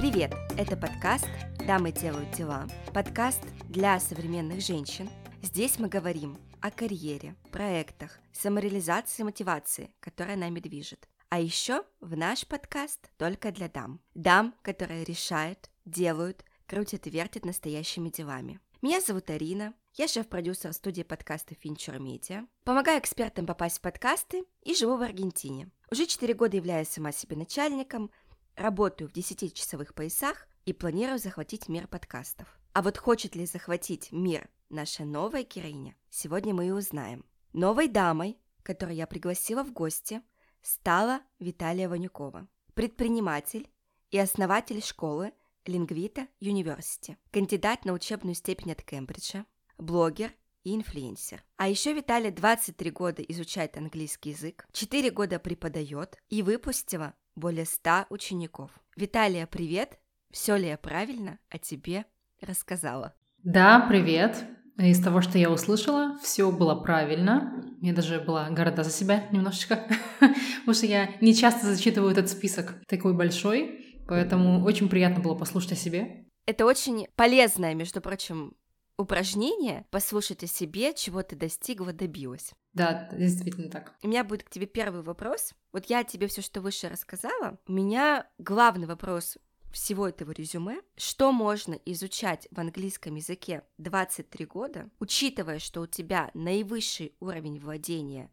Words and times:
Привет! 0.00 0.32
Это 0.56 0.78
подкаст 0.78 1.28
«Дамы 1.66 1.92
делают 1.92 2.30
дела», 2.30 2.66
подкаст 2.94 3.42
для 3.68 4.00
современных 4.00 4.62
женщин. 4.62 5.10
Здесь 5.42 5.78
мы 5.78 5.88
говорим 5.88 6.38
о 6.62 6.70
карьере, 6.70 7.36
проектах, 7.52 8.18
самореализации 8.32 9.20
и 9.20 9.24
мотивации, 9.24 9.94
которая 10.00 10.38
нами 10.38 10.58
движет. 10.58 11.06
А 11.28 11.38
еще 11.38 11.84
в 12.00 12.16
наш 12.16 12.46
подкаст 12.46 13.10
только 13.18 13.52
для 13.52 13.68
дам. 13.68 14.00
Дам, 14.14 14.54
которые 14.62 15.04
решают, 15.04 15.68
делают, 15.84 16.46
крутят 16.66 17.06
и 17.06 17.10
вертят 17.10 17.44
настоящими 17.44 18.08
делами. 18.08 18.58
Меня 18.80 19.02
зовут 19.02 19.28
Арина, 19.28 19.74
я 19.96 20.08
шеф-продюсер 20.08 20.72
студии 20.72 21.02
подкаста 21.02 21.54
Fincher 21.54 21.98
Media, 21.98 22.48
помогаю 22.64 23.00
экспертам 23.00 23.44
попасть 23.44 23.76
в 23.76 23.82
подкасты 23.82 24.46
и 24.62 24.74
живу 24.74 24.96
в 24.96 25.02
Аргентине. 25.02 25.68
Уже 25.92 26.06
4 26.06 26.32
года 26.32 26.56
являюсь 26.56 26.88
сама 26.88 27.12
себе 27.12 27.36
начальником, 27.36 28.10
работаю 28.56 29.08
в 29.08 29.12
10-часовых 29.12 29.94
поясах 29.94 30.46
и 30.64 30.72
планирую 30.72 31.18
захватить 31.18 31.68
мир 31.68 31.86
подкастов. 31.86 32.58
А 32.72 32.82
вот 32.82 32.98
хочет 32.98 33.34
ли 33.34 33.46
захватить 33.46 34.12
мир 34.12 34.48
наша 34.68 35.04
новая 35.04 35.42
героиня, 35.42 35.96
сегодня 36.08 36.54
мы 36.54 36.68
и 36.68 36.70
узнаем. 36.70 37.24
Новой 37.52 37.88
дамой, 37.88 38.38
которую 38.62 38.96
я 38.96 39.06
пригласила 39.06 39.64
в 39.64 39.72
гости, 39.72 40.22
стала 40.62 41.20
Виталия 41.38 41.88
Ванюкова, 41.88 42.46
предприниматель 42.74 43.68
и 44.10 44.18
основатель 44.18 44.82
школы 44.82 45.32
Лингвита 45.66 46.28
Юниверсити, 46.38 47.18
кандидат 47.30 47.84
на 47.84 47.92
учебную 47.92 48.34
степень 48.34 48.72
от 48.72 48.82
Кембриджа, 48.82 49.46
блогер 49.78 50.32
и 50.62 50.74
инфлюенсер. 50.74 51.42
А 51.56 51.68
еще 51.68 51.92
Виталия 51.92 52.30
23 52.30 52.90
года 52.90 53.22
изучает 53.22 53.76
английский 53.76 54.30
язык, 54.30 54.66
4 54.72 55.10
года 55.10 55.38
преподает 55.38 56.18
и 56.28 56.42
выпустила 56.42 57.14
более 57.36 57.64
100 57.64 58.06
учеников. 58.10 58.70
Виталия, 58.96 59.46
привет! 59.46 59.98
Все 60.30 60.56
ли 60.56 60.68
я 60.68 60.78
правильно 60.78 61.38
о 61.48 61.58
тебе 61.58 62.04
рассказала? 62.40 63.14
Да, 63.42 63.86
привет. 63.88 64.44
Из 64.78 65.02
того, 65.02 65.20
что 65.20 65.36
я 65.38 65.50
услышала, 65.50 66.16
все 66.22 66.50
было 66.50 66.74
правильно. 66.74 67.64
Я 67.82 67.92
даже 67.92 68.20
была 68.20 68.48
горда 68.50 68.82
за 68.82 68.90
себя 68.90 69.26
немножечко, 69.30 69.86
потому 70.20 70.74
что 70.74 70.86
я 70.86 71.10
не 71.20 71.34
часто 71.34 71.66
зачитываю 71.66 72.12
этот 72.12 72.30
список 72.30 72.76
такой 72.86 73.14
большой, 73.14 73.84
поэтому 74.08 74.64
очень 74.64 74.88
приятно 74.88 75.20
было 75.22 75.34
послушать 75.34 75.72
о 75.72 75.76
себе. 75.76 76.26
Это 76.46 76.64
очень 76.64 77.08
полезное, 77.16 77.74
между 77.74 78.00
прочим, 78.00 78.56
упражнение 79.00 79.86
послушать 79.90 80.44
о 80.44 80.46
себе, 80.46 80.94
чего 80.94 81.22
ты 81.22 81.36
достигла, 81.36 81.92
добилась. 81.92 82.52
Да, 82.72 83.08
действительно 83.12 83.70
так. 83.70 83.94
У 84.02 84.08
меня 84.08 84.24
будет 84.24 84.44
к 84.44 84.50
тебе 84.50 84.66
первый 84.66 85.02
вопрос. 85.02 85.52
Вот 85.72 85.86
я 85.86 86.04
тебе 86.04 86.26
все, 86.28 86.42
что 86.42 86.60
выше 86.60 86.88
рассказала. 86.88 87.58
У 87.66 87.72
меня 87.72 88.28
главный 88.38 88.86
вопрос 88.86 89.38
всего 89.72 90.08
этого 90.08 90.32
резюме, 90.32 90.80
что 90.96 91.32
можно 91.32 91.74
изучать 91.84 92.48
в 92.50 92.58
английском 92.58 93.14
языке 93.14 93.62
23 93.78 94.46
года, 94.46 94.90
учитывая, 94.98 95.58
что 95.58 95.82
у 95.82 95.86
тебя 95.86 96.30
наивысший 96.34 97.14
уровень 97.20 97.60
владения 97.60 98.30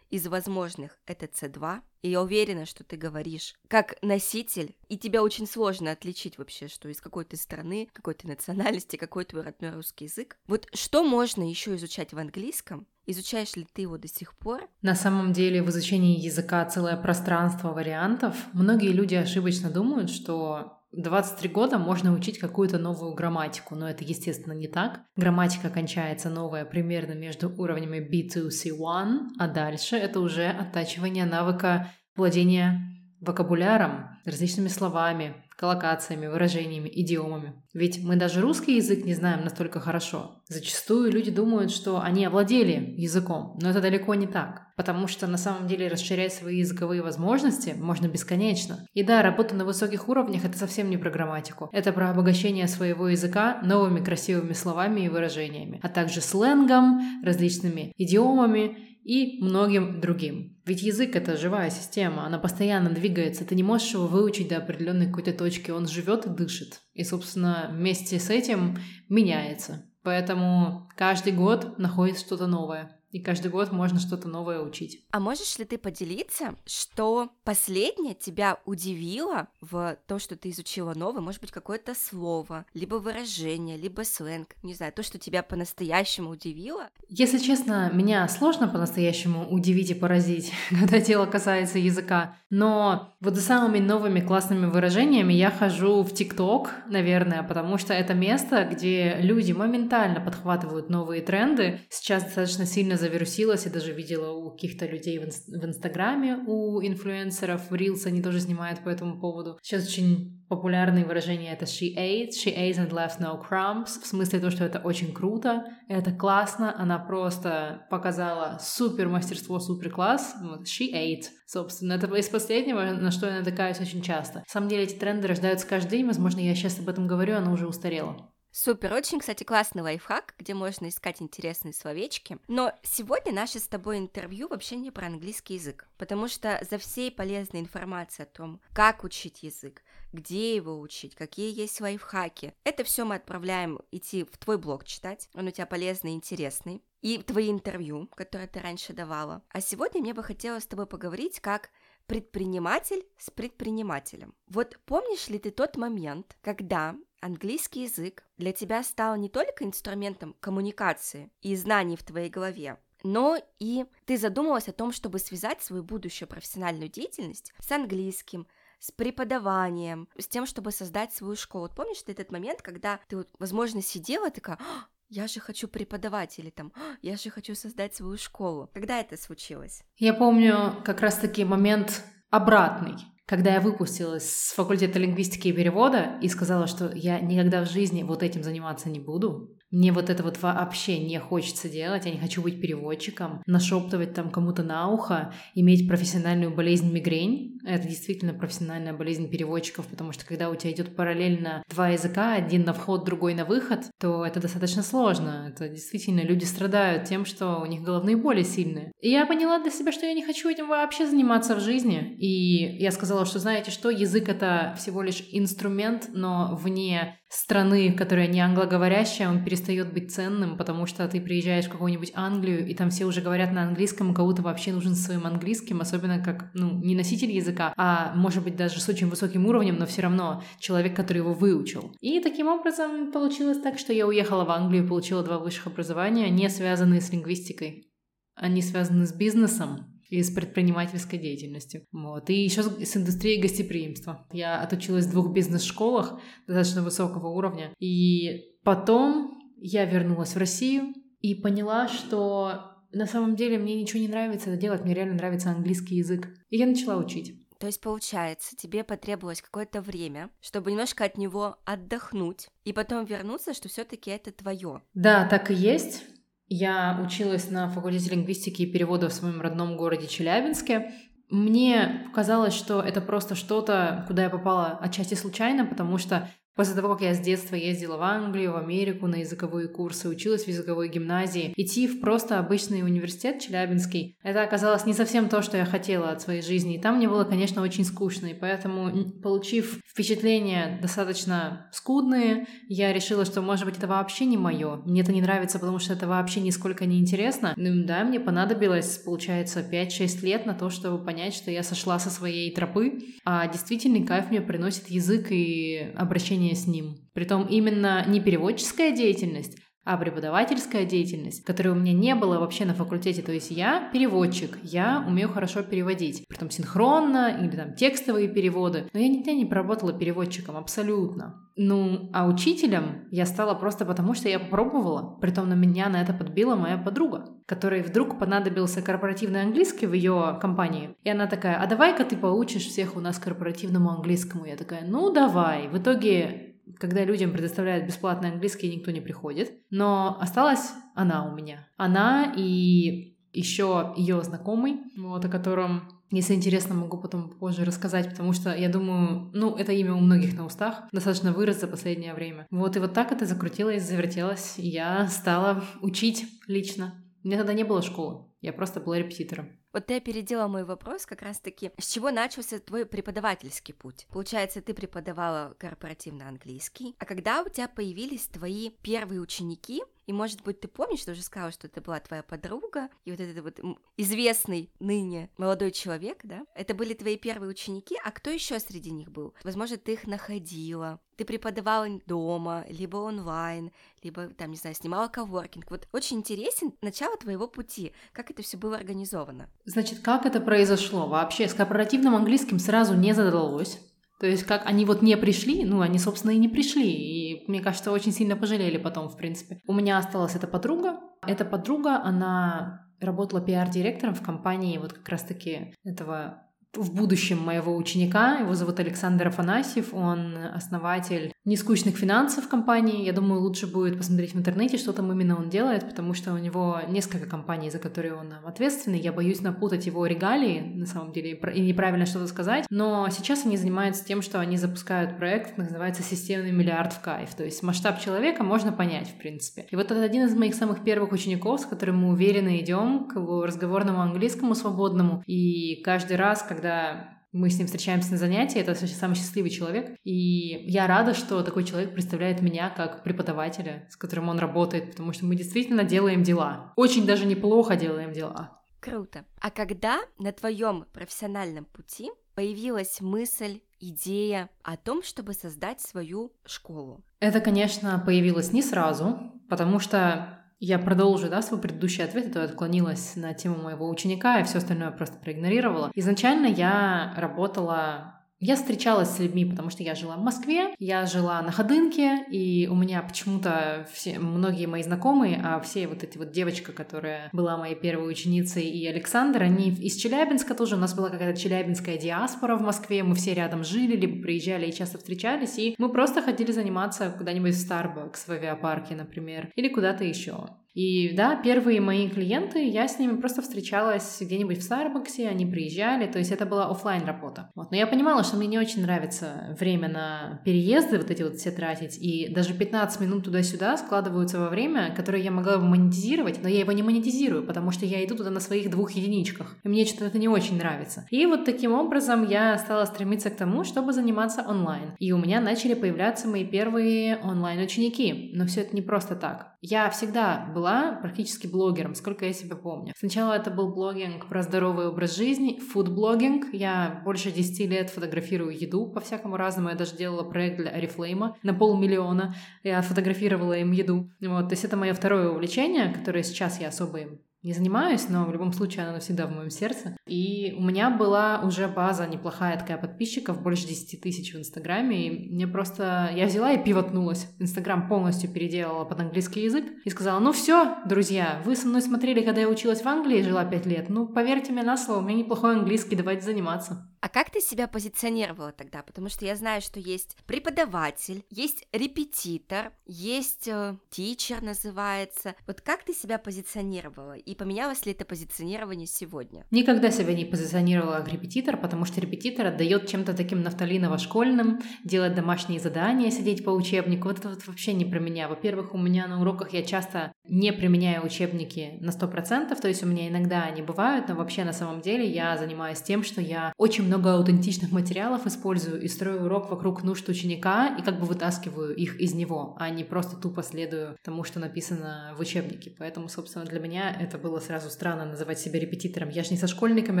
из 0.10 0.26
возможных 0.26 0.98
это 1.06 1.26
C2, 1.26 1.80
и 2.02 2.10
я 2.10 2.22
уверена, 2.22 2.66
что 2.66 2.84
ты 2.84 2.96
говоришь 2.96 3.54
как 3.68 3.94
носитель, 4.02 4.74
и 4.88 4.98
тебя 4.98 5.22
очень 5.22 5.46
сложно 5.46 5.92
отличить 5.92 6.38
вообще, 6.38 6.68
что 6.68 6.88
из 6.88 7.00
какой 7.00 7.24
ты 7.24 7.36
страны, 7.36 7.88
какой 7.92 8.14
ты 8.14 8.26
национальности, 8.26 8.96
какой 8.96 9.24
твой 9.24 9.42
родной 9.42 9.70
русский 9.70 10.04
язык. 10.04 10.36
Вот 10.46 10.66
что 10.74 11.04
можно 11.04 11.48
еще 11.48 11.74
изучать 11.76 12.12
в 12.12 12.18
английском? 12.18 12.86
Изучаешь 13.06 13.56
ли 13.56 13.66
ты 13.72 13.82
его 13.82 13.98
до 13.98 14.08
сих 14.08 14.34
пор? 14.36 14.68
На 14.82 14.94
самом 14.94 15.32
деле 15.32 15.62
в 15.62 15.70
изучении 15.70 16.18
языка 16.18 16.64
целое 16.66 16.96
пространство 16.96 17.72
вариантов. 17.72 18.36
Многие 18.52 18.92
люди 18.92 19.14
ошибочно 19.14 19.70
думают, 19.70 20.10
что 20.10 20.79
23 20.92 21.48
года 21.50 21.78
можно 21.78 22.12
учить 22.12 22.38
какую-то 22.38 22.78
новую 22.78 23.14
грамматику, 23.14 23.76
но 23.76 23.88
это, 23.88 24.02
естественно, 24.04 24.52
не 24.52 24.66
так. 24.66 25.02
Грамматика 25.16 25.70
кончается 25.70 26.30
новая 26.30 26.64
примерно 26.64 27.12
между 27.12 27.48
уровнями 27.48 27.98
B2, 27.98 28.48
C1, 28.48 29.28
а 29.38 29.48
дальше 29.48 29.96
это 29.96 30.18
уже 30.20 30.48
оттачивание 30.48 31.26
навыка 31.26 31.92
владения 32.16 32.80
вокабуляром, 33.20 34.18
различными 34.24 34.68
словами, 34.68 35.34
коллокациями, 35.60 36.26
выражениями, 36.26 36.90
идиомами. 36.90 37.52
Ведь 37.74 38.02
мы 38.02 38.16
даже 38.16 38.40
русский 38.40 38.76
язык 38.76 39.04
не 39.04 39.12
знаем 39.12 39.44
настолько 39.44 39.78
хорошо. 39.78 40.40
Зачастую 40.48 41.12
люди 41.12 41.30
думают, 41.30 41.70
что 41.70 42.00
они 42.00 42.24
овладели 42.24 42.94
языком, 42.96 43.58
но 43.60 43.68
это 43.68 43.82
далеко 43.82 44.14
не 44.14 44.26
так. 44.26 44.62
Потому 44.78 45.06
что 45.06 45.26
на 45.26 45.36
самом 45.36 45.66
деле 45.66 45.88
расширять 45.88 46.32
свои 46.32 46.60
языковые 46.60 47.02
возможности 47.02 47.74
можно 47.78 48.06
бесконечно. 48.06 48.86
И 48.94 49.02
да, 49.02 49.20
работа 49.20 49.54
на 49.54 49.66
высоких 49.66 50.08
уровнях— 50.08 50.44
это 50.46 50.56
совсем 50.56 50.88
не 50.88 50.96
про 50.96 51.10
грамматику. 51.10 51.68
Это 51.72 51.92
про 51.92 52.08
обогащение 52.08 52.66
своего 52.66 53.08
языка 53.08 53.60
новыми 53.62 54.02
красивыми 54.02 54.54
словами 54.54 55.02
и 55.02 55.08
выражениями, 55.10 55.78
а 55.82 55.90
также 55.90 56.22
сленгом, 56.22 57.22
различными 57.22 57.92
идиомами 57.98 58.78
и 59.04 59.42
многим 59.42 60.00
другим. 60.00 60.59
Ведь 60.70 60.82
язык— 60.82 61.10
это 61.16 61.36
живая 61.36 61.68
система, 61.68 62.24
она 62.26 62.38
постоянно 62.38 62.90
двигается, 62.90 63.44
ты 63.44 63.56
не 63.56 63.64
можешь 63.64 63.92
его 63.92 64.06
выучить 64.06 64.46
до 64.46 64.58
определенной 64.58 65.06
какой-то 65.06 65.32
точки, 65.32 65.72
он 65.72 65.88
живет 65.88 66.26
и 66.26 66.28
дышит. 66.28 66.82
И, 66.92 67.02
собственно, 67.02 67.70
вместе 67.72 68.20
с 68.20 68.30
этим 68.30 68.78
меняется. 69.08 69.84
Поэтому 70.04 70.88
каждый 70.96 71.32
год 71.32 71.76
находит 71.78 72.20
что-то 72.20 72.46
новое. 72.46 72.99
И 73.10 73.18
каждый 73.18 73.50
год 73.50 73.72
можно 73.72 73.98
что-то 73.98 74.28
новое 74.28 74.60
учить. 74.60 75.04
А 75.10 75.18
можешь 75.18 75.58
ли 75.58 75.64
ты 75.64 75.78
поделиться, 75.78 76.54
что 76.64 77.30
последнее 77.44 78.14
тебя 78.14 78.58
удивило 78.64 79.48
в 79.60 79.98
том, 80.06 80.20
что 80.20 80.36
ты 80.36 80.50
изучила 80.50 80.94
новое? 80.94 81.20
Может 81.20 81.40
быть, 81.40 81.50
какое-то 81.50 81.94
слово, 81.94 82.66
либо 82.72 82.96
выражение, 82.96 83.76
либо 83.76 84.04
сленг, 84.04 84.54
не 84.62 84.74
знаю, 84.74 84.92
то, 84.92 85.02
что 85.02 85.18
тебя 85.18 85.42
по-настоящему 85.42 86.30
удивило? 86.30 86.88
Если 87.08 87.38
честно, 87.38 87.90
меня 87.92 88.28
сложно 88.28 88.68
по-настоящему 88.68 89.48
удивить 89.50 89.90
и 89.90 89.94
поразить, 89.94 90.52
когда 90.70 91.00
дело 91.00 91.26
касается 91.26 91.78
языка. 91.78 92.36
Но 92.48 93.14
вот 93.20 93.34
за 93.34 93.42
самыми 93.42 93.78
новыми 93.78 94.20
классными 94.20 94.66
выражениями 94.66 95.32
я 95.32 95.50
хожу 95.50 96.02
в 96.02 96.14
ТикТок, 96.14 96.70
наверное, 96.86 97.42
потому 97.42 97.78
что 97.78 97.92
это 97.92 98.14
место, 98.14 98.68
где 98.70 99.16
люди 99.20 99.52
моментально 99.52 100.20
подхватывают 100.20 100.90
новые 100.90 101.22
тренды. 101.22 101.80
Сейчас 101.90 102.24
достаточно 102.24 102.66
сильно 102.66 102.96
завирусилась, 103.00 103.64
я 103.64 103.72
даже 103.72 103.92
видела 103.92 104.30
у 104.32 104.50
каких-то 104.52 104.86
людей 104.86 105.18
в, 105.18 105.22
инст- 105.24 105.48
в 105.48 105.64
Инстаграме, 105.64 106.44
у 106.46 106.80
инфлюенсеров, 106.80 107.70
в 107.70 107.74
Reels 107.74 108.06
они 108.06 108.22
тоже 108.22 108.40
снимают 108.40 108.84
по 108.84 108.88
этому 108.88 109.18
поводу. 109.20 109.58
Сейчас 109.62 109.86
очень 109.88 110.44
популярные 110.48 111.04
выражения 111.04 111.52
это 111.52 111.64
she 111.64 111.96
ate, 111.96 112.30
she 112.30 112.54
ate 112.56 112.76
and 112.76 112.90
left 112.90 113.20
no 113.20 113.40
crumbs, 113.40 114.00
в 114.02 114.06
смысле 114.06 114.40
то, 114.40 114.50
что 114.50 114.64
это 114.64 114.80
очень 114.80 115.12
круто, 115.12 115.64
это 115.88 116.12
классно, 116.12 116.74
она 116.76 116.98
просто 116.98 117.86
показала 117.88 118.58
супер 118.60 119.08
мастерство, 119.08 119.58
супер 119.60 119.90
класс, 119.90 120.34
she 120.64 120.92
ate, 120.92 121.24
собственно, 121.46 121.94
это 121.94 122.12
из 122.14 122.28
последнего, 122.28 122.82
на 122.82 123.10
что 123.10 123.26
я 123.26 123.38
натыкаюсь 123.38 123.80
очень 123.80 124.02
часто. 124.02 124.40
На 124.40 124.44
самом 124.48 124.68
деле 124.68 124.84
эти 124.84 124.94
тренды 124.94 125.28
рождаются 125.28 125.66
каждый 125.66 125.98
день, 125.98 126.06
возможно, 126.06 126.40
я 126.40 126.54
сейчас 126.54 126.78
об 126.78 126.88
этом 126.88 127.06
говорю, 127.06 127.36
она 127.36 127.52
уже 127.52 127.66
устарела. 127.66 128.30
Супер, 128.52 128.92
очень, 128.92 129.20
кстати, 129.20 129.44
классный 129.44 129.82
лайфхак, 129.82 130.34
где 130.36 130.54
можно 130.54 130.88
искать 130.88 131.22
интересные 131.22 131.72
словечки. 131.72 132.38
Но 132.48 132.72
сегодня 132.82 133.32
наше 133.32 133.60
с 133.60 133.68
тобой 133.68 133.98
интервью 133.98 134.48
вообще 134.48 134.74
не 134.74 134.90
про 134.90 135.06
английский 135.06 135.54
язык, 135.54 135.88
потому 135.98 136.26
что 136.26 136.60
за 136.68 136.78
всей 136.78 137.12
полезной 137.12 137.60
информацией 137.60 138.26
о 138.26 138.36
том, 138.36 138.60
как 138.72 139.04
учить 139.04 139.44
язык, 139.44 139.82
где 140.12 140.56
его 140.56 140.80
учить, 140.80 141.14
какие 141.14 141.54
есть 141.54 141.80
лайфхаки, 141.80 142.52
это 142.64 142.82
все 142.82 143.04
мы 143.04 143.14
отправляем 143.16 143.80
идти 143.92 144.24
в 144.24 144.36
твой 144.36 144.58
блог 144.58 144.84
читать, 144.84 145.28
он 145.34 145.46
у 145.46 145.50
тебя 145.52 145.66
полезный 145.66 146.12
и 146.12 146.16
интересный, 146.16 146.82
и 147.02 147.18
твои 147.18 147.50
интервью, 147.50 148.08
которые 148.16 148.48
ты 148.48 148.58
раньше 148.60 148.92
давала. 148.92 149.42
А 149.50 149.60
сегодня 149.60 150.00
мне 150.00 150.12
бы 150.12 150.24
хотелось 150.24 150.64
с 150.64 150.66
тобой 150.66 150.86
поговорить, 150.86 151.40
как 151.40 151.70
предприниматель 152.06 153.06
с 153.16 153.30
предпринимателем. 153.30 154.34
Вот 154.48 154.76
помнишь 154.84 155.28
ли 155.28 155.38
ты 155.38 155.52
тот 155.52 155.76
момент, 155.76 156.36
когда 156.42 156.96
английский 157.20 157.82
язык 157.82 158.24
для 158.36 158.52
тебя 158.52 158.82
стал 158.82 159.16
не 159.16 159.28
только 159.28 159.64
инструментом 159.64 160.34
коммуникации 160.40 161.30
и 161.42 161.54
знаний 161.56 161.96
в 161.96 162.02
твоей 162.02 162.28
голове, 162.28 162.78
но 163.02 163.38
и 163.58 163.84
ты 164.04 164.16
задумалась 164.18 164.68
о 164.68 164.72
том, 164.72 164.92
чтобы 164.92 165.18
связать 165.18 165.62
свою 165.62 165.82
будущую 165.82 166.28
профессиональную 166.28 166.90
деятельность 166.90 167.52
с 167.58 167.70
английским, 167.70 168.46
с 168.78 168.90
преподаванием, 168.90 170.08
с 170.18 170.26
тем, 170.26 170.46
чтобы 170.46 170.72
создать 170.72 171.12
свою 171.12 171.36
школу. 171.36 171.64
Вот 171.64 171.74
помнишь 171.74 172.02
ты 172.02 172.12
этот 172.12 172.32
момент, 172.32 172.62
когда 172.62 172.98
ты, 173.08 173.26
возможно, 173.38 173.82
сидела 173.82 174.30
такая, 174.30 174.56
«А, 174.58 174.86
я 175.08 175.26
же 175.26 175.40
хочу 175.40 175.68
преподавать, 175.68 176.38
или 176.38 176.50
там, 176.50 176.72
«А, 176.74 176.96
я 177.02 177.16
же 177.16 177.30
хочу 177.30 177.54
создать 177.54 177.94
свою 177.94 178.16
школу. 178.16 178.70
Когда 178.72 178.98
это 179.00 179.16
случилось? 179.16 179.82
Я 179.96 180.14
помню 180.14 180.82
как 180.84 181.00
раз-таки 181.00 181.44
момент 181.44 182.02
обратный 182.30 182.96
когда 183.26 183.54
я 183.54 183.60
выпустилась 183.60 184.28
с 184.28 184.52
факультета 184.52 184.98
лингвистики 184.98 185.48
и 185.48 185.52
перевода 185.52 186.18
и 186.20 186.28
сказала, 186.28 186.66
что 186.66 186.90
я 186.94 187.20
никогда 187.20 187.64
в 187.64 187.70
жизни 187.70 188.02
вот 188.02 188.22
этим 188.22 188.42
заниматься 188.42 188.88
не 188.88 188.98
буду, 188.98 189.56
мне 189.70 189.92
вот 189.92 190.10
это 190.10 190.22
вот 190.22 190.40
вообще 190.42 190.98
не 190.98 191.18
хочется 191.18 191.68
делать, 191.68 192.06
я 192.06 192.12
не 192.12 192.18
хочу 192.18 192.42
быть 192.42 192.60
переводчиком, 192.60 193.42
нашептывать 193.46 194.14
там 194.14 194.30
кому-то 194.30 194.62
на 194.62 194.88
ухо, 194.88 195.32
иметь 195.54 195.88
профессиональную 195.88 196.54
болезнь 196.54 196.92
мигрень. 196.92 197.58
Это 197.64 197.86
действительно 197.86 198.32
профессиональная 198.32 198.92
болезнь 198.92 199.28
переводчиков, 199.30 199.86
потому 199.86 200.12
что 200.12 200.26
когда 200.26 200.50
у 200.50 200.56
тебя 200.56 200.72
идет 200.72 200.96
параллельно 200.96 201.62
два 201.68 201.90
языка, 201.90 202.34
один 202.34 202.64
на 202.64 202.72
вход, 202.72 203.04
другой 203.04 203.34
на 203.34 203.44
выход, 203.44 203.84
то 203.98 204.24
это 204.24 204.40
достаточно 204.40 204.82
сложно. 204.82 205.52
Это 205.52 205.68
действительно 205.68 206.20
люди 206.20 206.44
страдают 206.44 207.04
тем, 207.04 207.24
что 207.24 207.60
у 207.60 207.66
них 207.66 207.82
головные 207.82 208.16
боли 208.16 208.42
сильные. 208.42 208.92
И 209.00 209.10
я 209.10 209.26
поняла 209.26 209.60
для 209.60 209.70
себя, 209.70 209.92
что 209.92 210.06
я 210.06 210.14
не 210.14 210.24
хочу 210.24 210.48
этим 210.48 210.68
вообще 210.68 211.06
заниматься 211.06 211.54
в 211.54 211.60
жизни. 211.60 212.16
И 212.18 212.76
я 212.82 212.90
сказала, 212.90 213.24
что 213.24 213.38
знаете 213.38 213.70
что, 213.70 213.90
язык 213.90 214.28
это 214.28 214.74
всего 214.78 215.02
лишь 215.02 215.22
инструмент, 215.30 216.08
но 216.12 216.56
вне 216.56 217.19
страны, 217.30 217.92
которая 217.92 218.26
не 218.26 218.40
англоговорящая, 218.40 219.28
он 219.28 219.44
перестает 219.44 219.92
быть 219.92 220.12
ценным, 220.12 220.56
потому 220.56 220.86
что 220.86 221.06
ты 221.06 221.20
приезжаешь 221.20 221.66
в 221.66 221.70
какую-нибудь 221.70 222.10
Англию, 222.14 222.66
и 222.66 222.74
там 222.74 222.90
все 222.90 223.04
уже 223.04 223.20
говорят 223.20 223.52
на 223.52 223.62
английском, 223.62 224.10
и 224.10 224.14
кого-то 224.14 224.42
вообще 224.42 224.72
нужен 224.72 224.96
своим 224.96 225.24
английским, 225.24 225.80
особенно 225.80 226.22
как, 226.22 226.50
ну, 226.54 226.80
не 226.82 226.96
носитель 226.96 227.30
языка, 227.30 227.72
а 227.76 228.12
может 228.16 228.42
быть 228.42 228.56
даже 228.56 228.80
с 228.80 228.88
очень 228.88 229.08
высоким 229.08 229.46
уровнем, 229.46 229.78
но 229.78 229.86
все 229.86 230.02
равно 230.02 230.42
человек, 230.58 230.96
который 230.96 231.18
его 231.18 231.32
выучил. 231.32 231.94
И 232.00 232.18
таким 232.20 232.48
образом 232.48 233.12
получилось 233.12 233.60
так, 233.60 233.78
что 233.78 233.92
я 233.92 234.08
уехала 234.08 234.44
в 234.44 234.50
Англию, 234.50 234.88
получила 234.88 235.22
два 235.22 235.38
высших 235.38 235.68
образования, 235.68 236.30
не 236.30 236.48
связанные 236.48 237.00
с 237.00 237.12
лингвистикой. 237.12 237.92
Они 238.34 238.60
связаны 238.60 239.06
с 239.06 239.12
бизнесом, 239.12 239.89
и 240.10 240.22
с 240.22 240.30
предпринимательской 240.30 241.18
деятельностью. 241.18 241.86
Вот. 241.92 242.28
И 242.28 242.34
еще 242.34 242.62
с 242.62 242.96
индустрией 242.96 243.40
гостеприимства. 243.40 244.26
Я 244.32 244.60
отучилась 244.60 245.06
в 245.06 245.12
двух 245.12 245.32
бизнес-школах 245.32 246.20
достаточно 246.46 246.82
высокого 246.82 247.28
уровня. 247.28 247.72
И 247.78 248.56
потом 248.64 249.38
я 249.56 249.84
вернулась 249.84 250.34
в 250.34 250.38
Россию 250.38 250.92
и 251.20 251.34
поняла, 251.34 251.88
что 251.88 252.72
на 252.92 253.06
самом 253.06 253.36
деле 253.36 253.58
мне 253.58 253.80
ничего 253.80 254.00
не 254.00 254.08
нравится 254.08 254.50
это 254.50 254.60
делать, 254.60 254.84
мне 254.84 254.94
реально 254.94 255.14
нравится 255.14 255.50
английский 255.50 255.96
язык. 255.96 256.28
И 256.50 256.58
я 256.58 256.66
начала 256.66 256.96
учить. 256.96 257.36
То 257.60 257.66
есть, 257.66 257.80
получается, 257.82 258.56
тебе 258.56 258.84
потребовалось 258.84 259.42
какое-то 259.42 259.82
время, 259.82 260.30
чтобы 260.40 260.70
немножко 260.70 261.04
от 261.04 261.18
него 261.18 261.58
отдохнуть, 261.66 262.48
и 262.64 262.72
потом 262.72 263.04
вернуться, 263.04 263.52
что 263.52 263.68
все-таки 263.68 264.10
это 264.10 264.32
твое. 264.32 264.82
Да, 264.94 265.28
так 265.28 265.50
и 265.50 265.54
есть. 265.54 266.04
Я 266.52 267.00
училась 267.00 267.48
на 267.48 267.70
факультете 267.70 268.10
лингвистики 268.10 268.62
и 268.62 268.72
перевода 268.72 269.08
в 269.08 269.12
своем 269.12 269.40
родном 269.40 269.76
городе 269.76 270.08
Челябинске. 270.08 270.90
Мне 271.30 272.08
казалось, 272.12 272.54
что 272.54 272.80
это 272.80 273.00
просто 273.00 273.36
что-то, 273.36 274.04
куда 274.08 274.24
я 274.24 274.30
попала 274.30 274.76
отчасти 274.82 275.14
случайно, 275.14 275.64
потому 275.64 275.96
что 275.96 276.28
После 276.60 276.74
того, 276.74 276.92
как 276.92 277.00
я 277.00 277.14
с 277.14 277.20
детства 277.20 277.54
ездила 277.54 277.96
в 277.96 278.02
Англию, 278.02 278.52
в 278.52 278.56
Америку 278.56 279.06
на 279.06 279.14
языковые 279.14 279.66
курсы, 279.66 280.10
училась 280.10 280.44
в 280.44 280.48
языковой 280.48 280.90
гимназии, 280.90 281.54
идти 281.56 281.88
в 281.88 282.02
просто 282.02 282.38
обычный 282.38 282.82
университет 282.82 283.40
Челябинский, 283.40 284.18
это 284.22 284.42
оказалось 284.42 284.84
не 284.84 284.92
совсем 284.92 285.30
то, 285.30 285.40
что 285.40 285.56
я 285.56 285.64
хотела 285.64 286.10
от 286.10 286.20
своей 286.20 286.42
жизни. 286.42 286.74
И 286.74 286.78
там 286.78 286.98
мне 286.98 287.08
было, 287.08 287.24
конечно, 287.24 287.62
очень 287.62 287.86
скучно. 287.86 288.26
И 288.26 288.34
поэтому, 288.34 289.10
получив 289.22 289.80
впечатления 289.88 290.78
достаточно 290.82 291.66
скудные, 291.72 292.46
я 292.68 292.92
решила, 292.92 293.24
что, 293.24 293.40
может 293.40 293.64
быть, 293.64 293.78
это 293.78 293.86
вообще 293.86 294.26
не 294.26 294.36
мое. 294.36 294.82
Мне 294.84 295.00
это 295.00 295.12
не 295.12 295.22
нравится, 295.22 295.58
потому 295.58 295.78
что 295.78 295.94
это 295.94 296.06
вообще 296.06 296.40
нисколько 296.40 296.84
не 296.84 296.98
интересно. 296.98 297.54
Ну, 297.56 297.86
да, 297.86 298.04
мне 298.04 298.20
понадобилось, 298.20 298.98
получается, 298.98 299.60
5-6 299.60 300.22
лет 300.26 300.44
на 300.44 300.52
то, 300.52 300.68
чтобы 300.68 301.02
понять, 301.02 301.32
что 301.32 301.50
я 301.50 301.62
сошла 301.62 301.98
со 301.98 302.10
своей 302.10 302.54
тропы, 302.54 302.98
а 303.24 303.48
действительный 303.48 304.04
кайф 304.04 304.28
мне 304.28 304.42
приносит 304.42 304.90
язык 304.90 305.28
и 305.30 305.90
обращение 305.96 306.49
общение 306.50 306.54
с 306.54 306.66
ним. 306.66 306.96
Притом 307.12 307.46
именно 307.46 308.04
не 308.06 308.20
переводческая 308.20 308.92
деятельность, 308.92 309.56
а 309.84 309.96
преподавательская 309.96 310.84
деятельность, 310.84 311.42
которой 311.44 311.68
у 311.68 311.74
меня 311.74 311.92
не 311.92 312.14
было 312.14 312.38
вообще 312.38 312.64
на 312.64 312.74
факультете. 312.74 313.22
То 313.22 313.32
есть 313.32 313.50
я 313.50 313.90
переводчик, 313.92 314.58
я 314.62 315.04
умею 315.06 315.30
хорошо 315.30 315.62
переводить, 315.62 316.26
притом 316.28 316.50
синхронно 316.50 317.38
или 317.42 317.56
там 317.56 317.74
текстовые 317.74 318.28
переводы, 318.28 318.88
но 318.92 319.00
я 319.00 319.08
нигде 319.08 319.34
не 319.34 319.46
проработала 319.46 319.92
переводчиком 319.92 320.56
абсолютно. 320.56 321.49
Ну, 321.62 322.08
а 322.14 322.26
учителем 322.26 323.06
я 323.10 323.26
стала 323.26 323.52
просто 323.54 323.84
потому, 323.84 324.14
что 324.14 324.30
я 324.30 324.38
попробовала. 324.38 325.18
Притом 325.20 325.50
на 325.50 325.52
меня 325.52 325.90
на 325.90 326.00
это 326.00 326.14
подбила 326.14 326.56
моя 326.56 326.78
подруга, 326.78 327.26
которой 327.44 327.82
вдруг 327.82 328.18
понадобился 328.18 328.80
корпоративный 328.80 329.42
английский 329.42 329.86
в 329.86 329.92
ее 329.92 330.38
компании. 330.40 330.96
И 331.04 331.10
она 331.10 331.26
такая, 331.26 331.62
а 331.62 331.66
давай-ка 331.66 332.06
ты 332.06 332.16
поучишь 332.16 332.66
всех 332.66 332.96
у 332.96 333.00
нас 333.00 333.18
корпоративному 333.18 333.90
английскому. 333.90 334.46
Я 334.46 334.56
такая, 334.56 334.86
ну 334.86 335.12
давай. 335.12 335.68
В 335.68 335.76
итоге 335.76 336.56
когда 336.78 337.04
людям 337.04 337.30
предоставляют 337.30 337.86
бесплатный 337.86 338.30
английский, 338.30 338.74
никто 338.74 338.90
не 338.90 339.02
приходит. 339.02 339.52
Но 339.68 340.16
осталась 340.18 340.72
она 340.94 341.30
у 341.30 341.36
меня. 341.36 341.68
Она 341.76 342.32
и 342.34 343.18
еще 343.34 343.92
ее 343.98 344.22
знакомый, 344.22 344.78
вот, 344.96 345.24
о 345.26 345.28
котором, 345.28 345.99
если 346.10 346.34
интересно, 346.34 346.74
могу 346.74 346.98
потом 346.98 347.30
позже 347.30 347.64
рассказать, 347.64 348.10
потому 348.10 348.32
что 348.32 348.54
я 348.54 348.68
думаю, 348.68 349.30
ну, 349.32 349.54
это 349.54 349.72
имя 349.72 349.94
у 349.94 350.00
многих 350.00 350.36
на 350.36 350.44
устах, 350.44 350.82
достаточно 350.92 351.32
вырос 351.32 351.60
за 351.60 351.68
последнее 351.68 352.14
время. 352.14 352.46
Вот, 352.50 352.76
и 352.76 352.80
вот 352.80 352.94
так 352.94 353.12
это 353.12 353.26
закрутилось, 353.26 353.82
завертелось, 353.84 354.54
я 354.56 355.06
стала 355.08 355.64
учить 355.80 356.26
лично. 356.46 356.94
У 357.22 357.28
меня 357.28 357.38
тогда 357.38 357.52
не 357.52 357.64
было 357.64 357.82
школы, 357.82 358.24
я 358.40 358.52
просто 358.52 358.80
была 358.80 358.98
репетитором. 358.98 359.50
Вот 359.72 359.86
ты 359.86 359.96
опередила 359.96 360.48
мой 360.48 360.64
вопрос 360.64 361.06
как 361.06 361.22
раз-таки, 361.22 361.70
с 361.78 361.86
чего 361.86 362.10
начался 362.10 362.58
твой 362.58 362.86
преподавательский 362.86 363.72
путь? 363.72 364.06
Получается, 364.10 364.60
ты 364.60 364.74
преподавала 364.74 365.54
корпоративно 365.58 366.28
английский, 366.28 366.96
а 366.98 367.04
когда 367.04 367.42
у 367.42 367.48
тебя 367.48 367.68
появились 367.68 368.26
твои 368.26 368.70
первые 368.82 369.20
ученики, 369.20 369.82
и, 370.10 370.12
может 370.12 370.42
быть, 370.42 370.58
ты 370.58 370.66
помнишь, 370.66 371.04
ты 371.04 371.12
уже 371.12 371.22
сказала, 371.22 371.52
что 371.52 371.68
это 371.68 371.80
была 371.80 372.00
твоя 372.00 372.24
подруга, 372.24 372.88
и 373.04 373.12
вот 373.12 373.20
этот 373.20 373.44
вот 373.44 373.60
известный 373.96 374.68
ныне 374.80 375.30
молодой 375.38 375.70
человек, 375.70 376.18
да? 376.24 376.44
Это 376.56 376.74
были 376.74 376.94
твои 376.94 377.16
первые 377.16 377.48
ученики, 377.48 377.96
а 378.04 378.10
кто 378.10 378.28
еще 378.28 378.58
среди 378.58 378.90
них 378.90 379.12
был? 379.12 379.34
Возможно, 379.44 379.76
ты 379.76 379.92
их 379.92 380.08
находила, 380.08 380.98
ты 381.14 381.24
преподавала 381.24 381.86
дома, 382.06 382.64
либо 382.68 382.96
онлайн, 382.96 383.70
либо, 384.02 384.30
там, 384.30 384.50
не 384.50 384.56
знаю, 384.56 384.74
снимала 384.74 385.06
коворкинг. 385.06 385.70
Вот 385.70 385.86
очень 385.92 386.16
интересен 386.16 386.72
начало 386.82 387.16
твоего 387.16 387.46
пути, 387.46 387.92
как 388.12 388.32
это 388.32 388.42
все 388.42 388.56
было 388.56 388.76
организовано. 388.78 389.48
Значит, 389.64 390.00
как 390.00 390.26
это 390.26 390.40
произошло? 390.40 391.06
Вообще 391.06 391.46
с 391.46 391.54
корпоративным 391.54 392.16
английским 392.16 392.58
сразу 392.58 392.96
не 392.96 393.12
задалось. 393.12 393.78
То 394.20 394.26
есть 394.26 394.44
как 394.44 394.66
они 394.66 394.84
вот 394.84 395.00
не 395.00 395.16
пришли, 395.16 395.64
ну, 395.64 395.80
они, 395.80 395.98
собственно, 395.98 396.32
и 396.32 396.38
не 396.38 396.48
пришли. 396.48 396.92
И, 396.92 397.50
мне 397.50 397.60
кажется, 397.60 397.90
очень 397.90 398.12
сильно 398.12 398.36
пожалели 398.36 398.76
потом, 398.76 399.08
в 399.08 399.16
принципе. 399.16 399.60
У 399.66 399.72
меня 399.72 399.96
осталась 399.96 400.36
эта 400.36 400.46
подруга. 400.46 401.00
Эта 401.26 401.46
подруга, 401.46 402.02
она 402.02 402.86
работала 403.00 403.40
пиар-директором 403.40 404.14
в 404.14 404.22
компании 404.22 404.76
вот 404.76 404.92
как 404.92 405.08
раз-таки 405.08 405.74
этого 405.84 406.49
в 406.74 406.94
будущем 406.94 407.38
моего 407.38 407.76
ученика. 407.76 408.38
Его 408.38 408.54
зовут 408.54 408.78
Александр 408.78 409.28
Афанасьев, 409.28 409.92
он 409.92 410.36
основатель 410.54 411.32
нескучных 411.44 411.96
финансов 411.96 412.48
компании. 412.48 413.04
Я 413.04 413.12
думаю, 413.12 413.40
лучше 413.40 413.66
будет 413.66 413.96
посмотреть 413.96 414.34
в 414.34 414.38
интернете, 414.38 414.78
что 414.78 414.92
там 414.92 415.10
именно 415.10 415.36
он 415.36 415.50
делает, 415.50 415.88
потому 415.88 416.14
что 416.14 416.32
у 416.32 416.38
него 416.38 416.80
несколько 416.88 417.26
компаний, 417.28 417.70
за 417.70 417.78
которые 417.78 418.14
он 418.14 418.32
ответственный. 418.44 419.00
Я 419.00 419.12
боюсь 419.12 419.40
напутать 419.40 419.86
его 419.86 420.06
регалии, 420.06 420.60
на 420.60 420.86
самом 420.86 421.12
деле, 421.12 421.32
и 421.32 421.60
неправильно 421.60 422.06
что-то 422.06 422.28
сказать. 422.28 422.66
Но 422.70 423.08
сейчас 423.10 423.46
они 423.46 423.56
занимаются 423.56 424.04
тем, 424.04 424.22
что 424.22 424.38
они 424.38 424.56
запускают 424.56 425.16
проект, 425.16 425.58
называется 425.58 426.02
«Системный 426.02 426.52
миллиард 426.52 426.92
в 426.92 427.00
кайф». 427.00 427.34
То 427.34 427.44
есть 427.44 427.62
масштаб 427.62 428.00
человека 428.00 428.44
можно 428.44 428.70
понять, 428.70 429.08
в 429.08 429.14
принципе. 429.18 429.66
И 429.70 429.76
вот 429.76 429.90
это 429.90 430.02
один 430.02 430.26
из 430.26 430.36
моих 430.36 430.54
самых 430.54 430.84
первых 430.84 431.12
учеников, 431.12 431.60
с 431.62 431.66
которым 431.66 431.98
мы 432.02 432.10
уверенно 432.10 432.56
идем 432.58 433.08
к 433.08 433.16
разговорному 433.16 434.00
английскому 434.00 434.54
свободному. 434.54 435.22
И 435.26 435.82
каждый 435.82 436.16
раз, 436.16 436.42
когда 436.42 436.59
когда 436.60 437.16
мы 437.32 437.48
с 437.48 437.56
ним 437.56 437.66
встречаемся 437.66 438.12
на 438.12 438.18
занятии, 438.18 438.60
это 438.60 438.74
самый 438.74 439.14
счастливый 439.14 439.50
человек, 439.50 439.96
и 440.04 440.64
я 440.66 440.86
рада, 440.86 441.14
что 441.14 441.42
такой 441.42 441.64
человек 441.64 441.94
представляет 441.94 442.42
меня 442.42 442.70
как 442.70 443.02
преподавателя, 443.02 443.86
с 443.88 443.96
которым 443.96 444.28
он 444.28 444.38
работает, 444.38 444.90
потому 444.90 445.12
что 445.12 445.24
мы 445.24 445.36
действительно 445.36 445.84
делаем 445.84 446.22
дела. 446.22 446.72
Очень 446.76 447.06
даже 447.06 447.26
неплохо 447.26 447.76
делаем 447.76 448.12
дела. 448.12 448.60
Круто. 448.80 449.24
А 449.40 449.50
когда 449.50 450.00
на 450.18 450.32
твоем 450.32 450.86
профессиональном 450.92 451.66
пути 451.66 452.10
появилась 452.34 453.00
мысль, 453.00 453.60
идея 453.78 454.50
о 454.62 454.76
том, 454.76 455.02
чтобы 455.02 455.32
создать 455.32 455.80
свою 455.80 456.32
школу? 456.44 457.04
Это, 457.20 457.40
конечно, 457.40 458.02
появилось 458.04 458.52
не 458.52 458.62
сразу, 458.62 459.32
потому 459.48 459.78
что 459.78 460.39
я 460.60 460.78
продолжу, 460.78 461.28
да, 461.30 461.40
свой 461.40 461.58
предыдущий 461.58 462.04
ответ, 462.04 462.26
а 462.28 462.32
то 462.32 462.38
я 462.40 462.44
отклонилась 462.44 463.16
на 463.16 463.32
тему 463.32 463.56
моего 463.56 463.88
ученика, 463.88 464.38
и 464.38 464.44
все 464.44 464.58
остальное 464.58 464.90
просто 464.90 465.16
проигнорировала. 465.16 465.90
Изначально 465.94 466.46
я 466.46 467.14
работала 467.16 468.19
я 468.40 468.56
встречалась 468.56 469.10
с 469.10 469.18
людьми, 469.18 469.44
потому 469.44 469.70
что 469.70 469.82
я 469.82 469.94
жила 469.94 470.16
в 470.16 470.22
Москве, 470.22 470.74
я 470.78 471.06
жила 471.06 471.40
на 471.42 471.52
Ходынке, 471.52 472.24
и 472.30 472.66
у 472.68 472.74
меня 472.74 473.02
почему-то 473.02 473.86
все, 473.92 474.18
многие 474.18 474.66
мои 474.66 474.82
знакомые, 474.82 475.40
а 475.44 475.60
все 475.60 475.86
вот 475.86 476.02
эти 476.02 476.16
вот 476.16 476.32
девочка, 476.32 476.72
которая 476.72 477.28
была 477.32 477.56
моей 477.56 477.74
первой 477.74 478.10
ученицей, 478.10 478.64
и 478.64 478.86
Александр, 478.86 479.42
они 479.42 479.70
из 479.70 479.96
Челябинска 479.96 480.54
тоже, 480.54 480.76
у 480.76 480.78
нас 480.78 480.94
была 480.94 481.10
какая-то 481.10 481.38
челябинская 481.38 481.98
диаспора 481.98 482.56
в 482.56 482.62
Москве, 482.62 483.02
мы 483.02 483.14
все 483.14 483.34
рядом 483.34 483.62
жили, 483.62 483.94
либо 483.94 484.22
приезжали 484.22 484.66
и 484.66 484.74
часто 484.74 484.98
встречались, 484.98 485.58
и 485.58 485.74
мы 485.78 485.90
просто 485.90 486.22
ходили 486.22 486.50
заниматься 486.52 487.14
куда-нибудь 487.16 487.54
в 487.54 487.70
Starbucks 487.70 488.26
в 488.26 488.30
авиапарке, 488.30 488.96
например, 488.96 489.50
или 489.54 489.68
куда-то 489.68 490.04
еще. 490.04 490.48
И 490.74 491.14
да, 491.14 491.36
первые 491.36 491.80
мои 491.80 492.08
клиенты, 492.08 492.66
я 492.68 492.88
с 492.88 492.98
ними 492.98 493.16
просто 493.16 493.42
встречалась 493.42 494.18
где-нибудь 494.20 494.58
в 494.58 494.62
Старбаксе, 494.62 495.28
они 495.28 495.46
приезжали, 495.46 496.06
то 496.06 496.18
есть 496.18 496.30
это 496.30 496.46
была 496.46 496.66
офлайн 496.66 497.04
работа. 497.04 497.50
Вот. 497.54 497.70
Но 497.70 497.76
я 497.76 497.86
понимала, 497.86 498.22
что 498.24 498.36
мне 498.36 498.46
не 498.46 498.58
очень 498.58 498.82
нравится 498.82 499.56
время 499.58 499.88
на 499.88 500.40
переезды, 500.44 500.98
вот 500.98 501.10
эти 501.10 501.22
вот 501.22 501.36
все 501.36 501.50
тратить, 501.50 501.98
и 501.98 502.32
даже 502.32 502.54
15 502.54 503.00
минут 503.00 503.24
туда-сюда 503.24 503.76
складываются 503.76 504.38
во 504.38 504.48
время, 504.48 504.94
которое 504.94 505.22
я 505.22 505.30
могла 505.30 505.58
бы 505.58 505.64
монетизировать, 505.64 506.42
но 506.42 506.48
я 506.48 506.60
его 506.60 506.72
не 506.72 506.82
монетизирую, 506.82 507.46
потому 507.46 507.70
что 507.70 507.86
я 507.86 508.04
иду 508.04 508.16
туда 508.16 508.30
на 508.30 508.40
своих 508.40 508.70
двух 508.70 508.92
единичках, 508.92 509.56
и 509.64 509.68
мне 509.68 509.84
что-то 509.84 510.06
это 510.06 510.18
не 510.18 510.28
очень 510.28 510.58
нравится. 510.58 511.06
И 511.10 511.26
вот 511.26 511.44
таким 511.44 511.72
образом 511.72 512.26
я 512.26 512.56
стала 512.58 512.84
стремиться 512.84 513.30
к 513.30 513.36
тому, 513.36 513.64
чтобы 513.64 513.92
заниматься 513.92 514.44
онлайн. 514.46 514.94
И 514.98 515.12
у 515.12 515.18
меня 515.18 515.40
начали 515.40 515.74
появляться 515.74 516.28
мои 516.28 516.44
первые 516.44 517.16
онлайн-ученики. 517.18 518.32
Но 518.34 518.46
все 518.46 518.60
это 518.62 518.74
не 518.74 518.82
просто 518.82 519.16
так. 519.16 519.54
Я 519.62 519.90
всегда 519.90 520.50
была 520.54 520.59
практически 521.00 521.46
блогером, 521.46 521.94
сколько 521.94 522.26
я 522.26 522.32
себя 522.32 522.56
помню. 522.56 522.92
Сначала 522.96 523.34
это 523.34 523.50
был 523.50 523.72
блогинг 523.72 524.26
про 524.26 524.42
здоровый 524.42 524.88
образ 524.88 525.16
жизни, 525.16 525.58
фудблогинг. 525.58 526.52
Я 526.52 527.02
больше 527.04 527.30
10 527.30 527.70
лет 527.70 527.90
фотографирую 527.90 528.56
еду 528.56 528.90
по-всякому 528.90 529.36
разному. 529.36 529.70
Я 529.70 529.74
даже 529.74 529.96
делала 529.96 530.22
проект 530.22 530.58
для 530.58 530.70
Арифлейма 530.70 531.36
на 531.42 531.54
полмиллиона. 531.54 532.34
Я 532.62 532.82
фотографировала 532.82 533.54
им 533.54 533.72
еду. 533.72 534.10
Вот, 534.20 534.48
то 534.48 534.52
есть 534.52 534.64
это 534.64 534.76
мое 534.76 534.94
второе 534.94 535.30
увлечение, 535.30 535.92
которое 535.92 536.22
сейчас 536.22 536.60
я 536.60 536.68
особо 536.68 536.98
им 536.98 537.20
не 537.42 537.52
занимаюсь, 537.52 538.08
но 538.08 538.24
в 538.24 538.32
любом 538.32 538.52
случае 538.52 538.84
она 538.84 538.94
навсегда 538.94 539.26
в 539.26 539.32
моем 539.32 539.50
сердце. 539.50 539.96
И 540.06 540.54
у 540.58 540.62
меня 540.62 540.90
была 540.90 541.40
уже 541.42 541.68
база 541.68 542.06
неплохая 542.06 542.58
такая 542.58 542.76
подписчиков, 542.76 543.42
больше 543.42 543.66
10 543.66 544.00
тысяч 544.00 544.34
в 544.34 544.38
Инстаграме, 544.38 545.06
и 545.06 545.32
мне 545.32 545.46
просто... 545.46 546.10
Я 546.14 546.26
взяла 546.26 546.52
и 546.52 546.62
пивотнулась. 546.62 547.28
Инстаграм 547.38 547.88
полностью 547.88 548.30
переделала 548.30 548.84
под 548.84 549.00
английский 549.00 549.44
язык 549.44 549.64
и 549.84 549.90
сказала, 549.90 550.20
ну 550.20 550.32
все, 550.32 550.76
друзья, 550.84 551.40
вы 551.44 551.56
со 551.56 551.66
мной 551.66 551.82
смотрели, 551.82 552.22
когда 552.22 552.42
я 552.42 552.48
училась 552.48 552.82
в 552.82 552.86
Англии, 552.86 553.22
жила 553.22 553.44
5 553.44 553.66
лет, 553.66 553.88
ну 553.88 554.06
поверьте 554.06 554.52
мне 554.52 554.62
на 554.62 554.76
слово, 554.76 554.98
у 554.98 555.02
меня 555.02 555.18
неплохой 555.18 555.56
английский, 555.56 555.96
давайте 555.96 556.24
заниматься. 556.24 556.89
А 557.00 557.08
как 557.08 557.30
ты 557.30 557.40
себя 557.40 557.66
позиционировала 557.66 558.52
тогда? 558.52 558.82
Потому 558.82 559.08
что 559.08 559.24
я 559.24 559.34
знаю, 559.34 559.62
что 559.62 559.80
есть 559.80 560.16
преподаватель, 560.26 561.24
есть 561.30 561.66
репетитор, 561.72 562.72
есть 562.86 563.48
э, 563.48 563.76
тичер 563.88 564.42
называется. 564.42 565.34
Вот 565.46 565.62
как 565.62 565.82
ты 565.82 565.94
себя 565.94 566.18
позиционировала? 566.18 567.14
И 567.14 567.34
поменялось 567.34 567.86
ли 567.86 567.92
это 567.92 568.04
позиционирование 568.04 568.86
сегодня? 568.86 569.46
Никогда 569.50 569.90
себя 569.90 570.12
не 570.12 570.26
позиционировала 570.26 570.96
как 570.96 571.08
репетитор, 571.08 571.56
потому 571.56 571.86
что 571.86 572.02
репетитор 572.02 572.48
отдает 572.48 572.86
чем-то 572.86 573.14
таким 573.14 573.42
нафталиново-школьным, 573.42 574.62
делать 574.84 575.14
домашние 575.14 575.58
задания, 575.58 576.10
сидеть 576.10 576.44
по 576.44 576.50
учебнику. 576.50 577.08
Вот 577.08 577.20
это 577.20 577.30
вот 577.30 577.46
вообще 577.46 577.72
не 577.72 577.86
про 577.86 577.98
меня. 577.98 578.28
Во-первых, 578.28 578.74
у 578.74 578.78
меня 578.78 579.06
на 579.06 579.22
уроках 579.22 579.54
я 579.54 579.62
часто 579.62 580.12
не 580.28 580.52
применяю 580.52 581.02
учебники 581.04 581.78
на 581.80 581.90
100%, 581.90 582.60
то 582.60 582.68
есть 582.68 582.82
у 582.82 582.86
меня 582.86 583.08
иногда 583.08 583.44
они 583.44 583.62
бывают, 583.62 584.08
но 584.08 584.14
вообще 584.14 584.44
на 584.44 584.52
самом 584.52 584.82
деле 584.82 585.10
я 585.10 585.38
занимаюсь 585.38 585.80
тем, 585.80 586.04
что 586.04 586.20
я 586.20 586.52
очень 586.58 586.89
много 586.90 587.14
аутентичных 587.14 587.70
материалов 587.70 588.26
использую 588.26 588.82
и 588.82 588.88
строю 588.88 589.26
урок 589.26 589.48
вокруг 589.48 589.84
нужд 589.84 590.08
ученика 590.08 590.74
и 590.76 590.82
как 590.82 590.98
бы 590.98 591.06
вытаскиваю 591.06 591.72
их 591.72 592.00
из 592.00 592.14
него, 592.14 592.56
а 592.58 592.68
не 592.68 592.82
просто 592.82 593.16
тупо 593.16 593.44
следую 593.44 593.96
тому, 594.02 594.24
что 594.24 594.40
написано 594.40 595.14
в 595.16 595.20
учебнике. 595.20 595.72
Поэтому, 595.78 596.08
собственно, 596.08 596.44
для 596.44 596.58
меня 596.58 596.90
это 596.90 597.16
было 597.16 597.38
сразу 597.38 597.70
странно 597.70 598.06
называть 598.06 598.40
себя 598.40 598.58
репетитором. 598.58 599.08
Я 599.10 599.22
же 599.22 599.30
не 599.30 599.36
со 599.36 599.46
школьниками 599.46 600.00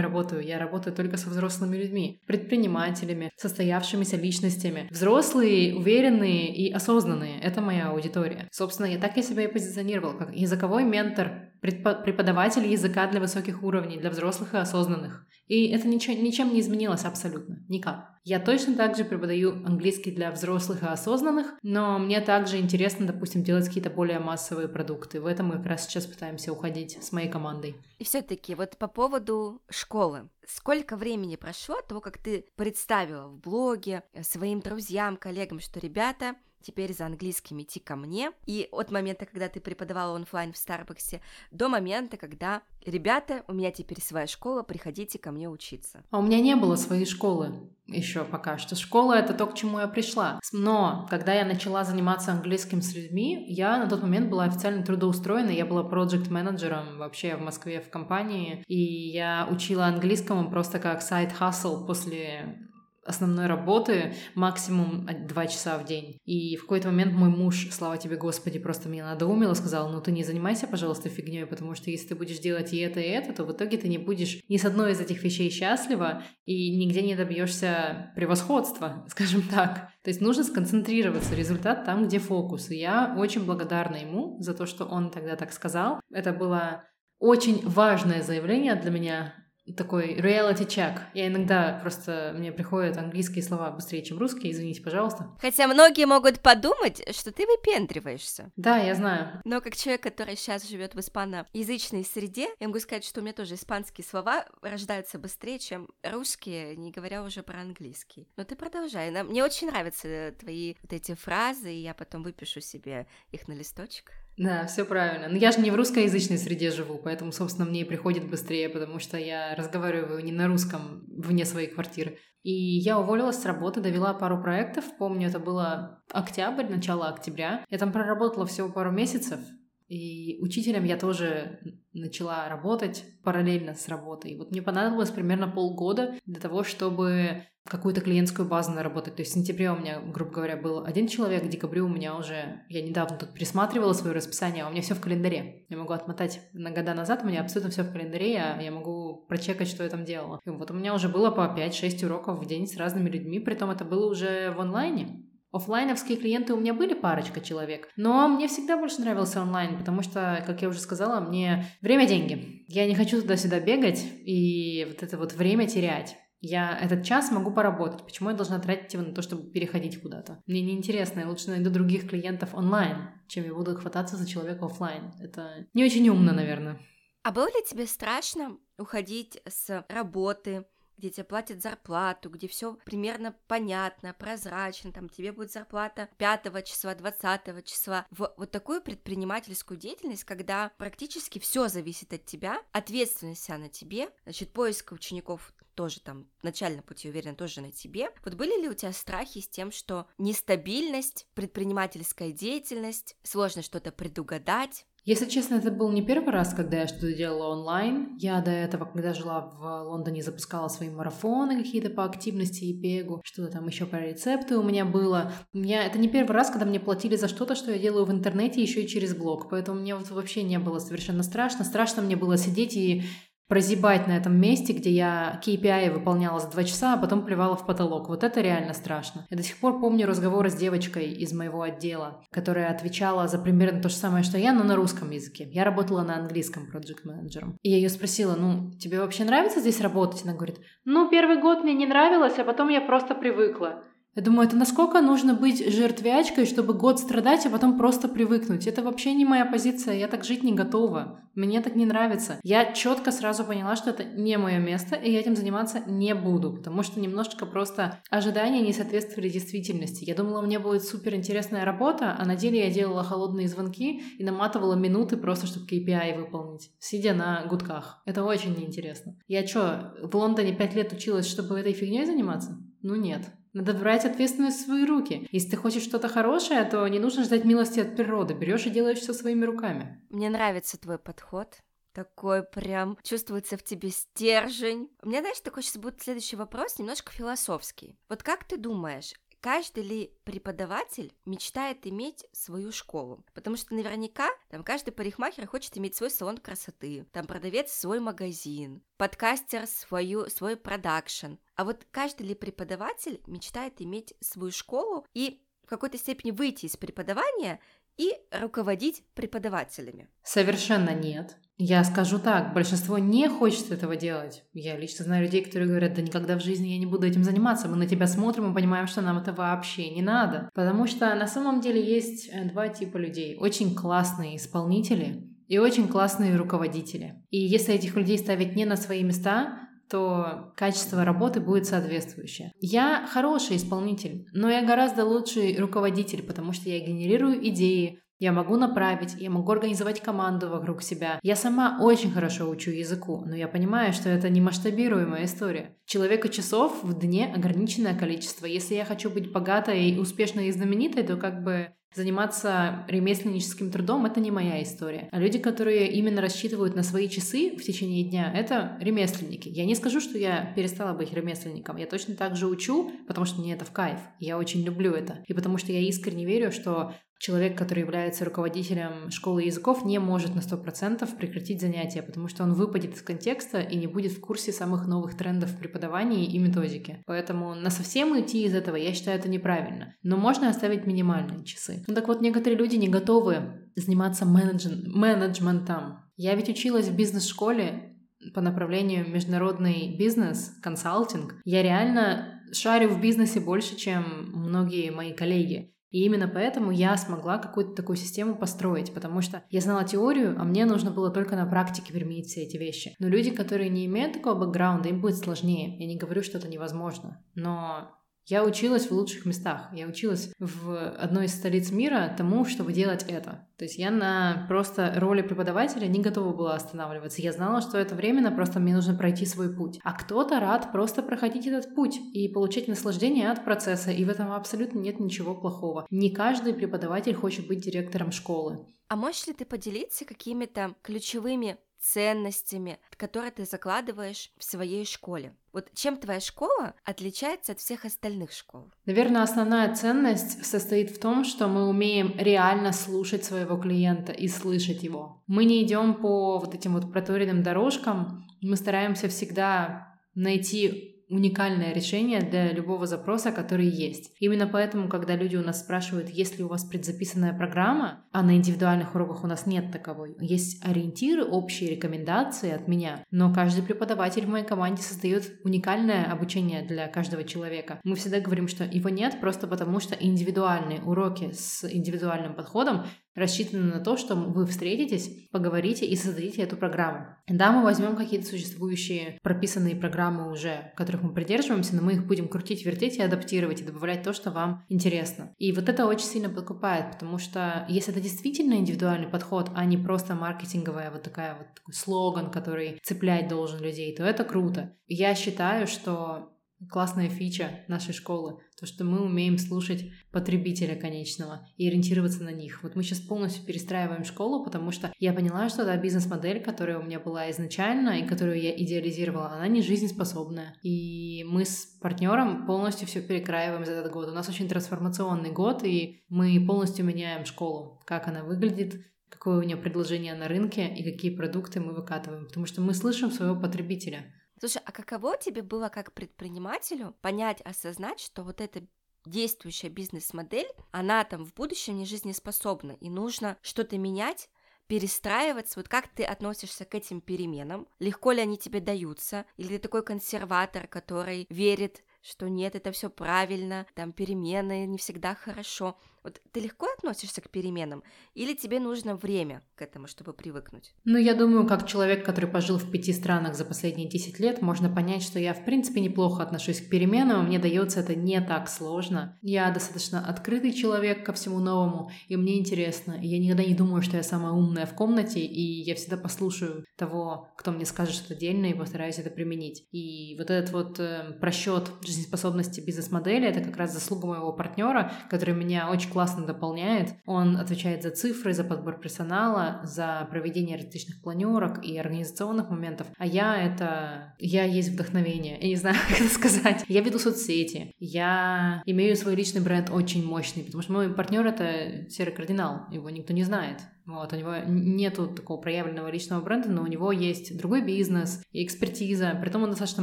работаю, 0.00 0.44
я 0.44 0.58
работаю 0.58 0.92
только 0.92 1.16
со 1.16 1.30
взрослыми 1.30 1.76
людьми, 1.76 2.20
предпринимателями, 2.26 3.30
состоявшимися 3.36 4.16
личностями. 4.16 4.88
Взрослые, 4.90 5.76
уверенные 5.76 6.52
и 6.52 6.72
осознанные— 6.72 7.40
это 7.42 7.60
моя 7.60 7.90
аудитория. 7.90 8.48
Собственно, 8.50 8.86
я 8.86 8.98
так 8.98 9.16
я 9.16 9.22
себя 9.22 9.44
и 9.44 9.52
позиционировала, 9.52 10.18
как 10.18 10.34
языковой 10.34 10.82
ментор, 10.82 11.49
преподаватель 11.60 12.66
языка 12.66 13.06
для 13.06 13.20
высоких 13.20 13.62
уровней, 13.62 13.98
для 13.98 14.10
взрослых 14.10 14.54
и 14.54 14.58
осознанных. 14.58 15.26
И 15.46 15.68
это 15.68 15.88
ничего, 15.88 16.16
ничем 16.16 16.52
не 16.52 16.60
изменилось 16.60 17.04
абсолютно, 17.04 17.64
никак. 17.68 18.08
Я 18.22 18.38
точно 18.38 18.76
так 18.76 18.96
же 18.96 19.04
преподаю 19.04 19.52
английский 19.66 20.12
для 20.12 20.30
взрослых 20.30 20.82
и 20.82 20.86
осознанных, 20.86 21.54
но 21.62 21.98
мне 21.98 22.20
также 22.20 22.58
интересно, 22.58 23.06
допустим, 23.06 23.42
делать 23.42 23.66
какие-то 23.66 23.90
более 23.90 24.20
массовые 24.20 24.68
продукты. 24.68 25.20
В 25.20 25.26
этом 25.26 25.48
мы 25.48 25.54
как 25.54 25.66
раз 25.66 25.86
сейчас 25.86 26.06
пытаемся 26.06 26.52
уходить 26.52 27.02
с 27.02 27.10
моей 27.10 27.28
командой. 27.28 27.74
И 27.98 28.04
все-таки 28.04 28.54
вот 28.54 28.76
по 28.76 28.86
поводу 28.86 29.60
школы. 29.70 30.28
Сколько 30.46 30.96
времени 30.96 31.36
прошло 31.36 31.76
от 31.76 31.88
того, 31.88 32.00
как 32.00 32.18
ты 32.18 32.44
представила 32.56 33.26
в 33.26 33.40
блоге 33.40 34.04
своим 34.22 34.60
друзьям, 34.60 35.16
коллегам, 35.16 35.58
что 35.58 35.80
ребята, 35.80 36.36
теперь 36.62 36.94
за 36.94 37.06
английским 37.06 37.60
идти 37.60 37.80
ко 37.80 37.96
мне. 37.96 38.32
И 38.46 38.68
от 38.72 38.90
момента, 38.90 39.26
когда 39.26 39.48
ты 39.48 39.60
преподавала 39.60 40.14
онлайн 40.14 40.52
в 40.52 40.56
Старбаксе, 40.56 41.20
до 41.50 41.68
момента, 41.68 42.16
когда 42.16 42.62
ребята, 42.84 43.44
у 43.48 43.52
меня 43.52 43.70
теперь 43.70 44.00
своя 44.00 44.26
школа, 44.26 44.62
приходите 44.62 45.18
ко 45.18 45.30
мне 45.30 45.48
учиться. 45.48 46.02
А 46.10 46.18
у 46.18 46.22
меня 46.22 46.40
не 46.40 46.56
было 46.56 46.76
своей 46.76 47.06
школы 47.06 47.70
еще 47.92 48.24
пока 48.24 48.58
что. 48.58 48.76
Школа— 48.76 49.14
это 49.14 49.34
то, 49.34 49.46
к 49.46 49.54
чему 49.54 49.80
я 49.80 49.88
пришла. 49.88 50.40
Но 50.52 51.06
когда 51.10 51.34
я 51.34 51.44
начала 51.44 51.84
заниматься 51.84 52.32
английским 52.32 52.82
с 52.82 52.94
людьми, 52.94 53.44
я 53.48 53.78
на 53.78 53.88
тот 53.88 54.02
момент 54.02 54.30
была 54.30 54.44
официально 54.44 54.84
трудоустроена, 54.84 55.50
я 55.50 55.66
была 55.66 55.82
проект-менеджером 55.82 56.98
вообще 56.98 57.36
в 57.36 57.40
Москве 57.40 57.80
в 57.80 57.90
компании, 57.90 58.64
и 58.66 58.76
я 58.76 59.48
учила 59.50 59.86
английскому 59.86 60.50
просто 60.50 60.78
как 60.78 61.02
сайт-хасл 61.02 61.86
после 61.86 62.69
основной 63.04 63.46
работы 63.46 64.14
максимум 64.34 65.08
2 65.26 65.46
часа 65.46 65.78
в 65.78 65.84
день. 65.84 66.18
И 66.24 66.56
в 66.56 66.62
какой-то 66.62 66.88
момент 66.88 67.12
мой 67.14 67.28
муж, 67.28 67.68
слава 67.70 67.96
тебе 67.96 68.16
Господи, 68.16 68.58
просто 68.58 68.88
меня 68.88 69.06
надоумил 69.06 69.52
и 69.52 69.54
сказал, 69.54 69.90
ну 69.90 70.00
ты 70.00 70.12
не 70.12 70.24
занимайся, 70.24 70.66
пожалуйста, 70.66 71.08
фигней, 71.08 71.46
потому 71.46 71.74
что 71.74 71.90
если 71.90 72.08
ты 72.08 72.14
будешь 72.14 72.38
делать 72.38 72.72
и 72.72 72.78
это, 72.78 73.00
и 73.00 73.08
это, 73.08 73.32
то 73.32 73.44
в 73.44 73.52
итоге 73.52 73.78
ты 73.78 73.88
не 73.88 73.98
будешь 73.98 74.40
ни 74.48 74.56
с 74.56 74.64
одной 74.64 74.92
из 74.92 75.00
этих 75.00 75.22
вещей 75.22 75.50
счастлива 75.50 76.22
и 76.44 76.76
нигде 76.76 77.02
не 77.02 77.14
добьешься 77.14 78.12
превосходства, 78.14 79.04
скажем 79.08 79.42
так. 79.42 79.90
То 80.02 80.10
есть 80.10 80.20
нужно 80.20 80.44
сконцентрироваться, 80.44 81.34
результат 81.34 81.84
там, 81.84 82.06
где 82.06 82.18
фокус. 82.18 82.70
И 82.70 82.76
я 82.76 83.14
очень 83.16 83.44
благодарна 83.44 83.96
ему 83.96 84.36
за 84.40 84.54
то, 84.54 84.66
что 84.66 84.84
он 84.84 85.10
тогда 85.10 85.36
так 85.36 85.52
сказал. 85.52 86.00
Это 86.12 86.32
было 86.32 86.84
очень 87.18 87.66
важное 87.68 88.22
заявление 88.22 88.74
для 88.74 88.90
меня, 88.90 89.34
такой 89.76 90.14
reality 90.14 90.66
check. 90.66 90.98
Я 91.14 91.28
иногда 91.28 91.78
просто, 91.82 92.32
мне 92.36 92.52
приходят 92.52 92.96
английские 92.96 93.42
слова 93.42 93.70
быстрее, 93.70 94.02
чем 94.02 94.18
русские, 94.18 94.52
извините, 94.52 94.82
пожалуйста. 94.82 95.30
Хотя 95.40 95.66
многие 95.68 96.06
могут 96.06 96.40
подумать, 96.40 97.02
что 97.14 97.32
ты 97.32 97.46
выпендриваешься. 97.46 98.50
Да, 98.56 98.78
я 98.78 98.94
знаю. 98.94 99.40
Но 99.44 99.60
как 99.60 99.76
человек, 99.76 100.02
который 100.02 100.36
сейчас 100.36 100.68
живет 100.68 100.94
в 100.94 101.00
испаноязычной 101.00 102.04
среде, 102.04 102.48
я 102.58 102.68
могу 102.68 102.80
сказать, 102.80 103.04
что 103.04 103.20
у 103.20 103.22
меня 103.22 103.32
тоже 103.32 103.54
испанские 103.54 104.04
слова 104.04 104.46
рождаются 104.62 105.18
быстрее, 105.18 105.58
чем 105.58 105.88
русские, 106.02 106.76
не 106.76 106.90
говоря 106.90 107.22
уже 107.22 107.42
про 107.42 107.60
английский. 107.60 108.28
Но 108.36 108.44
ты 108.44 108.56
продолжай. 108.56 109.10
Мне 109.22 109.44
очень 109.44 109.68
нравятся 109.68 110.34
твои 110.38 110.74
вот 110.82 110.92
эти 110.92 111.14
фразы, 111.14 111.72
и 111.72 111.82
я 111.82 111.94
потом 111.94 112.22
выпишу 112.22 112.60
себе 112.60 113.06
их 113.32 113.48
на 113.48 113.52
листочек. 113.52 114.12
Да, 114.40 114.66
все 114.66 114.86
правильно. 114.86 115.28
Но 115.28 115.36
я 115.36 115.52
же 115.52 115.60
не 115.60 115.70
в 115.70 115.74
русскоязычной 115.74 116.38
среде 116.38 116.70
живу, 116.70 116.96
поэтому, 116.96 117.30
собственно, 117.30 117.68
мне 117.68 117.82
и 117.82 117.84
приходит 117.84 118.30
быстрее, 118.30 118.70
потому 118.70 118.98
что 118.98 119.18
я 119.18 119.54
разговариваю 119.54 120.24
не 120.24 120.32
на 120.32 120.46
русском 120.46 121.04
вне 121.08 121.44
своей 121.44 121.68
квартиры. 121.68 122.16
И 122.42 122.50
я 122.50 122.98
уволилась 122.98 123.36
с 123.36 123.44
работы, 123.44 123.82
довела 123.82 124.14
пару 124.14 124.40
проектов. 124.40 124.86
Помню, 124.98 125.28
это 125.28 125.38
было 125.38 126.02
октябрь, 126.10 126.70
начало 126.70 127.10
октября. 127.10 127.66
Я 127.68 127.76
там 127.76 127.92
проработала 127.92 128.46
всего 128.46 128.70
пару 128.70 128.90
месяцев, 128.90 129.40
и 129.88 130.38
учителем 130.40 130.84
я 130.84 130.96
тоже 130.96 131.60
начала 131.92 132.48
работать 132.48 133.04
параллельно 133.22 133.74
с 133.74 133.88
работой. 133.88 134.38
Вот 134.38 134.52
мне 134.52 134.62
понадобилось 134.62 135.10
примерно 135.10 135.48
полгода 135.48 136.14
для 136.24 136.40
того, 136.40 136.64
чтобы 136.64 137.44
какую-то 137.70 138.00
клиентскую 138.00 138.48
базу 138.48 138.72
наработать. 138.72 139.14
То 139.14 139.22
есть 139.22 139.30
в 139.30 139.34
сентябре 139.34 139.70
у 139.70 139.76
меня, 139.76 140.00
грубо 140.00 140.32
говоря, 140.32 140.56
был 140.56 140.84
один 140.84 141.06
человек, 141.06 141.44
в 141.44 141.48
декабре 141.48 141.80
у 141.80 141.88
меня 141.88 142.16
уже... 142.16 142.64
Я 142.68 142.82
недавно 142.82 143.16
тут 143.16 143.30
присматривала 143.30 143.92
свое 143.92 144.14
расписание, 144.14 144.64
а 144.64 144.68
у 144.68 144.72
меня 144.72 144.82
все 144.82 144.94
в 144.94 145.00
календаре. 145.00 145.66
Я 145.68 145.76
могу 145.76 145.92
отмотать 145.92 146.40
на 146.52 146.70
года 146.70 146.94
назад, 146.94 147.20
у 147.22 147.28
меня 147.28 147.40
абсолютно 147.40 147.70
все 147.70 147.84
в 147.84 147.92
календаре, 147.92 148.32
я, 148.32 148.60
я 148.60 148.72
могу 148.72 149.24
прочекать, 149.28 149.68
что 149.68 149.84
я 149.84 149.88
там 149.88 150.04
делала. 150.04 150.40
И 150.44 150.50
вот 150.50 150.70
у 150.70 150.74
меня 150.74 150.92
уже 150.94 151.08
было 151.08 151.30
по 151.30 151.42
5-6 151.42 152.04
уроков 152.04 152.40
в 152.40 152.46
день 152.46 152.66
с 152.66 152.76
разными 152.76 153.08
людьми, 153.08 153.38
притом 153.38 153.70
это 153.70 153.84
было 153.84 154.10
уже 154.10 154.50
в 154.50 154.60
онлайне. 154.60 155.26
Оффлайновские 155.52 156.16
клиенты 156.16 156.54
у 156.54 156.60
меня 156.60 156.74
были 156.74 156.94
парочка 156.94 157.40
человек, 157.40 157.88
но 157.96 158.28
мне 158.28 158.46
всегда 158.46 158.76
больше 158.76 159.00
нравился 159.00 159.42
онлайн, 159.42 159.78
потому 159.78 160.02
что, 160.02 160.42
как 160.46 160.62
я 160.62 160.68
уже 160.68 160.78
сказала, 160.78 161.20
мне 161.20 161.66
время– 161.82 162.06
деньги. 162.08 162.64
Я 162.68 162.86
не 162.86 162.94
хочу 162.94 163.20
туда-сюда 163.20 163.58
бегать 163.58 164.04
и 164.24 164.86
вот 164.88 165.02
это 165.02 165.18
вот 165.18 165.32
время 165.32 165.66
терять. 165.66 166.16
Я 166.40 166.78
этот 166.78 167.04
час 167.04 167.30
могу 167.30 167.50
поработать. 167.50 168.04
Почему 168.04 168.30
я 168.30 168.36
должна 168.36 168.58
тратить 168.58 168.94
его 168.94 169.04
на 169.04 169.14
то, 169.14 169.22
чтобы 169.22 169.50
переходить 169.50 170.00
куда-то? 170.00 170.42
Мне 170.46 170.62
неинтересно, 170.62 171.20
я 171.20 171.28
лучше 171.28 171.50
найду 171.50 171.70
других 171.70 172.08
клиентов 172.08 172.54
онлайн, 172.54 173.10
чем 173.28 173.44
я 173.44 173.54
буду 173.54 173.76
хвататься 173.76 174.16
за 174.16 174.26
человека 174.26 174.66
офлайн. 174.66 175.12
Это 175.20 175.66
не 175.74 175.84
очень 175.84 176.08
умно, 176.08 176.32
наверное. 176.32 176.80
А 177.22 177.32
было 177.32 177.46
ли 177.46 177.64
тебе 177.68 177.86
страшно 177.86 178.56
уходить 178.78 179.42
с 179.46 179.84
работы, 179.90 180.64
где 181.00 181.10
тебе 181.10 181.24
платят 181.24 181.62
зарплату, 181.62 182.28
где 182.28 182.46
все 182.46 182.76
примерно 182.84 183.34
понятно, 183.46 184.14
прозрачно, 184.14 184.92
там 184.92 185.08
тебе 185.08 185.32
будет 185.32 185.50
зарплата 185.50 186.08
5 186.18 186.64
числа, 186.64 186.94
20 186.94 187.64
числа. 187.64 188.06
В 188.10 188.32
вот 188.36 188.50
такую 188.50 188.82
предпринимательскую 188.82 189.78
деятельность, 189.78 190.24
когда 190.24 190.72
практически 190.76 191.38
все 191.38 191.68
зависит 191.68 192.12
от 192.12 192.26
тебя, 192.26 192.62
ответственность 192.72 193.42
вся 193.42 193.56
на 193.56 193.70
тебе, 193.70 194.10
значит, 194.24 194.52
поиск 194.52 194.92
учеников 194.92 195.54
тоже 195.80 196.00
там 196.00 196.26
начальном 196.42 196.82
пути, 196.82 197.08
уверен, 197.08 197.34
тоже 197.34 197.62
на 197.62 197.72
тебе. 197.72 198.10
Вот 198.22 198.34
были 198.34 198.60
ли 198.60 198.68
у 198.68 198.74
тебя 198.74 198.92
страхи 198.92 199.40
с 199.40 199.48
тем, 199.48 199.72
что 199.72 200.06
нестабильность, 200.18 201.26
предпринимательская 201.32 202.32
деятельность, 202.32 203.16
сложно 203.22 203.62
что-то 203.62 203.90
предугадать, 203.90 204.84
если 205.06 205.24
честно, 205.24 205.54
это 205.54 205.70
был 205.70 205.90
не 205.90 206.02
первый 206.02 206.30
раз, 206.30 206.52
когда 206.52 206.80
я 206.80 206.86
что-то 206.86 207.14
делала 207.14 207.54
онлайн. 207.54 208.16
Я 208.18 208.42
до 208.42 208.50
этого, 208.50 208.84
когда 208.84 209.14
жила 209.14 209.40
в 209.40 209.88
Лондоне, 209.88 210.22
запускала 210.22 210.68
свои 210.68 210.90
марафоны 210.90 211.62
какие-то 211.62 211.88
по 211.88 212.04
активности 212.04 212.64
и 212.64 212.78
бегу, 212.78 213.22
что-то 213.24 213.50
там 213.50 213.66
еще 213.66 213.86
про 213.86 214.00
рецепты 214.00 214.58
у 214.58 214.62
меня 214.62 214.84
было. 214.84 215.32
У 215.54 215.58
меня 215.58 215.86
это 215.86 215.98
не 215.98 216.08
первый 216.08 216.32
раз, 216.32 216.50
когда 216.50 216.66
мне 216.66 216.78
платили 216.78 217.16
за 217.16 217.28
что-то, 217.28 217.54
что 217.54 217.72
я 217.72 217.78
делаю 217.78 218.04
в 218.04 218.12
интернете, 218.12 218.60
еще 218.60 218.82
и 218.82 218.88
через 218.88 219.16
блог. 219.16 219.48
Поэтому 219.48 219.80
мне 219.80 219.96
вот 219.96 220.10
вообще 220.10 220.42
не 220.42 220.58
было 220.58 220.78
совершенно 220.78 221.22
страшно. 221.22 221.64
Страшно 221.64 222.02
мне 222.02 222.16
было 222.16 222.36
сидеть 222.36 222.76
и 222.76 223.04
прозябать 223.50 224.06
на 224.06 224.12
этом 224.12 224.40
месте, 224.40 224.72
где 224.72 224.90
я 224.90 225.40
KPI 225.44 225.90
выполняла 225.90 226.38
за 226.38 226.48
два 226.48 226.62
часа, 226.62 226.94
а 226.94 226.96
потом 226.96 227.24
плевала 227.24 227.56
в 227.56 227.66
потолок. 227.66 228.08
Вот 228.08 228.22
это 228.22 228.40
реально 228.40 228.74
страшно. 228.74 229.26
Я 229.28 229.36
до 229.36 229.42
сих 229.42 229.56
пор 229.56 229.80
помню 229.80 230.06
разговоры 230.06 230.50
с 230.50 230.54
девочкой 230.54 231.10
из 231.10 231.32
моего 231.32 231.62
отдела, 231.62 232.22
которая 232.30 232.70
отвечала 232.70 233.26
за 233.26 233.40
примерно 233.40 233.82
то 233.82 233.88
же 233.88 233.96
самое, 233.96 234.22
что 234.22 234.38
я, 234.38 234.52
но 234.52 234.62
на 234.62 234.76
русском 234.76 235.10
языке. 235.10 235.48
Я 235.50 235.64
работала 235.64 236.02
на 236.02 236.16
английском 236.16 236.68
проект 236.68 237.04
менеджером. 237.04 237.58
И 237.62 237.70
я 237.70 237.76
ее 237.76 237.88
спросила, 237.88 238.36
ну, 238.36 238.70
тебе 238.78 239.00
вообще 239.00 239.24
нравится 239.24 239.58
здесь 239.58 239.80
работать? 239.80 240.22
Она 240.22 240.34
говорит, 240.34 240.60
ну, 240.84 241.10
первый 241.10 241.40
год 241.40 241.64
мне 241.64 241.74
не 241.74 241.86
нравилось, 241.86 242.38
а 242.38 242.44
потом 242.44 242.68
я 242.68 242.80
просто 242.80 243.16
привыкла. 243.16 243.82
Я 244.16 244.22
думаю, 244.22 244.48
это 244.48 244.56
насколько 244.56 245.00
нужно 245.00 245.34
быть 245.34 245.64
жертвячкой, 245.72 246.44
чтобы 246.44 246.74
год 246.74 246.98
страдать, 246.98 247.46
а 247.46 247.50
потом 247.50 247.78
просто 247.78 248.08
привыкнуть. 248.08 248.66
Это 248.66 248.82
вообще 248.82 249.14
не 249.14 249.24
моя 249.24 249.46
позиция, 249.46 249.94
я 249.94 250.08
так 250.08 250.24
жить 250.24 250.42
не 250.42 250.52
готова. 250.52 251.20
Мне 251.36 251.60
так 251.60 251.76
не 251.76 251.86
нравится. 251.86 252.40
Я 252.42 252.72
четко 252.72 253.12
сразу 253.12 253.44
поняла, 253.44 253.76
что 253.76 253.90
это 253.90 254.02
не 254.02 254.36
мое 254.36 254.58
место, 254.58 254.96
и 254.96 255.12
я 255.12 255.20
этим 255.20 255.36
заниматься 255.36 255.84
не 255.86 256.12
буду, 256.16 256.52
потому 256.52 256.82
что 256.82 256.98
немножечко 256.98 257.46
просто 257.46 258.02
ожидания 258.10 258.62
не 258.62 258.72
соответствовали 258.72 259.28
действительности. 259.28 260.04
Я 260.04 260.16
думала, 260.16 260.44
меня 260.44 260.58
будет 260.58 260.82
супер 260.82 261.14
интересная 261.14 261.64
работа, 261.64 262.16
а 262.18 262.24
на 262.26 262.34
деле 262.34 262.64
я 262.64 262.70
делала 262.70 263.04
холодные 263.04 263.46
звонки 263.46 264.02
и 264.18 264.24
наматывала 264.24 264.74
минуты 264.74 265.18
просто, 265.18 265.46
чтобы 265.46 265.66
KPI 265.66 266.18
выполнить, 266.18 266.72
сидя 266.80 267.14
на 267.14 267.46
гудках. 267.46 268.02
Это 268.06 268.24
очень 268.24 268.56
неинтересно. 268.56 269.16
Я 269.28 269.46
что, 269.46 269.94
в 270.02 270.16
Лондоне 270.16 270.52
пять 270.52 270.74
лет 270.74 270.92
училась, 270.92 271.28
чтобы 271.28 271.60
этой 271.60 271.74
фигней 271.74 272.04
заниматься? 272.06 272.58
Ну 272.82 272.96
нет. 272.96 273.22
Надо 273.52 273.74
брать 273.74 274.04
ответственность 274.04 274.60
в 274.60 274.64
свои 274.64 274.84
руки. 274.84 275.28
Если 275.32 275.50
ты 275.50 275.56
хочешь 275.56 275.82
что-то 275.82 276.08
хорошее, 276.08 276.64
то 276.64 276.86
не 276.88 276.98
нужно 276.98 277.24
ждать 277.24 277.44
милости 277.44 277.80
от 277.80 277.96
природы. 277.96 278.34
Берешь 278.34 278.66
и 278.66 278.70
делаешь 278.70 278.98
все 278.98 279.12
своими 279.12 279.44
руками. 279.44 280.00
Мне 280.10 280.30
нравится 280.30 280.78
твой 280.78 280.98
подход. 280.98 281.56
Такой 281.92 282.44
прям 282.44 282.96
чувствуется 283.02 283.56
в 283.56 283.64
тебе 283.64 283.90
стержень. 283.90 284.88
У 285.02 285.08
меня, 285.08 285.20
знаешь, 285.20 285.40
такой 285.40 285.64
сейчас 285.64 285.78
будет 285.78 286.00
следующий 286.00 286.36
вопрос, 286.36 286.78
немножко 286.78 287.10
философский. 287.12 287.98
Вот 288.08 288.22
как 288.22 288.44
ты 288.44 288.56
думаешь, 288.56 289.14
каждый 289.40 289.82
ли 289.82 290.12
преподаватель 290.24 291.12
мечтает 291.24 291.86
иметь 291.86 292.26
свою 292.32 292.72
школу? 292.72 293.24
Потому 293.34 293.56
что 293.56 293.74
наверняка 293.74 294.30
там 294.48 294.62
каждый 294.62 294.92
парикмахер 294.92 295.46
хочет 295.46 295.76
иметь 295.78 295.96
свой 295.96 296.10
салон 296.10 296.38
красоты, 296.38 297.06
там 297.12 297.26
продавец 297.26 297.72
свой 297.72 298.00
магазин, 298.00 298.82
подкастер 298.96 299.66
свою, 299.66 300.28
свой 300.28 300.56
продакшн. 300.56 301.34
А 301.56 301.64
вот 301.64 301.86
каждый 301.90 302.28
ли 302.28 302.34
преподаватель 302.34 303.20
мечтает 303.26 303.80
иметь 303.82 304.14
свою 304.20 304.52
школу 304.52 305.06
и 305.14 305.42
в 305.62 305.66
какой-то 305.66 305.98
степени 305.98 306.32
выйти 306.32 306.66
из 306.66 306.76
преподавания 306.76 307.60
и 308.00 308.14
руководить 308.32 309.02
преподавателями? 309.14 310.08
Совершенно 310.22 310.94
нет. 310.94 311.36
Я 311.58 311.84
скажу 311.84 312.18
так, 312.18 312.54
большинство 312.54 312.96
не 312.96 313.28
хочет 313.28 313.70
этого 313.70 313.94
делать. 313.94 314.44
Я 314.54 314.78
лично 314.78 315.04
знаю 315.04 315.24
людей, 315.24 315.44
которые 315.44 315.68
говорят, 315.68 315.92
да 315.92 316.00
никогда 316.00 316.38
в 316.38 316.42
жизни 316.42 316.68
я 316.68 316.78
не 316.78 316.86
буду 316.86 317.06
этим 317.06 317.22
заниматься. 317.22 317.68
Мы 317.68 317.76
на 317.76 317.86
тебя 317.86 318.06
смотрим 318.06 318.50
и 318.50 318.54
понимаем, 318.54 318.86
что 318.86 319.02
нам 319.02 319.18
это 319.18 319.34
вообще 319.34 319.90
не 319.90 320.00
надо. 320.00 320.48
Потому 320.54 320.86
что 320.86 321.14
на 321.14 321.26
самом 321.26 321.60
деле 321.60 321.84
есть 321.84 322.30
э, 322.32 322.46
два 322.46 322.68
типа 322.68 322.96
людей. 322.96 323.36
Очень 323.36 323.74
классные 323.74 324.38
исполнители 324.38 325.28
и 325.48 325.58
очень 325.58 325.86
классные 325.86 326.36
руководители. 326.36 327.22
И 327.28 327.38
если 327.38 327.74
этих 327.74 327.94
людей 327.94 328.16
ставить 328.16 328.56
не 328.56 328.64
на 328.64 328.76
свои 328.76 329.02
места, 329.02 329.68
то 329.90 330.52
качество 330.56 331.04
работы 331.04 331.40
будет 331.40 331.66
соответствующее. 331.66 332.52
Я 332.60 333.06
хороший 333.10 333.56
исполнитель, 333.56 334.26
но 334.32 334.48
я 334.48 334.64
гораздо 334.64 335.04
лучший 335.04 335.58
руководитель, 335.58 336.22
потому 336.22 336.52
что 336.52 336.68
я 336.68 336.78
генерирую 336.78 337.46
идеи, 337.48 338.00
я 338.20 338.32
могу 338.32 338.56
направить, 338.56 339.14
я 339.18 339.30
могу 339.30 339.50
организовать 339.50 340.02
команду 340.02 340.50
вокруг 340.50 340.82
себя. 340.82 341.18
Я 341.22 341.36
сама 341.36 341.78
очень 341.80 342.10
хорошо 342.10 342.50
учу 342.50 342.70
языку, 342.70 343.24
но 343.26 343.34
я 343.34 343.48
понимаю, 343.48 343.94
что 343.94 344.10
это 344.10 344.28
не 344.28 344.42
масштабируемая 344.42 345.24
история. 345.24 345.74
Человека 345.86 346.28
часов 346.28 346.84
в 346.84 346.98
дне 346.98 347.32
ограниченное 347.34 347.98
количество. 347.98 348.44
Если 348.44 348.74
я 348.74 348.84
хочу 348.84 349.08
быть 349.08 349.32
богатой, 349.32 349.98
успешной 349.98 350.48
и 350.48 350.52
знаменитой, 350.52 351.02
то 351.02 351.16
как 351.16 351.42
бы 351.42 351.70
Заниматься 351.92 352.84
ремесленническим 352.86 353.72
трудом— 353.72 354.06
это 354.06 354.20
не 354.20 354.30
моя 354.30 354.62
история. 354.62 355.08
А 355.10 355.18
люди, 355.18 355.38
которые 355.38 355.90
именно 355.90 356.20
рассчитывают 356.20 356.76
на 356.76 356.84
свои 356.84 357.08
часы 357.08 357.56
в 357.56 357.62
течение 357.62 358.04
дня, 358.04 358.32
это 358.32 358.76
ремесленники. 358.80 359.48
Я 359.48 359.64
не 359.64 359.74
скажу, 359.74 360.00
что 360.00 360.16
я 360.16 360.52
перестала 360.54 360.96
быть 360.96 361.12
ремесленником. 361.12 361.78
Я 361.78 361.86
точно 361.86 362.14
так 362.14 362.36
же 362.36 362.46
учу, 362.46 362.92
потому 363.08 363.26
что 363.26 363.40
мне 363.40 363.54
это 363.54 363.64
в 363.64 363.72
кайф. 363.72 363.98
Я 364.20 364.38
очень 364.38 364.62
люблю 364.62 364.92
это. 364.92 365.24
И 365.26 365.34
потому 365.34 365.58
что 365.58 365.72
я 365.72 365.80
искренне 365.80 366.24
верю, 366.24 366.52
что 366.52 366.94
человек, 367.20 367.56
который 367.56 367.80
является 367.80 368.24
руководителем 368.24 369.10
школы 369.10 369.42
языков, 369.42 369.84
не 369.84 369.98
может 369.98 370.34
на 370.34 370.40
100% 370.40 371.16
прекратить 371.16 371.60
занятия, 371.60 372.02
потому 372.02 372.28
что 372.28 372.42
он 372.42 372.54
выпадет 372.54 372.94
из 372.94 373.02
контекста 373.02 373.60
и 373.60 373.76
не 373.76 373.86
будет 373.86 374.12
в 374.12 374.20
курсе 374.20 374.52
самых 374.52 374.86
новых 374.86 375.16
трендов 375.16 375.50
в 375.50 375.58
преподавании 375.58 376.24
и 376.24 376.38
методике. 376.38 377.02
Поэтому 377.06 377.54
на 377.54 377.68
совсем 377.68 378.12
уйти 378.12 378.44
из 378.44 378.54
этого, 378.54 378.74
я 378.74 378.94
считаю, 378.94 379.18
это 379.18 379.28
неправильно. 379.28 379.94
Но 380.02 380.16
можно 380.16 380.48
оставить 380.48 380.86
минимальные 380.86 381.44
часы. 381.44 381.84
Ну 381.86 381.94
так 381.94 382.08
вот, 382.08 382.22
некоторые 382.22 382.58
люди 382.58 382.76
не 382.76 382.88
готовы 382.88 383.68
заниматься 383.76 384.24
менеджен... 384.24 384.90
менеджментом. 384.90 385.98
Я 386.16 386.34
ведь 386.34 386.48
училась 386.48 386.88
в 386.88 386.96
бизнес-школе 386.96 387.98
по 388.34 388.40
направлению 388.40 389.06
международный 389.08 389.94
бизнес, 389.98 390.52
консалтинг. 390.62 391.36
Я 391.44 391.62
реально 391.62 392.42
шарю 392.52 392.88
в 392.88 393.00
бизнесе 393.00 393.40
больше, 393.40 393.76
чем 393.76 394.30
многие 394.32 394.90
мои 394.90 395.12
коллеги. 395.12 395.74
И 395.90 396.04
именно 396.04 396.28
поэтому 396.28 396.70
я 396.70 396.96
смогла 396.96 397.38
какую-то 397.38 397.74
такую 397.74 397.96
систему 397.96 398.36
построить, 398.36 398.94
потому 398.94 399.20
что 399.20 399.42
я 399.50 399.60
знала 399.60 399.84
теорию, 399.84 400.36
а 400.38 400.44
мне 400.44 400.64
нужно 400.64 400.90
было 400.90 401.10
только 401.10 401.36
на 401.36 401.46
практике 401.46 401.92
применить 401.92 402.28
все 402.28 402.42
эти 402.42 402.56
вещи. 402.56 402.94
Но 402.98 403.08
люди, 403.08 403.30
которые 403.30 403.70
не 403.70 403.86
имеют 403.86 404.14
такого 404.14 404.46
бэкграунда, 404.46 404.88
им 404.88 405.00
будет 405.00 405.16
сложнее. 405.16 405.76
Я 405.78 405.86
не 405.86 405.96
говорю, 405.96 406.22
что 406.22 406.38
это 406.38 406.48
невозможно, 406.48 407.22
но 407.34 407.99
я 408.26 408.44
училась 408.44 408.86
в 408.86 408.92
лучших 408.92 409.26
местах. 409.26 409.68
Я 409.72 409.86
училась 409.86 410.32
в 410.38 410.90
одной 410.94 411.26
из 411.26 411.34
столиц 411.34 411.70
мира 411.70 412.14
тому, 412.16 412.44
чтобы 412.44 412.72
делать 412.72 413.04
это. 413.08 413.48
То 413.56 413.64
есть 413.64 413.76
я 413.76 413.90
на 413.90 414.46
просто 414.48 414.94
роли 414.96 415.22
преподавателя 415.22 415.86
не 415.86 416.00
готова 416.00 416.32
была 416.32 416.54
останавливаться. 416.54 417.22
Я 417.22 417.32
знала, 417.32 417.60
что 417.60 417.76
это 417.76 417.94
временно, 417.94 418.30
просто 418.30 418.60
мне 418.60 418.74
нужно 418.74 418.94
пройти 418.94 419.26
свой 419.26 419.54
путь. 419.54 419.78
А 419.82 419.92
кто-то 419.92 420.40
рад 420.40 420.72
просто 420.72 421.02
проходить 421.02 421.46
этот 421.46 421.74
путь 421.74 421.98
и 422.14 422.28
получать 422.28 422.68
наслаждение 422.68 423.30
от 423.30 423.44
процесса, 423.44 423.90
и 423.90 424.04
в 424.04 424.08
этом 424.08 424.32
абсолютно 424.32 424.78
нет 424.78 425.00
ничего 425.00 425.34
плохого. 425.34 425.86
Не 425.90 426.10
каждый 426.10 426.54
преподаватель 426.54 427.14
хочет 427.14 427.46
быть 427.46 427.60
директором 427.60 428.12
школы. 428.12 428.66
А 428.88 428.96
можешь 428.96 429.26
ли 429.26 429.32
ты 429.32 429.44
поделиться 429.44 430.04
какими-то 430.04 430.74
ключевыми 430.82 431.58
ценностями, 431.80 432.78
которые 432.96 433.30
ты 433.30 433.44
закладываешь 433.44 434.30
в 434.36 434.44
своей 434.44 434.84
школе. 434.84 435.34
Вот 435.52 435.68
чем 435.74 435.96
твоя 435.96 436.20
школа 436.20 436.74
отличается 436.84 437.52
от 437.52 437.58
всех 437.58 437.84
остальных 437.84 438.32
школ? 438.32 438.70
Наверное, 438.86 439.22
основная 439.22 439.74
ценность 439.74 440.44
состоит 440.44 440.90
в 440.90 441.00
том, 441.00 441.24
что 441.24 441.48
мы 441.48 441.68
умеем 441.68 442.14
реально 442.16 442.72
слушать 442.72 443.24
своего 443.24 443.56
клиента 443.56 444.12
и 444.12 444.28
слышать 444.28 444.82
его. 444.82 445.22
Мы 445.26 445.44
не 445.44 445.64
идем 445.64 445.94
по 445.94 446.38
вот 446.38 446.54
этим 446.54 446.74
вот 446.74 446.92
проторенным 446.92 447.42
дорожкам, 447.42 448.28
мы 448.40 448.56
стараемся 448.56 449.08
всегда 449.08 449.98
найти 450.14 450.89
уникальное 451.10 451.74
решение 451.74 452.20
для 452.20 452.52
любого 452.52 452.86
запроса, 452.86 453.32
который 453.32 453.66
есть. 453.66 454.12
Именно 454.20 454.46
поэтому, 454.46 454.88
когда 454.88 455.16
люди 455.16 455.36
у 455.36 455.42
нас 455.42 455.60
спрашивают, 455.60 456.08
есть 456.08 456.38
ли 456.38 456.44
у 456.44 456.48
вас 456.48 456.64
предзаписанная 456.64 457.32
программа, 457.32 458.04
а 458.12 458.22
на 458.22 458.36
индивидуальных 458.36 458.94
уроках 458.94 459.24
у 459.24 459.26
нас 459.26 459.46
нет 459.46 459.72
таковой, 459.72 460.16
есть 460.20 460.64
ориентиры, 460.64 461.24
общие 461.24 461.70
рекомендации 461.70 462.52
от 462.52 462.68
меня, 462.68 463.04
но 463.10 463.32
каждый 463.34 463.62
преподаватель 463.62 464.24
в 464.24 464.28
моей 464.28 464.44
команде 464.44 464.82
создает 464.82 465.32
уникальное 465.44 466.04
обучение 466.04 466.62
для 466.62 466.86
каждого 466.88 467.24
человека. 467.24 467.80
Мы 467.84 467.96
всегда 467.96 468.20
говорим, 468.20 468.48
что 468.48 468.64
его 468.64 468.88
нет 468.88 469.20
просто 469.20 469.46
потому, 469.46 469.80
что 469.80 469.94
индивидуальные 469.94 470.80
уроки 470.82 471.32
с 471.32 471.64
индивидуальным 471.64 472.34
подходом 472.34 472.84
рассчитаны 473.14 473.74
на 473.74 473.80
то, 473.80 473.96
что 473.96 474.14
вы 474.14 474.46
встретитесь, 474.46 475.28
поговорите 475.30 475.86
и 475.86 475.96
создадите 475.96 476.42
эту 476.42 476.56
программу. 476.56 477.06
Да, 477.28 477.52
мы 477.52 477.62
возьмем 477.62 477.96
какие-то 477.96 478.26
существующие 478.26 479.18
прописанные 479.22 479.76
программы 479.76 480.30
уже, 480.30 480.72
которых 480.76 481.02
мы 481.02 481.12
придерживаемся, 481.12 481.76
но 481.76 481.82
мы 481.82 481.94
их 481.94 482.06
будем 482.06 482.28
крутить, 482.28 482.64
вертеть 482.64 482.96
и 482.96 483.02
адаптировать, 483.02 483.60
и 483.60 483.64
добавлять 483.64 484.02
то, 484.02 484.12
что 484.12 484.30
вам 484.30 484.64
интересно. 484.68 485.34
И 485.38 485.52
вот 485.52 485.68
это 485.68 485.86
очень 485.86 486.06
сильно 486.06 486.28
подкупает, 486.28 486.92
потому 486.92 487.18
что 487.18 487.66
если 487.68 487.92
это 487.92 488.00
действительно 488.00 488.54
индивидуальный 488.54 489.08
подход, 489.08 489.50
а 489.54 489.64
не 489.64 489.76
просто 489.76 490.14
маркетинговая 490.14 490.90
вот 490.90 491.02
такая 491.02 491.34
вот 491.36 491.54
такой 491.54 491.74
слоган, 491.74 492.30
который 492.30 492.80
цеплять 492.82 493.28
должен 493.28 493.60
людей, 493.60 493.94
то 493.94 494.04
это 494.04 494.24
круто. 494.24 494.76
Я 494.86 495.14
считаю, 495.14 495.66
что 495.66 496.32
классная 496.68 497.08
фича 497.08 497.60
нашей 497.68 497.94
школы, 497.94 498.38
то, 498.58 498.66
что 498.66 498.84
мы 498.84 499.00
умеем 499.00 499.38
слушать 499.38 499.90
потребителя 500.12 500.74
конечного 500.76 501.48
и 501.56 501.66
ориентироваться 501.66 502.22
на 502.22 502.32
них. 502.32 502.62
Вот 502.62 502.76
мы 502.76 502.82
сейчас 502.82 503.00
полностью 503.00 503.44
перестраиваем 503.44 504.04
школу, 504.04 504.44
потому 504.44 504.70
что 504.70 504.92
я 504.98 505.12
поняла, 505.12 505.48
что 505.48 505.64
та 505.64 505.76
бизнес-модель, 505.76 506.42
которая 506.42 506.78
у 506.78 506.82
меня 506.82 507.00
была 507.00 507.30
изначально 507.30 508.00
и 508.00 508.06
которую 508.06 508.40
я 508.40 508.54
идеализировала, 508.56 509.32
она 509.32 509.48
не 509.48 509.62
жизнеспособная. 509.62 510.54
И 510.62 511.24
мы 511.28 511.44
с 511.44 511.64
партнером 511.80 512.46
полностью 512.46 512.86
все 512.86 513.00
перекраиваем 513.00 513.64
за 513.64 513.72
этот 513.72 513.92
год. 513.92 514.08
У 514.08 514.12
нас 514.12 514.28
очень 514.28 514.48
трансформационный 514.48 515.32
год, 515.32 515.64
и 515.64 516.04
мы 516.08 516.44
полностью 516.46 516.84
меняем 516.84 517.24
школу, 517.24 517.80
как 517.86 518.08
она 518.08 518.24
выглядит, 518.24 518.84
какое 519.08 519.38
у 519.38 519.42
нее 519.42 519.56
предложение 519.56 520.14
на 520.14 520.28
рынке 520.28 520.68
и 520.68 520.84
какие 520.84 521.14
продукты 521.14 521.60
мы 521.60 521.74
выкатываем, 521.74 522.26
потому 522.26 522.46
что 522.46 522.60
мы 522.60 522.74
слышим 522.74 523.10
своего 523.10 523.38
потребителя. 523.38 524.04
Слушай, 524.40 524.62
а 524.64 524.72
каково 524.72 525.18
тебе 525.18 525.42
было 525.42 525.68
как 525.68 525.92
предпринимателю 525.92 526.96
понять, 527.02 527.42
осознать, 527.42 528.00
что 528.00 528.22
вот 528.22 528.40
эта 528.40 528.62
действующая 529.04 529.68
бизнес-модель, 529.68 530.48
она 530.70 531.04
там 531.04 531.26
в 531.26 531.34
будущем 531.34 531.76
не 531.76 531.84
жизнеспособна, 531.84 532.72
и 532.80 532.88
нужно 532.88 533.36
что-то 533.42 533.76
менять, 533.76 534.30
перестраиваться, 534.66 535.58
вот 535.58 535.68
как 535.68 535.88
ты 535.88 536.04
относишься 536.04 536.64
к 536.64 536.74
этим 536.74 537.02
переменам, 537.02 537.68
легко 537.80 538.12
ли 538.12 538.22
они 538.22 538.38
тебе 538.38 538.60
даются, 538.60 539.26
или 539.36 539.48
ты 539.48 539.58
такой 539.58 539.82
консерватор, 539.82 540.68
который 540.68 541.26
верит, 541.28 541.84
что 542.00 542.28
нет, 542.28 542.54
это 542.54 542.72
все 542.72 542.88
правильно, 542.88 543.66
там 543.74 543.92
перемены 543.92 544.64
не 544.66 544.78
всегда 544.78 545.14
хорошо. 545.14 545.76
Вот 546.02 546.20
ты 546.32 546.40
легко 546.40 546.66
относишься 546.78 547.20
к 547.20 547.28
переменам, 547.28 547.82
или 548.14 548.34
тебе 548.34 548.58
нужно 548.58 548.96
время 548.96 549.42
к 549.54 549.60
этому, 549.60 549.86
чтобы 549.86 550.14
привыкнуть? 550.14 550.72
Ну, 550.84 550.96
я 550.96 551.14
думаю, 551.14 551.46
как 551.46 551.66
человек, 551.66 552.06
который 552.06 552.30
пожил 552.30 552.56
в 552.56 552.70
пяти 552.70 552.94
странах 552.94 553.34
за 553.34 553.44
последние 553.44 553.88
10 553.88 554.18
лет, 554.18 554.40
можно 554.40 554.70
понять, 554.70 555.02
что 555.02 555.18
я, 555.18 555.34
в 555.34 555.44
принципе, 555.44 555.80
неплохо 555.80 556.22
отношусь 556.22 556.62
к 556.62 556.70
переменам, 556.70 557.26
мне 557.26 557.38
дается 557.38 557.80
это 557.80 557.94
не 557.94 558.18
так 558.22 558.48
сложно. 558.48 559.18
Я 559.20 559.50
достаточно 559.50 560.06
открытый 560.06 560.52
человек 560.52 561.04
ко 561.04 561.12
всему 561.12 561.38
новому, 561.38 561.90
и 562.08 562.16
мне 562.16 562.38
интересно. 562.38 562.96
Я 563.00 563.18
никогда 563.18 563.44
не 563.44 563.54
думаю, 563.54 563.82
что 563.82 563.98
я 563.98 564.02
самая 564.02 564.32
умная 564.32 564.64
в 564.64 564.74
комнате, 564.74 565.20
и 565.20 565.62
я 565.62 565.74
всегда 565.74 565.98
послушаю 565.98 566.64
того, 566.76 567.28
кто 567.36 567.52
мне 567.52 567.66
скажет 567.66 567.94
что-то 567.94 568.14
дельное, 568.14 568.50
и 568.50 568.54
постараюсь 568.54 568.98
это 568.98 569.10
применить. 569.10 569.66
И 569.70 570.16
вот 570.18 570.30
этот 570.30 570.52
вот 570.52 570.80
э, 570.80 571.12
просчет 571.20 571.70
жизнеспособности 571.82 572.60
бизнес-модели, 572.60 573.26
это 573.26 573.40
как 573.40 573.58
раз 573.58 573.74
заслуга 573.74 574.06
моего 574.06 574.32
партнера, 574.32 574.92
который 575.10 575.34
меня 575.34 575.70
очень 575.70 575.89
классно 575.90 576.26
дополняет. 576.26 576.94
Он 577.06 577.36
отвечает 577.36 577.82
за 577.82 577.90
цифры, 577.90 578.32
за 578.32 578.44
подбор 578.44 578.78
персонала, 578.80 579.60
за 579.64 580.06
проведение 580.10 580.56
различных 580.56 581.02
планерок 581.02 581.64
и 581.64 581.76
организационных 581.78 582.50
моментов. 582.50 582.86
А 582.98 583.06
я 583.06 583.36
это... 583.36 584.14
Я 584.18 584.44
есть 584.44 584.70
вдохновение. 584.70 585.38
Я 585.40 585.48
не 585.48 585.56
знаю, 585.56 585.76
как 585.88 586.00
это 586.00 586.12
сказать. 586.12 586.64
Я 586.68 586.80
веду 586.80 586.98
соцсети. 586.98 587.74
Я 587.78 588.62
имею 588.66 588.96
свой 588.96 589.14
личный 589.14 589.40
бренд 589.40 589.70
очень 589.70 590.04
мощный, 590.04 590.42
потому 590.42 590.62
что 590.62 590.72
мой 590.72 590.92
партнер— 590.92 591.26
это 591.26 591.90
серый 591.90 592.14
кардинал. 592.14 592.66
Его 592.70 592.90
никто 592.90 593.12
не 593.12 593.24
знает. 593.24 593.60
Вот, 593.90 594.12
у 594.12 594.16
него 594.16 594.36
нету 594.46 595.08
такого 595.08 595.40
проявленного 595.40 595.88
личного 595.88 596.20
бренда, 596.20 596.48
но 596.48 596.62
у 596.62 596.66
него 596.66 596.92
есть 596.92 597.36
другой 597.36 597.62
бизнес 597.62 598.22
и 598.30 598.44
экспертиза. 598.44 599.18
Притом 599.20 599.42
он 599.42 599.50
достаточно 599.50 599.82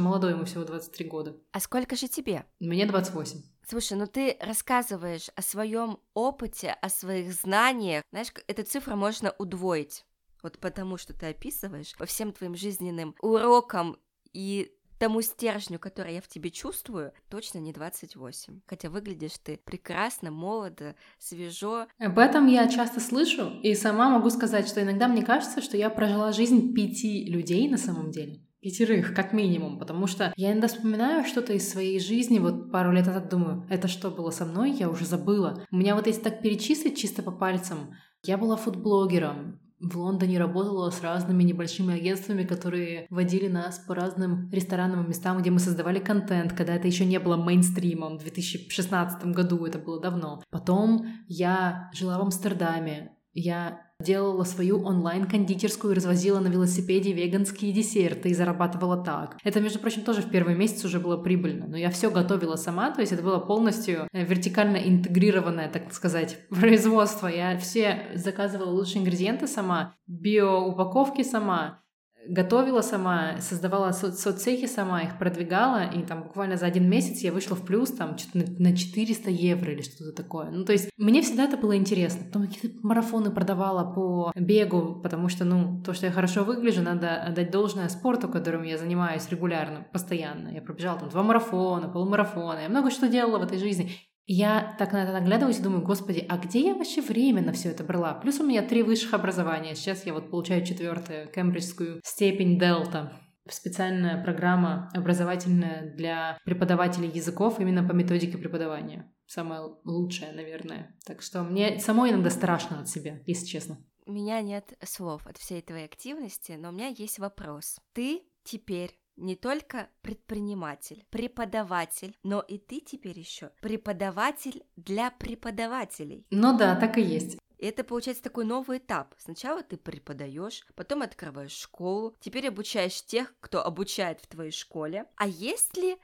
молодой, 0.00 0.32
ему 0.32 0.44
всего 0.44 0.64
23 0.64 1.06
года. 1.08 1.36
А 1.52 1.60
сколько 1.60 1.94
же 1.94 2.08
тебе? 2.08 2.44
Мне 2.58 2.86
28. 2.86 3.40
Слушай, 3.70 3.98
ну 3.98 4.06
ты 4.06 4.38
рассказываешь 4.40 5.28
о 5.36 5.42
своем 5.42 5.98
опыте, 6.14 6.74
о 6.80 6.88
своих 6.88 7.34
знаниях. 7.34 8.02
Знаешь, 8.10 8.32
эту 8.46 8.62
цифру 8.62 8.96
можно 8.96 9.34
удвоить. 9.36 10.06
Вот 10.42 10.58
потому 10.58 10.96
что 10.96 11.12
ты 11.12 11.26
описываешь 11.26 11.94
по 11.98 12.06
всем 12.06 12.32
твоим 12.32 12.54
жизненным 12.54 13.14
урокам 13.20 13.98
и 14.32 14.72
тому 14.98 15.20
стержню, 15.20 15.78
который 15.78 16.14
я 16.14 16.22
в 16.22 16.28
тебе 16.28 16.50
чувствую, 16.50 17.12
точно 17.28 17.58
не 17.58 17.74
28. 17.74 18.62
Хотя 18.66 18.88
выглядишь 18.88 19.36
ты 19.36 19.58
прекрасно, 19.58 20.30
молодо, 20.30 20.96
свежо. 21.18 21.88
Об 21.98 22.18
этом 22.18 22.46
я 22.46 22.68
часто 22.68 23.00
слышу, 23.00 23.60
и 23.62 23.74
сама 23.74 24.08
могу 24.08 24.30
сказать, 24.30 24.66
что 24.66 24.82
иногда 24.82 25.08
мне 25.08 25.22
кажется, 25.22 25.60
что 25.60 25.76
я 25.76 25.90
прожила 25.90 26.32
жизнь 26.32 26.72
пяти 26.72 27.26
людей 27.26 27.68
на 27.68 27.76
самом 27.76 28.12
деле. 28.12 28.47
Пятерых, 28.60 29.14
как 29.14 29.32
минимум, 29.32 29.78
потому 29.78 30.06
что 30.06 30.32
я 30.36 30.50
иногда 30.50 30.68
вспоминаю 30.68 31.24
что-то 31.24 31.52
из 31.52 31.68
своей 31.68 32.00
жизни, 32.00 32.38
вот 32.38 32.72
пару 32.72 32.92
лет 32.92 33.06
назад 33.06 33.28
думаю, 33.28 33.66
это 33.70 33.86
что 33.88 34.10
было 34.10 34.30
со 34.30 34.44
мной, 34.44 34.72
я 34.72 34.88
уже 34.88 35.04
забыла. 35.04 35.64
У 35.70 35.76
меня 35.76 35.94
вот 35.94 36.06
если 36.06 36.22
так 36.22 36.42
перечислить 36.42 36.98
чисто 36.98 37.22
по 37.22 37.30
пальцам, 37.30 37.94
я 38.24 38.36
была 38.36 38.56
фудблогером, 38.56 39.60
в 39.80 39.96
Лондоне 39.96 40.38
работала 40.38 40.90
с 40.90 41.00
разными 41.02 41.44
небольшими 41.44 41.94
агентствами, 41.94 42.42
которые 42.42 43.06
водили 43.10 43.46
нас 43.46 43.78
по 43.78 43.94
разным 43.94 44.50
ресторанам 44.50 45.08
местам, 45.08 45.38
где 45.38 45.50
мы 45.50 45.60
создавали 45.60 46.00
контент, 46.00 46.52
когда 46.52 46.74
это 46.74 46.88
еще 46.88 47.04
не 47.04 47.20
было 47.20 47.36
мейнстримом. 47.36 48.18
В 48.18 48.22
2016 48.22 49.26
году 49.26 49.64
это 49.66 49.78
было 49.78 50.00
давно. 50.00 50.42
Потом 50.50 51.06
я 51.28 51.90
жила 51.94 52.18
в 52.18 52.22
Амстердаме. 52.22 53.12
Я 53.34 53.87
делала 54.00 54.44
свою 54.44 54.84
онлайн-кондитерскую 54.84 55.92
и 55.92 55.96
развозила 55.96 56.38
на 56.38 56.46
велосипеде 56.46 57.12
веганские 57.12 57.72
десерты 57.72 58.28
и 58.28 58.34
зарабатывала 58.34 58.96
так. 58.96 59.36
Это, 59.42 59.60
между 59.60 59.80
прочим, 59.80 60.02
тоже 60.02 60.22
в 60.22 60.30
первый 60.30 60.54
месяц 60.54 60.84
уже 60.84 61.00
было 61.00 61.16
прибыльно, 61.16 61.66
но 61.66 61.76
я 61.76 61.90
все 61.90 62.08
готовила 62.08 62.54
сама, 62.54 62.92
то 62.92 63.00
есть 63.00 63.12
это 63.12 63.24
было 63.24 63.40
полностью 63.40 64.06
э, 64.12 64.24
вертикально 64.24 64.76
интегрированное, 64.76 65.68
так 65.68 65.92
сказать, 65.92 66.38
производство. 66.48 67.26
Я 67.26 67.58
все 67.58 68.06
заказывала 68.14 68.70
лучшие 68.70 69.00
ингредиенты 69.00 69.48
сама, 69.48 69.96
биоупаковки 70.06 71.22
сама, 71.22 71.82
готовила 72.26 72.82
сама, 72.82 73.40
создавала 73.40 73.92
со- 73.92 74.12
соцсети 74.12 74.66
сама, 74.66 75.02
их 75.02 75.18
продвигала, 75.18 75.84
и 75.90 76.02
там 76.02 76.22
буквально 76.24 76.56
за 76.56 76.66
один 76.66 76.88
месяц 76.88 77.20
я 77.20 77.32
вышла 77.32 77.56
в 77.56 77.64
плюс 77.64 77.90
там 77.90 78.18
что-то 78.18 78.38
на, 78.38 78.70
на 78.70 78.76
400 78.76 79.30
евро 79.30 79.72
или 79.72 79.82
что-то 79.82 80.12
такое. 80.12 80.50
Ну, 80.50 80.64
то 80.64 80.72
есть 80.72 80.90
мне 80.96 81.22
всегда 81.22 81.44
это 81.44 81.56
было 81.56 81.76
интересно. 81.76 82.24
Потом 82.26 82.46
какие-то 82.46 82.86
марафоны 82.86 83.30
продавала 83.30 83.92
по 83.92 84.32
бегу, 84.34 85.00
потому 85.02 85.28
что, 85.28 85.44
ну, 85.44 85.82
то, 85.82 85.94
что 85.94 86.06
я 86.06 86.12
хорошо 86.12 86.44
выгляжу, 86.44 86.82
надо 86.82 87.22
отдать 87.22 87.50
должное 87.50 87.88
спорту, 87.88 88.28
которым 88.28 88.62
я 88.62 88.78
занимаюсь 88.78 89.28
регулярно, 89.30 89.86
постоянно. 89.92 90.48
Я 90.48 90.60
пробежала 90.60 90.98
там 90.98 91.08
два 91.08 91.22
марафона, 91.22 91.88
полумарафона, 91.88 92.60
я 92.60 92.68
много 92.68 92.90
что 92.90 93.08
делала 93.08 93.38
в 93.38 93.42
этой 93.42 93.58
жизни. 93.58 93.90
Я 94.30 94.76
так 94.78 94.92
на 94.92 95.04
это 95.04 95.12
наглядываюсь 95.14 95.58
и 95.58 95.62
думаю, 95.62 95.82
господи, 95.82 96.24
а 96.28 96.36
где 96.36 96.60
я 96.60 96.74
вообще 96.74 97.00
время 97.00 97.40
на 97.40 97.52
все 97.52 97.70
это 97.70 97.82
брала? 97.82 98.12
Плюс 98.12 98.38
у 98.40 98.46
меня 98.46 98.60
три 98.60 98.82
высших 98.82 99.14
образования. 99.14 99.74
Сейчас 99.74 100.04
я 100.04 100.12
вот 100.12 100.30
получаю 100.30 100.66
четвертую 100.66 101.32
кембриджскую 101.32 102.02
степень 102.04 102.58
Дельта. 102.58 103.18
Специальная 103.48 104.22
программа 104.22 104.90
образовательная 104.92 105.94
для 105.94 106.38
преподавателей 106.44 107.08
языков 107.08 107.58
именно 107.58 107.82
по 107.82 107.92
методике 107.92 108.36
преподавания. 108.36 109.10
Самая 109.26 109.62
лучшая, 109.86 110.34
наверное. 110.34 110.94
Так 111.06 111.22
что 111.22 111.42
мне 111.42 111.80
самой 111.80 112.10
иногда 112.10 112.28
страшно 112.28 112.80
от 112.80 112.88
себя, 112.90 113.20
если 113.24 113.46
честно. 113.46 113.78
У 114.04 114.12
меня 114.12 114.42
нет 114.42 114.74
слов 114.84 115.26
от 115.26 115.38
всей 115.38 115.62
твоей 115.62 115.86
активности, 115.86 116.52
но 116.52 116.68
у 116.68 116.72
меня 116.72 116.88
есть 116.88 117.18
вопрос. 117.18 117.78
Ты 117.94 118.24
теперь 118.44 118.94
не 119.18 119.36
только 119.36 119.90
предприниматель, 120.02 121.04
преподаватель, 121.10 122.16
но 122.22 122.40
и 122.40 122.58
ты 122.58 122.80
теперь 122.80 123.18
еще 123.18 123.50
преподаватель 123.60 124.64
для 124.76 125.10
преподавателей. 125.10 126.26
Ну 126.30 126.56
да, 126.56 126.76
так 126.76 126.98
и 126.98 127.02
есть. 127.02 127.38
это 127.58 127.84
получается 127.84 128.22
такой 128.22 128.44
новый 128.44 128.78
этап. 128.78 129.14
Сначала 129.18 129.62
ты 129.62 129.76
преподаешь, 129.76 130.66
потом 130.74 131.02
открываешь 131.02 131.52
школу, 131.52 132.16
теперь 132.20 132.48
обучаешь 132.48 133.04
тех, 133.04 133.34
кто 133.40 133.64
обучает 133.64 134.20
в 134.20 134.26
твоей 134.26 134.52
школе. 134.52 135.06
А 135.16 135.26
есть 135.26 135.76
ли 135.76 135.96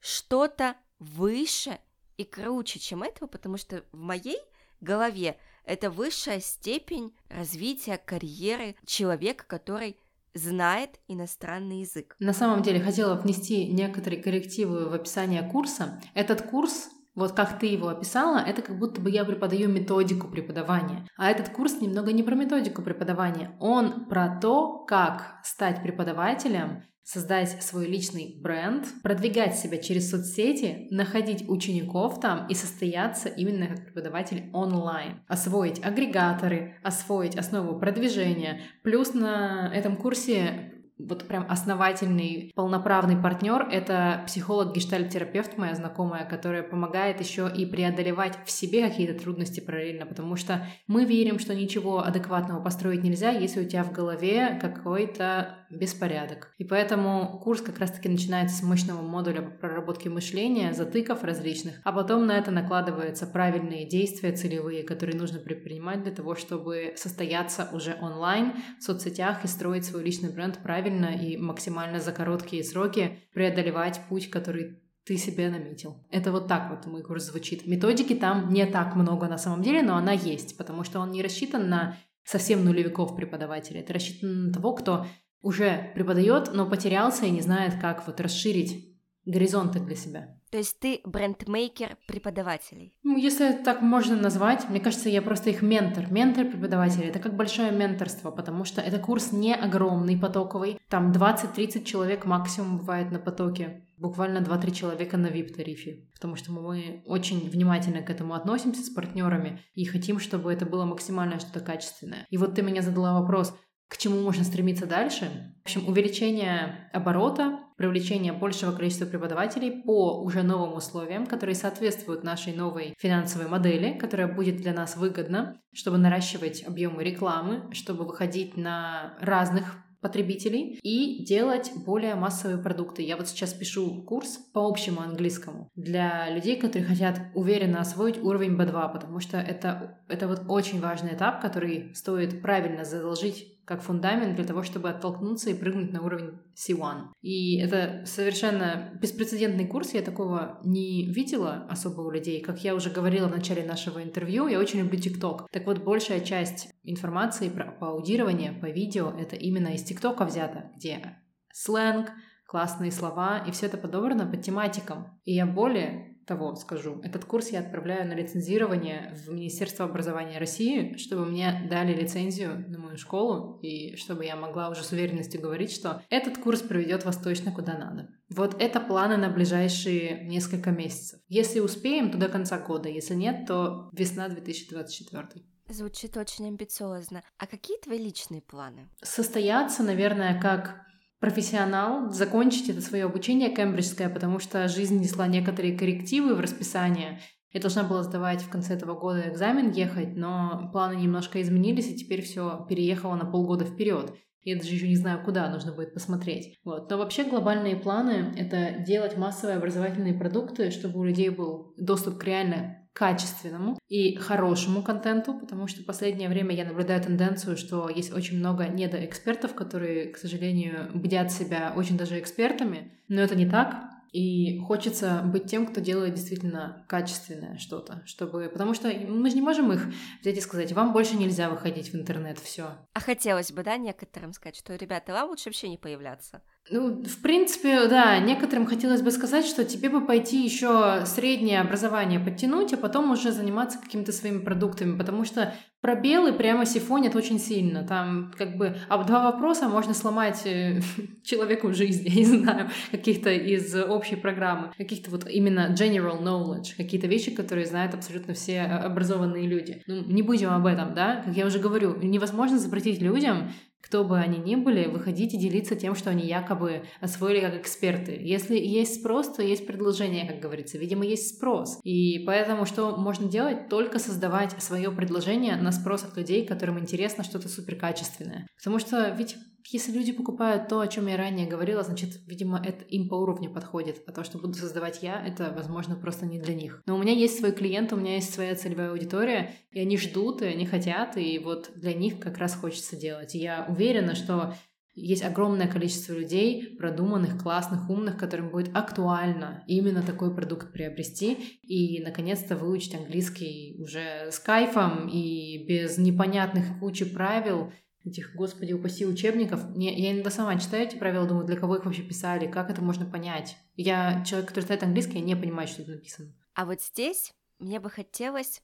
что-то 0.00 0.76
выше 0.98 1.78
и 2.16 2.24
круче, 2.24 2.78
чем 2.78 3.02
этого? 3.02 3.28
Потому 3.28 3.56
что 3.56 3.84
в 3.92 3.98
моей 3.98 4.38
голове 4.80 5.38
это 5.64 5.90
высшая 5.90 6.40
степень 6.40 7.14
развития 7.28 7.98
карьеры 7.98 8.76
человека, 8.86 9.44
который 9.46 9.98
знает 10.34 11.00
иностранный 11.08 11.80
язык. 11.80 12.16
На 12.18 12.32
самом 12.32 12.62
деле 12.62 12.80
хотела 12.80 13.14
внести 13.14 13.66
некоторые 13.66 14.22
коррективы 14.22 14.88
в 14.88 14.92
описание 14.92 15.42
курса. 15.42 16.00
Этот 16.14 16.42
курс 16.42 16.90
Вот 17.18 17.32
как 17.32 17.58
ты 17.58 17.66
его 17.66 17.88
описала, 17.88 18.38
это 18.38 18.62
как 18.62 18.78
будто 18.78 19.00
бы 19.00 19.10
я 19.10 19.24
преподаю 19.24 19.68
методику 19.68 20.28
преподавания. 20.28 21.04
А 21.16 21.28
этот 21.28 21.48
курс 21.48 21.80
немного 21.80 22.12
не 22.12 22.22
про 22.22 22.36
методику 22.36 22.80
преподавания. 22.80 23.56
Он 23.58 24.04
про 24.04 24.38
то, 24.40 24.84
как 24.86 25.40
стать 25.42 25.82
преподавателем, 25.82 26.84
создать 27.08 27.62
свой 27.62 27.86
личный 27.86 28.36
бренд, 28.38 28.84
продвигать 29.02 29.56
себя 29.56 29.78
через 29.78 30.10
соцсети, 30.10 30.88
находить 30.90 31.48
учеников 31.48 32.20
там 32.20 32.46
и 32.48 32.54
состояться 32.54 33.30
именно 33.30 33.66
как 33.68 33.86
преподаватель 33.86 34.50
онлайн. 34.52 35.22
Освоить 35.26 35.82
агрегаторы, 35.82 36.74
освоить 36.82 37.34
основу 37.34 37.78
продвижения. 37.78 38.60
Плюс 38.82 39.14
на 39.14 39.72
этом 39.74 39.96
курсе 39.96 40.74
вот 40.98 41.26
прям 41.28 41.46
основательный, 41.48 42.52
полноправный 42.54 43.16
партнер— 43.16 43.68
это 43.70 44.24
психолог-гештальт-терапевт, 44.26 45.56
моя 45.56 45.74
знакомая, 45.74 46.24
которая 46.24 46.62
помогает 46.62 47.20
еще 47.20 47.50
и 47.54 47.64
преодолевать 47.66 48.36
в 48.44 48.50
себе 48.50 48.88
какие-то 48.88 49.18
трудности 49.18 49.60
параллельно, 49.60 50.06
потому 50.06 50.36
что 50.36 50.66
мы 50.88 51.04
верим, 51.04 51.38
что 51.38 51.54
ничего 51.54 52.04
адекватного 52.04 52.60
построить 52.60 53.04
нельзя, 53.04 53.30
если 53.30 53.64
у 53.64 53.68
тебя 53.68 53.84
в 53.84 53.92
голове 53.92 54.58
какой-то 54.60 55.58
беспорядок. 55.70 56.52
И 56.58 56.64
поэтому 56.64 57.38
курс 57.42 57.60
как 57.60 57.78
раз-таки 57.78 58.08
начинается 58.08 58.56
с 58.56 58.62
мощного 58.62 59.02
модуля 59.02 59.42
по 59.42 59.50
проработке 59.50 60.08
мышления, 60.08 60.72
затыков 60.72 61.24
различных, 61.24 61.80
а 61.84 61.92
потом 61.92 62.26
на 62.26 62.38
это 62.38 62.50
накладываются 62.50 63.26
правильные 63.26 63.86
действия 63.86 64.32
целевые, 64.32 64.82
которые 64.82 65.16
нужно 65.16 65.38
предпринимать 65.38 66.02
для 66.02 66.12
того, 66.12 66.34
чтобы 66.34 66.94
состояться 66.96 67.68
уже 67.72 67.96
онлайн 68.00 68.54
в 68.78 68.82
соцсетях 68.82 69.44
и 69.44 69.48
строить 69.48 69.84
свой 69.84 70.02
личный 70.02 70.30
бренд 70.30 70.58
правильно 70.62 71.06
и 71.06 71.36
максимально 71.36 72.00
за 72.00 72.12
короткие 72.12 72.64
сроки 72.64 73.20
преодолевать 73.32 74.00
путь, 74.08 74.30
который 74.30 74.82
ты 75.04 75.16
себе 75.16 75.48
наметил. 75.48 76.04
Это 76.10 76.30
вот 76.30 76.48
так 76.48 76.70
вот 76.70 76.84
мой 76.86 77.02
курс 77.02 77.24
звучит. 77.24 77.66
Методики 77.66 78.14
там 78.14 78.52
не 78.52 78.66
так 78.66 78.94
много 78.94 79.26
на 79.26 79.38
самом 79.38 79.62
деле, 79.62 79.82
но 79.82 79.96
она 79.96 80.12
есть, 80.12 80.58
потому 80.58 80.84
что 80.84 81.00
он 81.00 81.12
не 81.12 81.22
рассчитан 81.22 81.70
на 81.70 81.96
совсем 82.24 82.62
нулевиков 82.62 83.16
преподавателей. 83.16 83.80
Это 83.80 83.94
рассчитан 83.94 84.48
на 84.48 84.52
того, 84.52 84.74
кто 84.74 85.06
уже 85.42 85.90
преподает, 85.94 86.50
но 86.52 86.68
потерялся 86.68 87.26
и 87.26 87.30
не 87.30 87.40
знает, 87.40 87.80
как 87.80 88.06
вот 88.06 88.20
расширить 88.20 88.88
горизонты 89.24 89.78
для 89.80 89.94
себя. 89.94 90.38
То 90.50 90.56
есть 90.56 90.80
ты 90.80 91.00
брендмейкер 91.04 91.98
преподавателей? 92.06 92.94
Ну, 93.02 93.18
если 93.18 93.52
так 93.52 93.82
можно 93.82 94.16
назвать, 94.16 94.68
мне 94.70 94.80
кажется, 94.80 95.10
я 95.10 95.20
просто 95.20 95.50
их 95.50 95.60
ментор. 95.60 96.10
Ментор 96.10 96.46
преподавателей— 96.46 97.08
это 97.08 97.18
как 97.18 97.36
большое 97.36 97.70
менторство, 97.70 98.30
потому 98.30 98.64
что 98.64 98.80
это 98.80 98.98
курс 98.98 99.30
не 99.30 99.54
огромный, 99.54 100.18
потоковый. 100.18 100.80
Там 100.88 101.12
20-30 101.12 101.84
человек 101.84 102.24
максимум 102.24 102.78
бывает 102.78 103.12
на 103.12 103.18
потоке. 103.18 103.84
Буквально 103.98 104.38
2-3 104.38 104.70
человека 104.72 105.18
на 105.18 105.26
VIP-тарифе. 105.26 106.08
Потому 106.14 106.36
что 106.36 106.52
мы 106.52 107.02
очень 107.04 107.50
внимательно 107.50 108.00
к 108.00 108.08
этому 108.08 108.32
относимся 108.32 108.82
с 108.82 108.88
партнерами 108.88 109.60
и 109.74 109.84
хотим, 109.84 110.18
чтобы 110.18 110.50
это 110.50 110.64
было 110.64 110.86
максимально 110.86 111.40
что-то 111.40 111.60
качественное. 111.60 112.26
И 112.30 112.38
вот 112.38 112.54
ты 112.54 112.62
меня 112.62 112.80
задала 112.80 113.20
вопрос— 113.20 113.54
к 113.88 113.96
чему 113.96 114.20
можно 114.20 114.44
стремиться 114.44 114.86
дальше? 114.86 115.54
В 115.62 115.64
общем, 115.64 115.88
увеличение 115.88 116.90
оборота, 116.92 117.60
привлечение 117.76 118.32
большего 118.32 118.72
количества 118.72 119.06
преподавателей 119.06 119.82
по 119.82 120.22
уже 120.22 120.42
новым 120.42 120.74
условиям, 120.74 121.26
которые 121.26 121.54
соответствуют 121.54 122.22
нашей 122.22 122.54
новой 122.54 122.94
финансовой 122.98 123.48
модели, 123.48 123.98
которая 123.98 124.28
будет 124.28 124.56
для 124.56 124.72
нас 124.72 124.96
выгодна, 124.96 125.60
чтобы 125.72 125.98
наращивать 125.98 126.66
объемы 126.66 127.02
рекламы, 127.02 127.68
чтобы 127.72 128.04
выходить 128.04 128.56
на 128.56 129.16
разных 129.20 129.76
потребителей 130.00 130.78
и 130.82 131.24
делать 131.24 131.72
более 131.84 132.14
массовые 132.14 132.58
продукты. 132.58 133.02
Я 133.02 133.16
вот 133.16 133.28
сейчас 133.28 133.52
пишу 133.52 134.04
курс 134.04 134.38
по 134.52 134.66
общему 134.66 135.00
английскому 135.00 135.70
для 135.74 136.30
людей, 136.30 136.56
которые 136.56 136.86
хотят 136.86 137.20
уверенно 137.34 137.80
освоить 137.80 138.18
уровень 138.18 138.56
B2, 138.56 138.92
потому 138.92 139.20
что 139.20 139.38
это, 139.38 139.98
это 140.08 140.28
вот 140.28 140.42
очень 140.48 140.80
важный 140.80 141.14
этап, 141.14 141.40
который 141.40 141.94
стоит 141.94 142.42
правильно 142.42 142.84
заложить 142.84 143.57
как 143.68 143.82
фундамент 143.82 144.36
для 144.36 144.46
того, 144.46 144.62
чтобы 144.62 144.88
оттолкнуться 144.88 145.50
и 145.50 145.54
прыгнуть 145.54 145.92
на 145.92 146.00
уровень 146.00 146.38
C1. 146.56 147.08
И 147.20 147.58
это 147.60 148.02
совершенно 148.06 148.98
беспрецедентный 148.98 149.66
курс, 149.66 149.92
я 149.92 150.00
такого 150.00 150.58
не 150.64 151.12
видела 151.12 151.66
особо 151.68 152.00
у 152.00 152.10
людей. 152.10 152.40
Как 152.40 152.64
я 152.64 152.74
уже 152.74 152.88
говорила 152.88 153.28
в 153.28 153.36
начале 153.36 153.62
нашего 153.66 154.02
интервью, 154.02 154.48
я 154.48 154.58
очень 154.58 154.78
люблю 154.80 154.98
TikTok. 154.98 155.48
Так 155.52 155.66
вот, 155.66 155.84
большая 155.84 156.20
часть 156.20 156.70
информации 156.82 157.50
про, 157.50 157.70
по 157.70 157.90
аудированию, 157.90 158.58
по 158.58 158.70
видео, 158.70 159.10
это 159.10 159.36
именно 159.36 159.68
из 159.68 159.82
ТикТока 159.82 160.24
взято, 160.24 160.70
где 160.76 161.18
сленг, 161.52 162.10
классные 162.46 162.90
слова, 162.90 163.44
и 163.46 163.50
все 163.50 163.66
это 163.66 163.76
подобрано 163.76 164.24
по 164.24 164.38
тематикам. 164.38 165.20
И 165.24 165.34
я 165.34 165.44
более 165.44 166.07
того 166.28 166.54
скажу. 166.54 167.00
Этот 167.02 167.24
курс 167.24 167.48
я 167.48 167.60
отправляю 167.60 168.06
на 168.06 168.12
лицензирование 168.12 169.14
в 169.16 169.30
Министерство 169.32 169.86
образования 169.86 170.38
России, 170.38 170.96
чтобы 170.96 171.24
мне 171.24 171.66
дали 171.68 171.94
лицензию 171.94 172.64
на 172.68 172.78
мою 172.78 172.96
школу, 172.98 173.58
и 173.62 173.96
чтобы 173.96 174.24
я 174.24 174.36
могла 174.36 174.68
уже 174.68 174.84
с 174.84 174.92
уверенностью 174.92 175.40
говорить, 175.40 175.72
что 175.72 176.02
этот 176.10 176.38
курс 176.38 176.60
приведет 176.60 177.04
вас 177.04 177.16
точно 177.16 177.50
куда 177.50 177.76
надо. 177.76 178.10
Вот 178.28 178.60
это 178.60 178.78
планы 178.78 179.16
на 179.16 179.30
ближайшие 179.30 180.24
несколько 180.24 180.70
месяцев. 180.70 181.18
Если 181.28 181.60
успеем, 181.60 182.10
то 182.10 182.18
до 182.18 182.28
конца 182.28 182.58
года. 182.58 182.88
Если 182.88 183.14
нет, 183.14 183.46
то 183.46 183.88
весна 183.92 184.28
2024. 184.28 185.44
Звучит 185.70 186.16
очень 186.16 186.48
амбициозно. 186.48 187.22
А 187.38 187.46
какие 187.46 187.78
твои 187.78 187.98
личные 187.98 188.40
планы? 188.40 188.88
Состояться, 189.02 189.82
наверное, 189.82 190.40
как 190.40 190.87
профессионал, 191.20 192.10
закончить 192.10 192.68
это 192.68 192.80
свое 192.80 193.04
обучение 193.04 193.54
кембриджское, 193.54 194.08
потому 194.08 194.38
что 194.38 194.68
жизнь 194.68 195.00
несла 195.00 195.26
некоторые 195.26 195.76
коррективы 195.76 196.34
в 196.34 196.40
расписание. 196.40 197.20
Я 197.52 197.60
должна 197.60 197.82
была 197.82 198.02
сдавать 198.02 198.42
в 198.42 198.50
конце 198.50 198.74
этого 198.74 198.98
года 198.98 199.28
экзамен, 199.28 199.70
ехать, 199.70 200.16
но 200.16 200.70
планы 200.72 200.96
немножко 200.96 201.40
изменились, 201.40 201.90
и 201.90 201.96
теперь 201.96 202.22
все 202.22 202.66
переехало 202.68 203.16
на 203.16 203.24
полгода 203.24 203.64
вперед. 203.64 204.12
Я 204.42 204.56
даже 204.56 204.74
еще 204.74 204.88
не 204.88 204.96
знаю, 204.96 205.24
куда 205.24 205.50
нужно 205.50 205.72
будет 205.72 205.92
посмотреть. 205.92 206.56
Вот. 206.64 206.88
Но 206.90 206.98
вообще 206.98 207.24
глобальные 207.24 207.76
планы— 207.76 208.34
это 208.36 208.82
делать 208.82 209.16
массовые 209.16 209.56
образовательные 209.56 210.14
продукты, 210.14 210.70
чтобы 210.70 211.00
у 211.00 211.04
людей 211.04 211.28
был 211.30 211.74
доступ 211.76 212.18
к 212.18 212.24
реально 212.24 212.77
качественному 212.98 213.78
и 213.88 214.16
хорошему 214.16 214.82
контенту, 214.82 215.38
потому 215.38 215.68
что 215.68 215.82
в 215.82 215.86
последнее 215.86 216.28
время 216.28 216.54
я 216.56 216.64
наблюдаю 216.64 217.00
тенденцию, 217.00 217.56
что 217.56 217.88
есть 217.88 218.12
очень 218.12 218.38
много 218.38 218.66
недоэкспертов, 218.66 219.54
которые, 219.54 220.08
к 220.08 220.16
сожалению, 220.16 220.90
бдят 220.92 221.30
себя 221.30 221.72
очень 221.76 221.96
даже 221.96 222.18
экспертами, 222.18 222.90
но 223.06 223.20
это 223.20 223.36
не 223.36 223.48
так. 223.48 223.84
И 224.10 224.58
хочется 224.60 225.20
быть 225.22 225.44
тем, 225.44 225.66
кто 225.66 225.80
делает 225.80 226.14
действительно 226.14 226.84
качественное 226.88 227.58
что-то, 227.58 228.02
чтобы... 228.06 228.48
Потому 228.50 228.72
что 228.72 228.88
мы 228.88 229.28
же 229.28 229.36
не 229.36 229.42
можем 229.42 229.70
их 229.70 229.86
взять 230.22 230.38
и 230.38 230.40
сказать, 230.40 230.72
вам 230.72 230.92
больше 230.92 231.16
нельзя 231.16 231.50
выходить 231.50 231.92
в 231.92 231.94
интернет, 231.94 232.38
все. 232.38 232.70
А 232.94 233.00
хотелось 233.00 233.52
бы, 233.52 233.62
да, 233.62 233.76
некоторым 233.76 234.32
сказать, 234.32 234.56
что, 234.56 234.74
ребята, 234.74 235.12
вам 235.12 235.28
лучше 235.28 235.50
вообще 235.50 235.68
не 235.68 235.76
появляться. 235.76 236.42
Ну, 236.70 237.02
в 237.02 237.22
принципе, 237.22 237.88
да, 237.88 238.18
некоторым 238.18 238.66
хотелось 238.66 239.02
бы 239.02 239.10
сказать, 239.10 239.46
что 239.46 239.64
тебе 239.64 239.88
бы 239.88 240.06
пойти 240.06 240.44
еще 240.44 241.04
среднее 241.06 241.60
образование 241.60 242.20
подтянуть, 242.20 242.72
а 242.72 242.76
потом 242.76 243.10
уже 243.10 243.32
заниматься 243.32 243.78
какими-то 243.78 244.12
своими 244.12 244.40
продуктами, 244.40 244.98
потому 244.98 245.24
что 245.24 245.54
пробелы 245.80 246.32
прямо 246.32 246.66
сифонят 246.66 247.16
очень 247.16 247.38
сильно. 247.38 247.86
Там 247.86 248.32
как 248.36 248.56
бы 248.56 248.76
об 248.88 249.06
два 249.06 249.30
вопроса 249.30 249.68
можно 249.68 249.94
сломать 249.94 250.42
э, 250.44 250.80
человеку 251.24 251.68
в 251.68 251.74
жизни, 251.74 252.08
я 252.08 252.16
не 252.16 252.24
знаю, 252.24 252.70
каких-то 252.90 253.30
из 253.30 253.74
общей 253.74 254.16
программы, 254.16 254.72
каких-то 254.76 255.10
вот 255.10 255.26
именно 255.28 255.74
general 255.78 256.22
knowledge, 256.22 256.76
какие-то 256.76 257.06
вещи, 257.06 257.30
которые 257.30 257.66
знают 257.66 257.94
абсолютно 257.94 258.34
все 258.34 258.54
э, 258.54 258.66
образованные 258.66 259.46
люди. 259.46 259.82
Ну, 259.86 260.04
не 260.04 260.22
будем 260.22 260.50
об 260.50 260.66
этом, 260.66 260.94
да? 260.94 261.22
Как 261.24 261.36
я 261.36 261.46
уже 261.46 261.58
говорю, 261.58 261.96
невозможно 262.02 262.58
запретить 262.58 263.00
людям 263.00 263.50
кто 263.80 264.04
бы 264.04 264.18
они 264.18 264.38
ни 264.38 264.56
были, 264.56 264.86
выходить 264.86 265.34
и 265.34 265.38
делиться 265.38 265.76
тем, 265.76 265.94
что 265.94 266.10
они 266.10 266.26
якобы 266.26 266.82
освоили 267.00 267.40
как 267.40 267.56
эксперты. 267.56 268.18
Если 268.20 268.56
есть 268.58 269.00
спрос, 269.00 269.32
то 269.34 269.42
есть 269.42 269.66
предложение, 269.66 270.26
как 270.26 270.40
говорится. 270.40 270.78
Видимо, 270.78 271.04
есть 271.04 271.36
спрос. 271.36 271.78
И 271.84 272.18
поэтому 272.26 272.66
что 272.66 272.96
можно 272.96 273.28
делать? 273.28 273.68
Только 273.68 273.98
создавать 273.98 274.60
свое 274.62 274.90
предложение 274.90 275.56
на 275.56 275.72
спрос 275.72 276.04
от 276.04 276.16
людей, 276.16 276.46
которым 276.46 276.78
интересно 276.78 277.24
что-то 277.24 277.48
суперкачественное. 277.48 278.46
Потому 278.56 278.78
что 278.78 279.08
ведь 279.16 279.36
если 279.70 279.92
люди 279.92 280.12
покупают 280.12 280.68
то, 280.68 280.80
о 280.80 280.88
чем 280.88 281.06
я 281.08 281.16
ранее 281.16 281.46
говорила, 281.46 281.82
значит, 281.82 282.20
видимо, 282.26 282.62
это 282.64 282.84
им 282.84 283.08
по 283.08 283.14
уровню 283.14 283.52
подходит. 283.52 284.02
А 284.06 284.12
то, 284.12 284.24
что 284.24 284.38
буду 284.38 284.54
создавать 284.54 285.02
я, 285.02 285.24
это, 285.24 285.52
возможно, 285.54 285.96
просто 285.96 286.26
не 286.26 286.38
для 286.38 286.54
них. 286.54 286.82
Но 286.86 286.96
у 286.96 286.98
меня 286.98 287.12
есть 287.12 287.38
свой 287.38 287.52
клиент, 287.52 287.92
у 287.92 287.96
меня 287.96 288.14
есть 288.14 288.32
своя 288.32 288.54
целевая 288.54 288.90
аудитория, 288.90 289.54
и 289.70 289.80
они 289.80 289.98
ждут, 289.98 290.42
и 290.42 290.46
они 290.46 290.66
хотят, 290.66 291.16
и 291.16 291.38
вот 291.38 291.70
для 291.76 291.92
них 291.92 292.18
как 292.18 292.38
раз 292.38 292.54
хочется 292.54 292.96
делать. 292.96 293.34
И 293.34 293.38
я 293.38 293.66
уверена, 293.68 294.14
что 294.14 294.54
есть 295.00 295.22
огромное 295.22 295.68
количество 295.68 296.12
людей, 296.12 296.76
продуманных, 296.76 297.40
классных, 297.40 297.88
умных, 297.88 298.18
которым 298.18 298.50
будет 298.50 298.74
актуально 298.74 299.62
именно 299.68 300.02
такой 300.02 300.34
продукт 300.34 300.72
приобрести 300.72 301.34
и, 301.62 302.02
наконец-то, 302.02 302.56
выучить 302.56 302.96
английский 302.96 303.76
уже 303.78 304.30
с 304.32 304.40
кайфом 304.40 305.08
и 305.08 305.64
без 305.68 305.98
непонятных 305.98 306.80
кучи 306.80 307.04
правил, 307.04 307.72
этих, 308.08 308.34
господи, 308.34 308.72
упаси 308.72 309.06
учебников. 309.06 309.76
Не, 309.76 309.98
я 309.98 310.12
иногда 310.12 310.30
сама 310.30 310.58
читаю 310.58 310.86
эти 310.86 310.96
правила, 310.96 311.26
думаю, 311.26 311.46
для 311.46 311.56
кого 311.56 311.76
их 311.76 311.84
вообще 311.84 312.02
писали, 312.02 312.50
как 312.50 312.70
это 312.70 312.82
можно 312.82 313.06
понять. 313.06 313.56
Я 313.76 314.24
человек, 314.24 314.48
который 314.48 314.64
читает 314.64 314.82
английский, 314.82 315.18
я 315.18 315.24
не 315.24 315.36
понимаю, 315.36 315.68
что 315.68 315.84
тут 315.84 315.96
написано. 315.96 316.32
А 316.54 316.64
вот 316.64 316.82
здесь 316.82 317.34
мне 317.58 317.80
бы 317.80 317.90
хотелось, 317.90 318.62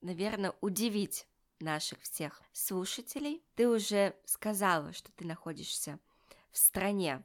наверное, 0.00 0.54
удивить 0.60 1.26
наших 1.60 2.00
всех 2.02 2.42
слушателей. 2.52 3.42
Ты 3.54 3.68
уже 3.68 4.14
сказала, 4.24 4.92
что 4.92 5.10
ты 5.12 5.26
находишься 5.26 5.98
в 6.50 6.58
стране, 6.58 7.22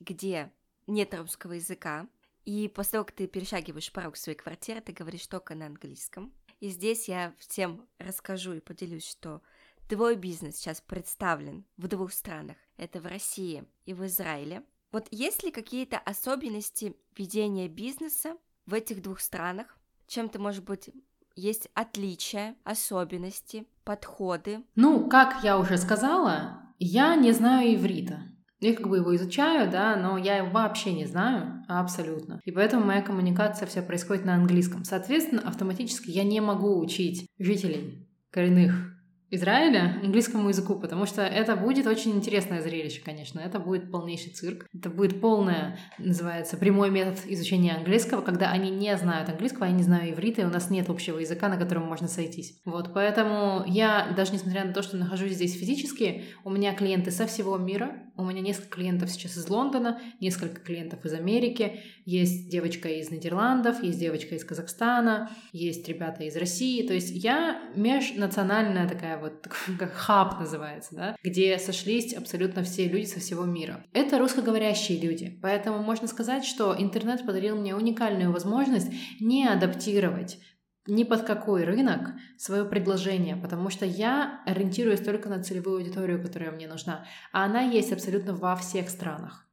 где 0.00 0.50
нет 0.86 1.14
русского 1.14 1.52
языка, 1.52 2.08
и 2.44 2.68
после 2.68 2.92
того, 2.92 3.04
как 3.04 3.14
ты 3.14 3.26
перешагиваешь 3.26 3.92
порог 3.92 4.16
своей 4.16 4.36
квартиры, 4.36 4.80
ты 4.80 4.92
говоришь 4.92 5.26
только 5.26 5.54
на 5.54 5.66
английском. 5.66 6.32
И 6.60 6.68
здесь 6.68 7.08
я 7.08 7.34
всем 7.38 7.88
расскажу 7.98 8.54
и 8.54 8.60
поделюсь, 8.60 9.08
что 9.08 9.42
твой 9.88 10.16
бизнес 10.16 10.56
сейчас 10.56 10.80
представлен 10.80 11.64
в 11.76 11.88
двух 11.88 12.12
странах. 12.12 12.56
Это 12.76 13.00
в 13.00 13.06
России 13.06 13.64
и 13.84 13.94
в 13.94 14.04
Израиле. 14.06 14.62
Вот 14.90 15.08
есть 15.10 15.42
ли 15.42 15.50
какие-то 15.50 15.98
особенности 15.98 16.94
ведения 17.16 17.68
бизнеса 17.68 18.36
в 18.66 18.74
этих 18.74 19.02
двух 19.02 19.20
странах? 19.20 19.78
Чем-то, 20.06 20.38
может 20.38 20.64
быть, 20.64 20.90
есть 21.34 21.68
отличия, 21.74 22.56
особенности, 22.64 23.66
подходы? 23.84 24.62
Ну, 24.74 25.08
как 25.08 25.42
я 25.42 25.58
уже 25.58 25.78
сказала, 25.78 26.62
я 26.78 27.16
не 27.16 27.32
знаю 27.32 27.74
иврита. 27.74 28.22
Я 28.60 28.74
как 28.74 28.88
бы 28.88 28.98
его 28.98 29.16
изучаю, 29.16 29.70
да, 29.70 29.96
но 29.96 30.16
я 30.18 30.36
его 30.36 30.50
вообще 30.50 30.92
не 30.92 31.04
знаю 31.04 31.64
абсолютно. 31.66 32.40
И 32.44 32.52
поэтому 32.52 32.84
моя 32.84 33.02
коммуникация 33.02 33.66
вся 33.66 33.82
происходит 33.82 34.24
на 34.24 34.34
английском. 34.34 34.84
Соответственно, 34.84 35.42
автоматически 35.42 36.10
я 36.10 36.22
не 36.22 36.40
могу 36.40 36.78
учить 36.78 37.26
жителей 37.38 38.08
коренных 38.30 38.91
Израиля 39.34 39.98
английскому 40.02 40.50
языку, 40.50 40.74
потому 40.74 41.06
что 41.06 41.22
это 41.22 41.56
будет 41.56 41.86
очень 41.86 42.12
интересное 42.12 42.60
зрелище, 42.60 43.00
конечно. 43.02 43.40
Это 43.40 43.58
будет 43.58 43.90
полнейший 43.90 44.30
цирк. 44.30 44.66
Это 44.74 44.90
будет 44.90 45.22
полное, 45.22 45.78
называется, 45.96 46.58
прямой 46.58 46.90
метод 46.90 47.18
изучения 47.26 47.72
английского, 47.72 48.20
когда 48.20 48.50
они 48.50 48.68
не 48.68 48.94
знают 48.98 49.30
английского, 49.30 49.64
я 49.64 49.72
не 49.72 49.82
знаю 49.82 50.12
иврита, 50.12 50.42
и 50.42 50.44
у 50.44 50.50
нас 50.50 50.68
нет 50.68 50.90
общего 50.90 51.18
языка, 51.18 51.48
на 51.48 51.56
котором 51.56 51.84
можно 51.86 52.08
сойтись. 52.08 52.60
Вот, 52.66 52.92
поэтому 52.92 53.64
я, 53.66 54.12
даже 54.14 54.34
несмотря 54.34 54.66
на 54.66 54.74
то, 54.74 54.82
что 54.82 54.98
нахожусь 54.98 55.32
здесь 55.32 55.58
физически, 55.58 56.24
у 56.44 56.50
меня 56.50 56.74
клиенты 56.74 57.10
со 57.10 57.26
всего 57.26 57.56
мира, 57.56 57.96
у 58.16 58.24
меня 58.24 58.40
несколько 58.40 58.76
клиентов 58.76 59.10
сейчас 59.10 59.36
из 59.36 59.48
Лондона, 59.48 60.00
несколько 60.20 60.60
клиентов 60.60 61.04
из 61.04 61.12
Америки, 61.14 61.80
есть 62.04 62.50
девочка 62.50 62.88
из 62.88 63.10
Нидерландов, 63.10 63.82
есть 63.82 63.98
девочка 63.98 64.34
из 64.34 64.44
Казахстана, 64.44 65.30
есть 65.52 65.88
ребята 65.88 66.24
из 66.24 66.36
России. 66.36 66.86
То 66.86 66.94
есть 66.94 67.10
я 67.10 67.62
межнациональная 67.74 68.88
такая 68.88 69.18
вот, 69.18 69.48
как 69.78 69.92
хаб 69.92 70.38
называется, 70.38 70.94
да, 70.94 71.16
где 71.22 71.58
сошлись 71.58 72.14
абсолютно 72.14 72.62
все 72.64 72.88
люди 72.88 73.06
со 73.06 73.20
всего 73.20 73.44
мира. 73.44 73.84
Это 73.92 74.18
русскоговорящие 74.18 75.00
люди, 75.00 75.38
поэтому 75.42 75.82
можно 75.82 76.06
сказать, 76.06 76.44
что 76.44 76.74
интернет 76.78 77.24
подарил 77.24 77.56
мне 77.56 77.74
уникальную 77.74 78.32
возможность 78.32 78.92
не 79.20 79.46
адаптировать 79.46 80.38
ни 80.86 81.04
под 81.04 81.22
какой 81.22 81.64
рынок 81.64 82.10
свое 82.36 82.64
предложение, 82.64 83.36
потому 83.36 83.70
что 83.70 83.86
я 83.86 84.42
ориентируюсь 84.46 85.00
только 85.00 85.28
на 85.28 85.42
целевую 85.42 85.78
аудиторию, 85.78 86.22
которая 86.22 86.50
мне 86.50 86.66
нужна, 86.66 87.06
а 87.32 87.44
она 87.44 87.62
есть 87.62 87.92
абсолютно 87.92 88.34
во 88.34 88.56
всех 88.56 88.90
странах. 88.90 89.48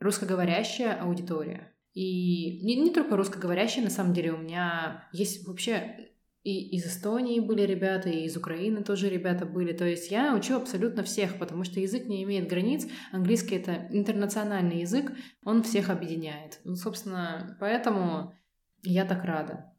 Русскоговорящая 0.00 0.94
аудитория. 1.02 1.72
И 1.92 2.64
не, 2.64 2.76
не 2.76 2.90
только 2.90 3.16
русскоговорящая, 3.16 3.84
на 3.84 3.90
самом 3.90 4.14
деле, 4.14 4.32
у 4.32 4.38
меня 4.38 5.08
есть 5.12 5.46
вообще 5.46 6.12
и 6.42 6.76
из 6.76 6.86
Эстонии 6.86 7.38
были 7.38 7.62
ребята, 7.62 8.08
и 8.08 8.24
из 8.24 8.36
Украины 8.36 8.82
тоже 8.82 9.08
ребята 9.08 9.46
были. 9.46 9.72
То 9.72 9.84
есть 9.84 10.10
я 10.10 10.34
учу 10.34 10.56
абсолютно 10.56 11.04
всех, 11.04 11.38
потому 11.38 11.62
что 11.62 11.78
язык 11.78 12.06
не 12.06 12.24
имеет 12.24 12.48
границ. 12.48 12.88
Английский— 13.12 13.54
это 13.56 13.86
интернациональный 13.90 14.80
язык, 14.80 15.12
он 15.44 15.62
всех 15.62 15.88
объединяет. 15.88 16.60
Ну, 16.64 16.74
собственно, 16.74 17.56
поэтому 17.60 18.34
я 18.82 19.04
так 19.04 19.24
рада. 19.24 19.71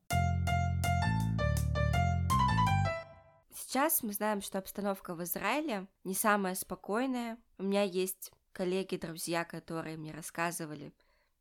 Сейчас 3.73 4.03
мы 4.03 4.13
знаем, 4.13 4.43
что 4.43 4.59
обстановка 4.59 5.15
в 5.15 5.23
Израиле 5.23 5.87
не 6.03 6.13
самая 6.13 6.53
спокойная. 6.53 7.39
У 7.57 7.63
меня 7.63 7.81
есть 7.81 8.31
коллеги, 8.51 8.97
друзья, 8.97 9.45
которые 9.45 9.97
мне 9.97 10.13
рассказывали 10.13 10.93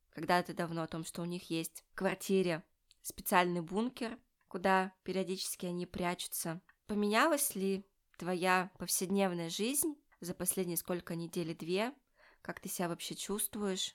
когда-то 0.09 0.55
давно 0.55 0.81
о 0.81 0.87
том, 0.87 1.05
что 1.05 1.21
у 1.21 1.27
них 1.27 1.51
есть 1.51 1.85
в 1.91 1.95
квартире 1.95 2.63
специальный 3.03 3.61
бункер, 3.61 4.19
куда 4.49 4.95
периодически 5.03 5.67
они 5.67 5.85
прячутся. 5.85 6.63
Поменялась 6.87 7.55
ли 7.55 7.85
твоя 8.17 8.71
повседневная 8.79 9.51
жизнь 9.51 9.95
за 10.21 10.33
последние 10.33 10.79
сколько 10.79 11.15
недели 11.15 11.53
две? 11.53 11.93
Как 12.41 12.61
ты 12.61 12.71
себя 12.71 12.89
вообще 12.89 13.15
чувствуешь? 13.15 13.95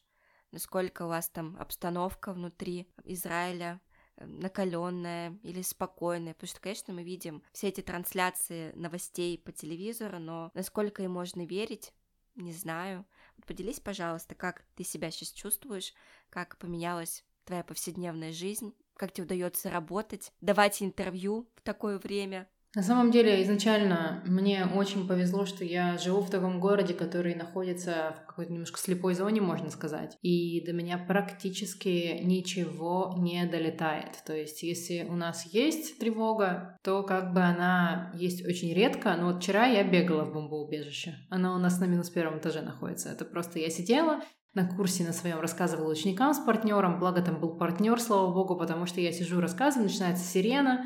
Насколько 0.52 1.06
у 1.06 1.08
вас 1.08 1.28
там 1.28 1.58
обстановка 1.60 2.34
внутри 2.34 2.88
Израиля? 3.04 3.82
Накаленная 4.19 5.38
или 5.43 5.62
спокойная, 5.62 6.34
потому 6.34 6.49
что, 6.49 6.60
конечно, 6.60 6.93
мы 6.93 7.03
видим 7.03 7.43
все 7.51 7.67
эти 7.67 7.82
трансляции 7.82 8.71
новостей 8.75 9.38
по 9.38 9.51
телевизору, 9.51 10.19
но 10.19 10.51
насколько 10.53 11.03
им 11.03 11.12
можно 11.12 11.45
верить, 11.45 11.93
не 12.36 12.53
знаю. 12.53 13.06
Поделись, 13.45 13.80
пожалуйста, 13.80 14.36
как 14.36 14.63
ты 14.75 14.84
себя 14.84 15.12
сейчас 15.12 15.32
чувствуешь, 15.32 15.93
как 16.30 16.58
поменялась 16.58 17.23
твоя 17.45 17.63
повседневная 17.63 18.32
жизнь, 18.32 18.73
как 18.95 19.12
тебе 19.12 19.25
удается 19.25 19.69
работать, 19.69 20.34
давать 20.41 20.82
интервью 20.82 21.49
в 21.56 21.62
такое 21.62 21.97
время, 21.99 22.49
на 22.77 22.83
самом 22.83 23.09
деле, 23.09 23.41
изначально 23.41 24.21
мне 24.27 24.63
очень 24.63 25.07
повезло, 25.07 25.47
что 25.47 25.65
я 25.65 25.97
живу 25.97 26.21
в 26.21 26.29
таком 26.29 26.59
городе, 26.59 26.93
который 26.93 27.33
находится 27.33 28.15
в 28.15 28.27
какой-то 28.27 28.53
немножко 28.53 28.79
слепой 28.79 29.15
зоне, 29.15 29.41
можно 29.41 29.71
сказать. 29.71 30.15
И 30.21 30.63
до 30.63 30.73
меня 30.73 30.99
практически 30.99 32.19
ничего 32.21 33.15
не 33.17 33.47
долетает. 33.47 34.21
То 34.27 34.35
есть, 34.35 34.61
если 34.61 35.07
у 35.09 35.15
нас 35.15 35.51
есть 35.51 35.97
тревога, 35.97 36.77
то 36.83 37.01
как 37.01 37.33
бы 37.33 37.41
она 37.41 38.11
есть 38.13 38.45
очень 38.45 38.71
редко. 38.75 39.15
Но 39.17 39.31
вот 39.31 39.41
вчера 39.41 39.65
я 39.65 39.83
бегала 39.83 40.25
в 40.25 40.33
бомбоубежище. 40.33 41.15
Она 41.31 41.55
у 41.55 41.57
нас 41.57 41.79
на 41.79 41.85
минус 41.85 42.11
первом 42.11 42.37
этаже 42.37 42.61
находится. 42.61 43.09
Это 43.09 43.25
просто 43.25 43.57
я 43.57 43.71
сидела, 43.71 44.21
на 44.57 44.67
курсе 44.67 45.03
на 45.03 45.13
своем 45.13 45.39
рассказывала 45.39 45.91
ученикам 45.91 46.33
с 46.33 46.39
партнером, 46.39 46.99
благо 46.99 47.21
там 47.21 47.39
был 47.39 47.57
партнер, 47.57 47.99
слава 47.99 48.33
богу, 48.33 48.55
потому 48.57 48.87
что 48.87 48.99
я 48.99 49.11
сижу, 49.11 49.39
рассказываю, 49.39 49.87
начинается 49.87 50.25
сирена, 50.25 50.83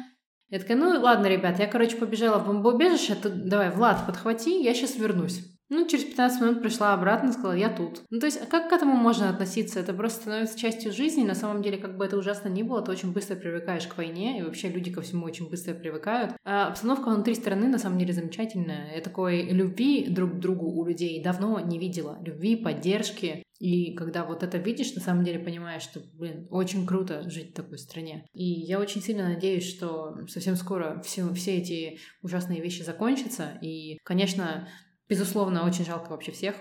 я 0.52 0.60
такая, 0.60 0.78
ну 0.78 1.02
ладно, 1.02 1.28
ребят, 1.28 1.60
я, 1.60 1.66
короче, 1.66 1.96
побежала 1.96 2.38
в 2.38 2.46
бомбоубежище, 2.46 3.16
тут 3.16 3.48
давай, 3.48 3.70
Влад, 3.70 4.06
подхвати, 4.06 4.62
я 4.62 4.74
сейчас 4.74 4.98
вернусь. 4.98 5.40
Ну, 5.72 5.88
через 5.88 6.04
15 6.04 6.42
минут 6.42 6.62
пришла 6.62 6.94
обратно 6.94 7.32
сказала, 7.32 7.54
я 7.54 7.70
тут. 7.70 8.02
Ну, 8.10 8.20
то 8.20 8.26
есть, 8.26 8.42
а 8.44 8.46
как 8.46 8.70
к 8.70 8.74
этому 8.74 8.94
можно 8.98 9.30
относиться? 9.30 9.80
Это 9.80 9.94
просто 9.94 10.24
становится 10.24 10.60
частью 10.60 10.92
жизни. 10.92 11.24
На 11.24 11.34
самом 11.34 11.62
деле, 11.62 11.78
как 11.78 11.96
бы 11.96 12.04
это 12.04 12.18
ужасно 12.18 12.50
ни 12.50 12.62
было, 12.62 12.82
ты 12.82 12.92
очень 12.92 13.14
быстро 13.14 13.38
привыкаешь 13.38 13.88
к 13.88 13.96
войне, 13.96 14.38
и 14.38 14.44
вообще 14.44 14.68
люди 14.68 14.92
ко 14.92 15.02
всему 15.02 15.26
очень 15.26 15.50
быстро 15.50 15.74
привыкают. 15.74 16.34
А 16.44 16.68
обстановка 16.68 17.10
внутри 17.10 17.36
страны, 17.36 17.70
на 17.70 17.80
самом 17.80 18.00
деле, 18.00 18.12
замечательная. 18.12 18.94
Я 18.96 19.02
такой 19.02 19.44
любви 19.44 20.08
друг 20.10 20.34
к 20.34 20.40
другу 20.40 20.66
у 20.66 20.86
людей 20.86 21.24
давно 21.24 21.62
не 21.62 21.80
видела. 21.80 22.20
Любви, 22.22 22.58
поддержки. 22.58 23.46
И 23.62 23.94
когда 23.94 24.26
вот 24.26 24.44
это 24.44 24.58
видишь, 24.58 24.94
на 24.96 25.02
самом 25.02 25.24
деле 25.24 25.40
понимаешь, 25.40 25.84
что, 25.84 26.02
блин, 26.16 26.48
очень 26.52 26.86
круто 26.86 27.30
жить 27.30 27.52
в 27.52 27.54
такой 27.54 27.78
стране. 27.78 28.26
И 28.34 28.44
я 28.44 28.78
очень 28.78 29.02
сильно 29.02 29.30
надеюсь, 29.30 29.70
что 29.70 30.18
совсем 30.28 30.58
скоро 30.58 31.02
все, 31.06 31.32
все 31.34 31.60
эти 31.60 32.00
ужасные 32.24 32.60
вещи 32.60 32.82
закончатся. 32.82 33.58
И, 33.62 34.00
конечно, 34.04 34.68
Безусловно, 35.12 35.66
очень 35.66 35.84
жалко 35.84 36.10
вообще 36.12 36.32
всех. 36.32 36.56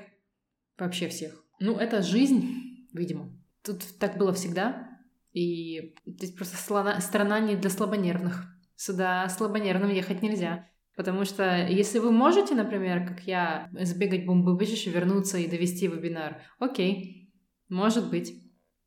Вообще 0.76 1.08
всех. 1.08 1.40
Ну, 1.60 1.76
это 1.76 2.02
жизнь, 2.02 2.88
видимо. 2.92 3.30
Тут 3.62 3.84
так 4.00 4.18
было 4.18 4.32
всегда. 4.32 4.88
И 5.32 5.94
здесь 6.04 6.32
просто 6.32 6.56
слона, 6.56 7.00
страна 7.00 7.38
не 7.38 7.54
для 7.54 7.70
слабонервных. 7.70 8.52
Сюда 8.74 9.28
слабонервным 9.28 9.92
ехать 9.92 10.20
нельзя. 10.20 10.68
Потому 10.96 11.24
что 11.24 11.64
если 11.68 12.00
вы 12.00 12.10
можете, 12.10 12.56
например, 12.56 13.06
как 13.06 13.20
я, 13.20 13.70
сбегать 13.82 14.26
бомбоубежище, 14.26 14.90
вернуться 14.90 15.38
и 15.38 15.46
довести 15.46 15.86
вебинар, 15.86 16.42
окей, 16.58 17.32
может 17.68 18.10
быть. 18.10 18.34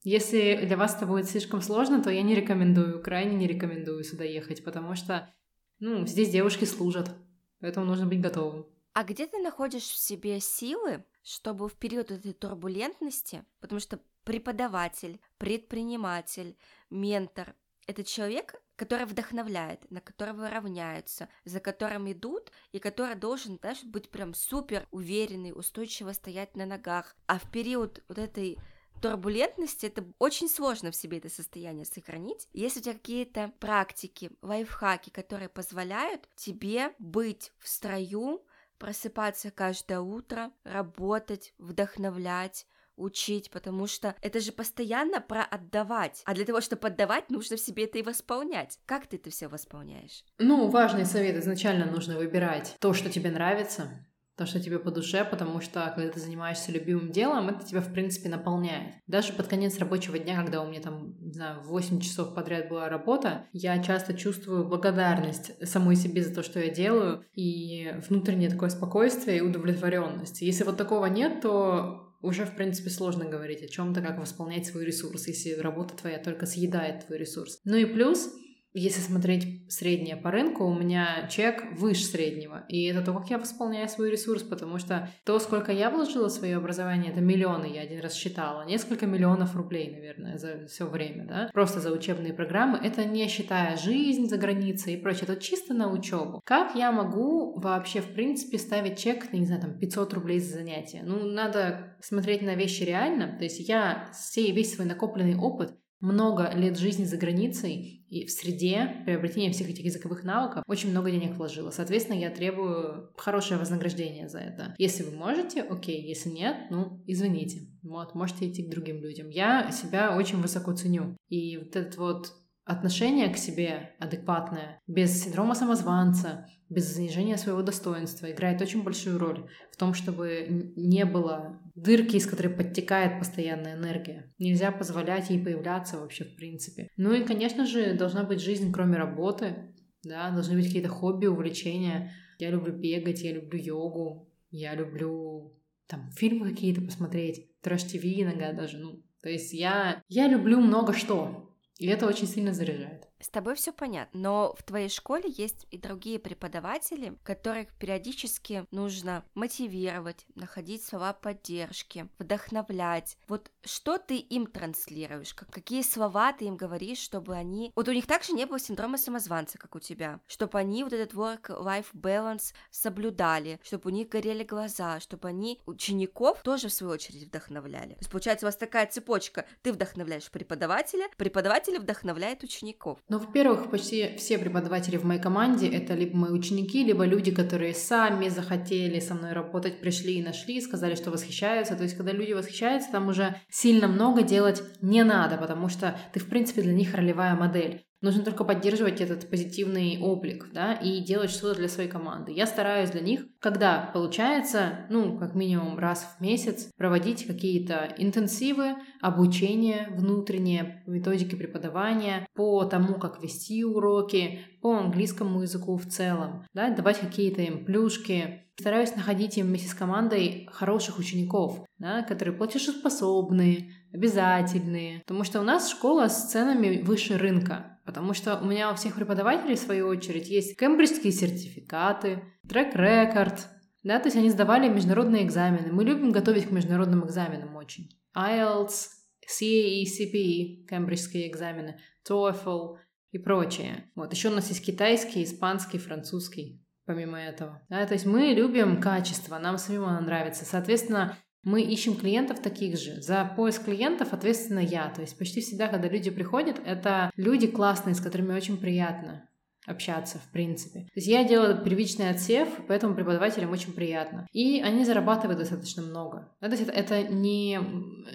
Если 0.03 0.65
для 0.65 0.75
вас 0.75 0.97
это 0.97 1.05
будет 1.05 1.29
слишком 1.29 1.61
сложно, 1.61 2.03
то 2.03 2.09
я 2.09 2.21
не 2.21 2.35
рекомендую, 2.35 3.01
крайне 3.01 3.37
не 3.37 3.47
рекомендую 3.47 4.03
сюда 4.03 4.25
ехать, 4.25 4.65
потому 4.65 4.95
что, 4.95 5.33
ну, 5.79 6.05
здесь 6.05 6.31
девушки 6.31 6.65
служат, 6.65 7.15
поэтому 7.61 7.85
нужно 7.85 8.07
быть 8.07 8.19
готовым. 8.19 8.72
А 8.93 9.03
где 9.03 9.25
ты 9.25 9.39
находишь 9.39 9.83
в 9.83 9.97
себе 9.97 10.39
силы, 10.39 11.03
чтобы 11.23 11.67
в 11.67 11.75
период 11.75 12.11
этой 12.11 12.33
турбулентности, 12.33 13.43
потому 13.59 13.79
что 13.79 13.99
преподаватель, 14.23 15.19
предприниматель, 15.37 16.57
ментор– 16.89 17.55
это 17.87 18.03
человек, 18.03 18.61
который 18.75 19.05
вдохновляет, 19.05 19.89
на 19.91 19.99
которого 19.99 20.49
равняются, 20.49 21.27
за 21.43 21.59
которым 21.59 22.11
идут, 22.11 22.51
и 22.71 22.79
который 22.79 23.15
должен, 23.15 23.57
знаешь, 23.59 23.83
быть 23.83 24.09
прям 24.09 24.33
супер 24.33 24.87
уверенный, 24.91 25.53
устойчиво 25.53 26.11
стоять 26.13 26.55
на 26.55 26.65
ногах. 26.65 27.15
А 27.25 27.39
в 27.39 27.51
период 27.51 28.03
вот 28.07 28.17
этой 28.19 28.57
турбулентности 29.01 29.87
это 29.87 30.05
очень 30.17 30.47
сложно 30.47 30.91
в 30.91 30.95
себе 30.95 31.17
это 31.17 31.29
состояние 31.29 31.85
сохранить. 31.85 32.47
Если 32.53 32.79
у 32.79 32.83
тебя 32.83 32.93
какие-то 32.93 33.51
практики, 33.59 34.31
лайфхаки, 34.41 35.09
которые 35.09 35.49
позволяют 35.49 36.29
тебе 36.35 36.93
быть 36.99 37.51
в 37.59 37.67
строю, 37.67 38.45
просыпаться 38.83 39.49
каждое 39.49 40.01
утро, 40.01 40.51
работать, 40.65 41.53
вдохновлять, 41.57 42.67
учить, 42.97 43.49
потому 43.49 43.87
что 43.87 44.13
это 44.19 44.41
же 44.41 44.51
постоянно 44.51 45.21
про 45.21 45.41
отдавать. 45.41 46.21
А 46.25 46.33
для 46.33 46.43
того, 46.43 46.59
чтобы 46.59 46.89
отдавать, 46.89 47.29
нужно 47.29 47.55
в 47.55 47.61
себе 47.61 47.85
это 47.85 47.99
и 47.99 48.03
восполнять. 48.03 48.79
Как 48.85 49.07
ты 49.07 49.15
это 49.15 49.29
все 49.29 49.47
восполняешь? 49.47 50.25
Ну, 50.37 50.67
важный 50.67 51.05
совет. 51.05 51.37
Изначально 51.37 51.85
нужно 51.85 52.17
выбирать 52.17 52.75
то, 52.81 52.93
что 52.93 53.09
тебе 53.09 53.31
нравится, 53.31 54.05
то, 54.35 54.45
что 54.45 54.59
тебе 54.59 54.79
по 54.79 54.91
душе, 54.91 55.23
потому 55.23 55.61
что 55.61 55.91
когда 55.95 56.11
ты 56.11 56.19
занимаешься 56.19 56.71
любимым 56.71 57.11
делом, 57.11 57.49
это 57.49 57.65
тебя, 57.65 57.81
в 57.81 57.91
принципе, 57.93 58.29
наполняет. 58.29 58.95
Даже 59.07 59.33
под 59.33 59.47
конец 59.47 59.77
рабочего 59.77 60.17
дня, 60.17 60.41
когда 60.41 60.61
у 60.61 60.67
меня 60.67 60.81
там, 60.81 61.15
не 61.19 61.33
знаю, 61.33 61.61
8 61.63 61.99
часов 61.99 62.33
подряд 62.33 62.69
была 62.69 62.89
работа, 62.89 63.47
я 63.53 63.81
часто 63.83 64.13
чувствую 64.13 64.67
благодарность 64.67 65.51
самой 65.67 65.95
себе 65.95 66.23
за 66.23 66.33
то, 66.33 66.43
что 66.43 66.59
я 66.59 66.69
делаю, 66.71 67.25
и 67.33 67.93
внутреннее 68.09 68.49
такое 68.49 68.69
спокойствие 68.69 69.37
и 69.37 69.41
удовлетворенность. 69.41 70.41
Если 70.41 70.63
вот 70.63 70.77
такого 70.77 71.05
нет, 71.05 71.41
то 71.41 72.13
уже, 72.23 72.45
в 72.45 72.55
принципе, 72.55 72.89
сложно 72.89 73.25
говорить 73.25 73.61
о 73.61 73.67
чем-то, 73.67 74.01
как 74.01 74.17
восполнять 74.17 74.65
свой 74.65 74.85
ресурс, 74.85 75.27
если 75.27 75.59
работа 75.59 75.95
твоя 75.95 76.17
только 76.17 76.45
съедает 76.45 77.05
твой 77.05 77.19
ресурс. 77.19 77.59
Ну 77.65 77.75
и 77.75 77.85
плюс, 77.85 78.33
если 78.73 79.01
смотреть 79.01 79.71
среднее 79.71 80.15
по 80.15 80.31
рынку, 80.31 80.65
у 80.65 80.73
меня 80.73 81.27
чек 81.29 81.63
выше 81.77 82.05
среднего. 82.05 82.65
И 82.67 82.85
это 82.85 83.01
то, 83.03 83.13
как 83.13 83.29
я 83.29 83.37
восполняю 83.37 83.87
свой 83.87 84.09
ресурс, 84.09 84.41
потому 84.43 84.79
что 84.79 85.09
то, 85.25 85.37
сколько 85.39 85.71
я 85.71 85.89
вложила 85.89 86.27
в 86.27 86.31
свое 86.31 86.57
образование, 86.57 87.11
это 87.11 87.21
миллионы, 87.21 87.65
я 87.65 87.81
один 87.81 88.01
раз 88.01 88.13
считала. 88.13 88.65
Несколько 88.65 89.05
миллионов 89.05 89.55
рублей, 89.55 89.91
наверное, 89.91 90.37
за 90.37 90.65
все 90.67 90.87
время, 90.87 91.25
да. 91.25 91.49
Просто 91.53 91.79
за 91.79 91.91
учебные 91.91 92.33
программы. 92.33 92.79
Это 92.83 93.05
не 93.05 93.27
считая 93.27 93.77
жизнь 93.77 94.27
за 94.27 94.37
границей 94.37 94.95
и 94.95 94.97
прочее. 94.97 95.23
Это 95.23 95.41
чисто 95.41 95.73
на 95.73 95.91
учебу. 95.91 96.41
Как 96.43 96.75
я 96.75 96.91
могу 96.91 97.59
вообще, 97.59 98.01
в 98.01 98.13
принципе, 98.13 98.57
ставить 98.57 98.97
чек, 98.97 99.31
не 99.33 99.45
знаю, 99.45 99.61
там, 99.61 99.77
500 99.77 100.13
рублей 100.13 100.39
за 100.39 100.55
занятие? 100.55 101.03
Ну, 101.03 101.25
надо 101.25 101.95
смотреть 102.01 102.41
на 102.41 102.55
вещи 102.55 102.83
реально. 102.83 103.35
То 103.37 103.43
есть 103.43 103.67
я 103.67 104.09
все, 104.13 104.51
весь 104.51 104.73
свой 104.73 104.87
накопленный 104.87 105.37
опыт 105.37 105.75
много 106.03 106.51
лет 106.53 106.77
жизни 106.77 107.05
за 107.05 107.15
границей 107.15 108.02
и 108.13 108.25
в 108.27 108.31
среде 108.31 109.01
приобретения 109.05 109.51
всех 109.51 109.69
этих 109.69 109.83
языковых 109.85 110.23
навыков 110.23 110.63
очень 110.67 110.91
много 110.91 111.09
денег 111.09 111.35
вложила. 111.35 111.71
Соответственно, 111.71 112.17
я 112.17 112.29
требую 112.29 113.11
хорошее 113.17 113.59
вознаграждение 113.59 114.29
за 114.29 114.39
это. 114.39 114.75
Если 114.77 115.01
вы 115.01 115.17
можете, 115.17 115.61
окей. 115.61 116.01
Если 116.07 116.29
нет, 116.29 116.67
ну, 116.69 117.03
извините. 117.07 117.61
Вот, 117.81 118.13
можете 118.13 118.47
идти 118.49 118.63
к 118.63 118.69
другим 118.69 119.01
людям. 119.01 119.29
Я 119.29 119.71
себя 119.71 120.15
очень 120.15 120.41
высоко 120.41 120.73
ценю. 120.73 121.17
И 121.29 121.57
вот 121.57 121.75
этот 121.75 121.97
вот 121.97 122.33
отношение 122.65 123.29
к 123.29 123.37
себе 123.37 123.95
адекватное, 123.99 124.79
без 124.87 125.23
синдрома 125.23 125.55
самозванца, 125.55 126.47
без 126.73 126.93
занижения 126.93 127.37
своего 127.37 127.61
достоинства, 127.61 128.31
играет 128.31 128.61
очень 128.61 128.83
большую 128.83 129.19
роль 129.19 129.49
в 129.71 129.77
том, 129.77 129.93
чтобы 129.93 130.73
не 130.75 131.05
было 131.05 131.61
дырки, 131.75 132.15
из 132.15 132.25
которой 132.25 132.49
подтекает 132.49 133.19
постоянная 133.19 133.75
энергия. 133.75 134.33
Нельзя 134.39 134.71
позволять 134.71 135.29
ей 135.29 135.43
появляться 135.43 135.99
вообще 135.99 136.25
в 136.25 136.35
принципе. 136.35 136.89
Ну 136.97 137.13
и, 137.13 137.23
конечно 137.23 137.65
же, 137.65 137.93
должна 137.93 138.23
быть 138.23 138.41
жизнь 138.41 138.71
кроме 138.71 138.97
работы, 138.97 139.73
да, 140.03 140.31
должны 140.31 140.55
быть 140.55 140.67
какие-то 140.67 140.89
хобби, 140.89 141.27
увлечения. 141.27 142.11
Я 142.39 142.49
люблю 142.49 142.73
бегать, 142.73 143.21
я 143.21 143.33
люблю 143.33 143.59
йогу, 143.59 144.29
я 144.51 144.75
люблю 144.75 145.53
там 145.87 146.11
фильмы 146.11 146.49
какие-то 146.49 146.81
посмотреть, 146.81 147.47
трэш-ТВ 147.61 148.03
иногда 148.03 148.53
даже, 148.53 148.77
ну, 148.77 149.01
то 149.21 149.29
есть 149.29 149.53
я, 149.53 150.01
я 150.09 150.27
люблю 150.27 150.59
много 150.59 150.93
что, 150.93 151.52
и 151.83 151.87
это 151.87 152.07
очень 152.07 152.27
сильно 152.27 152.53
заряжает. 152.53 153.09
С 153.19 153.29
тобой 153.29 153.55
все 153.55 153.73
понятно, 153.73 154.19
но 154.19 154.55
в 154.57 154.63
твоей 154.63 154.89
школе 154.89 155.33
есть 155.37 155.65
и 155.69 155.77
другие 155.77 156.19
преподаватели, 156.19 157.17
которых 157.23 157.73
периодически 157.75 158.65
нужно 158.71 159.23
мотивировать, 159.33 160.25
находить 160.35 160.83
слова 160.83 161.13
поддержки, 161.13 162.07
вдохновлять. 162.19 163.17
Вот 163.27 163.49
что 163.63 163.97
ты 163.97 164.17
им 164.17 164.47
транслируешь? 164.47 165.33
Какие 165.33 165.83
слова 165.83 166.33
ты 166.33 166.45
им 166.45 166.57
говоришь, 166.57 166.99
чтобы 166.99 167.35
они... 167.35 167.71
Вот 167.75 167.87
у 167.87 167.93
них 167.93 168.07
также 168.07 168.33
не 168.33 168.45
было 168.45 168.59
синдрома 168.59 168.97
самозванца, 168.97 169.57
как 169.57 169.75
у 169.75 169.79
тебя, 169.79 170.19
чтобы 170.27 170.59
они 170.59 170.83
вот 170.83 170.93
этот 170.93 171.13
work-life 171.13 171.93
balance 171.93 172.53
соблюдали, 172.71 173.59
чтобы 173.63 173.89
у 173.89 173.93
них 173.93 174.09
горели 174.09 174.43
глаза, 174.43 174.99
чтобы 174.99 175.29
они 175.29 175.61
учеников 175.65 176.41
тоже 176.43 176.67
в 176.67 176.73
свою 176.73 176.93
очередь 176.93 177.23
вдохновляли. 177.23 177.93
То 177.93 177.99
есть 177.99 178.11
получается 178.11 178.45
у 178.45 178.47
вас 178.47 178.57
такая 178.57 178.87
цепочка, 178.87 179.45
ты 179.61 179.71
вдохновляешь 179.71 180.29
преподавателя, 180.29 181.09
преподаватель 181.17 181.72
вдохновляет 181.79 182.43
учеников. 182.43 182.99
Ну, 183.09 183.19
во-первых, 183.19 183.69
почти 183.69 184.15
все 184.17 184.37
преподаватели 184.37 184.97
в 184.97 185.05
моей 185.05 185.21
команде— 185.21 185.67
это 185.69 185.93
либо 185.93 186.15
мои 186.15 186.31
ученики, 186.31 186.83
либо 186.83 187.05
люди, 187.05 187.31
которые 187.31 187.73
сами 187.73 188.29
захотели 188.29 188.99
со 188.99 189.15
мной 189.15 189.33
работать, 189.33 189.79
пришли 189.79 190.15
и 190.15 190.23
нашли, 190.23 190.61
сказали, 190.61 190.95
что 190.95 191.11
восхищаются. 191.11 191.75
То 191.75 191.83
есть, 191.83 191.95
когда 191.95 192.11
люди 192.11 192.33
восхищаются, 192.33 192.91
там 192.91 193.07
уже 193.07 193.35
сильно 193.49 193.87
много 193.87 194.23
делать 194.23 194.63
не 194.81 195.03
надо, 195.03 195.37
потому 195.37 195.69
что 195.69 195.99
ты, 196.13 196.19
в 196.19 196.27
принципе, 196.27 196.61
для 196.61 196.73
них 196.73 196.93
ролевая 196.93 197.35
модель. 197.35 197.85
Нужно 198.03 198.21
только 198.21 198.43
поддерживать 198.43 198.99
этот 198.99 199.29
позитивный 199.29 199.97
облик, 199.97 200.49
да, 200.53 200.73
и 200.73 200.99
делать 200.99 201.31
что-то 201.31 201.55
для 201.55 201.69
своей 201.69 201.89
команды. 201.89 202.33
Я 202.33 202.45
стараюсь 202.45 202.89
для 202.89 202.99
них, 202.99 203.21
когда 203.39 203.89
получается, 203.93 204.85
ну, 204.89 205.17
как 205.17 205.35
минимум 205.35 205.79
раз 205.79 206.17
в 206.17 206.21
месяц, 206.21 206.69
проводить 206.75 207.25
какие-то 207.25 207.95
интенсивы, 207.97 208.75
обучение 208.99 209.87
внутреннее, 209.91 210.83
методики 210.85 211.35
преподавания 211.35 212.27
по 212.35 212.65
тому, 212.65 212.95
как 212.95 213.23
вести 213.23 213.63
уроки, 213.63 214.41
по 214.61 214.79
английскому 214.79 215.43
языку 215.43 215.77
в 215.77 215.85
целом, 215.85 216.45
да, 216.53 216.71
давать 216.75 216.99
какие-то 216.99 217.41
им 217.41 217.63
плюшки, 217.63 218.43
стараюсь 218.59 218.97
находить 218.97 219.37
им 219.37 219.47
вместе 219.47 219.69
с 219.69 219.73
командой 219.73 220.49
хороших 220.51 220.99
учеников, 220.99 221.63
да, 221.77 222.01
которые 222.01 222.35
платежеспособные, 222.35 223.71
обязательные. 223.93 224.99
Потому 225.05 225.23
что 225.23 225.39
у 225.39 225.43
нас 225.43 225.69
школа 225.69 226.09
с 226.09 226.29
ценами 226.29 226.81
выше 226.81 227.17
рынка. 227.17 227.72
Потому 227.85 228.13
что 228.13 228.37
у 228.37 228.45
меня 228.45 228.71
у 228.71 228.75
всех 228.75 228.95
преподавателей, 228.95 229.55
в 229.55 229.59
свою 229.59 229.87
очередь, 229.87 230.29
есть 230.29 230.57
кембриджские 230.57 231.11
сертификаты, 231.11 232.23
трек-рекорд, 232.47 233.47
да, 233.83 233.99
то 233.99 234.07
есть 234.07 234.15
они 234.15 234.29
сдавали 234.29 234.69
международные 234.69 235.25
экзамены. 235.25 235.73
Мы 235.73 235.83
любим 235.83 236.11
готовить 236.11 236.47
к 236.47 236.51
международным 236.51 237.05
экзаменам 237.05 237.55
очень. 237.57 237.89
IELTS, 238.15 238.87
CAE, 239.27 239.83
CPE, 239.83 240.67
кембриджские 240.67 241.29
экзамены, 241.29 241.79
TOEFL 242.09 242.77
и 243.11 243.17
прочее. 243.17 243.91
Вот, 243.95 244.13
еще 244.13 244.29
у 244.29 244.33
нас 244.33 244.47
есть 244.47 244.65
китайский, 244.65 245.23
испанский, 245.23 245.79
французский, 245.79 246.65
помимо 246.85 247.19
этого. 247.19 247.61
Да, 247.69 247.85
то 247.85 247.93
есть 247.93 248.05
мы 248.05 248.33
любим 248.33 248.79
качество, 248.79 249.37
нам 249.37 249.57
самим 249.57 249.83
оно 249.83 249.99
нравится. 249.99 250.45
Соответственно, 250.45 251.17
мы 251.43 251.61
ищем 251.61 251.95
клиентов 251.95 252.39
таких 252.39 252.77
же. 252.77 253.01
За 253.01 253.31
поиск 253.35 253.65
клиентов 253.65 254.13
ответственна 254.13 254.59
я. 254.59 254.89
То 254.89 255.01
есть 255.01 255.17
почти 255.17 255.41
всегда, 255.41 255.67
когда 255.67 255.87
люди 255.87 256.09
приходят, 256.09 256.59
это 256.65 257.11
люди 257.15 257.47
классные, 257.47 257.95
с 257.95 258.01
которыми 258.01 258.33
очень 258.33 258.57
приятно 258.57 259.29
общаться, 259.65 260.19
в 260.19 260.31
принципе. 260.31 260.81
То 260.81 260.95
есть 260.95 261.07
я 261.07 261.23
делаю 261.23 261.63
первичный 261.63 262.09
отсев, 262.09 262.49
поэтому 262.67 262.95
преподавателям 262.95 263.51
очень 263.51 263.73
приятно. 263.73 264.27
И 264.31 264.61
они 264.61 264.83
зарабатывают 264.83 265.39
достаточно 265.39 265.81
много. 265.83 266.35
Да, 266.41 266.49
то 266.49 266.55
есть 266.55 266.67
это, 266.67 266.73
это 266.73 267.13
не 267.13 267.59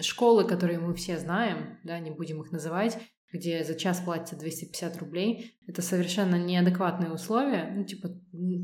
школы, 0.03 0.45
которые 0.45 0.79
мы 0.79 0.95
все 0.95 1.19
знаем, 1.19 1.79
да, 1.85 1.99
не 1.99 2.11
будем 2.11 2.43
их 2.43 2.53
называть, 2.53 2.99
где 3.33 3.63
за 3.65 3.75
час 3.75 4.01
платится 4.01 4.37
250 4.37 4.97
рублей. 4.99 5.55
Это 5.67 5.83
совершенно 5.83 6.37
неадекватные 6.37 7.13
условия. 7.13 7.71
Ну, 7.75 7.85
типа, 7.85 8.09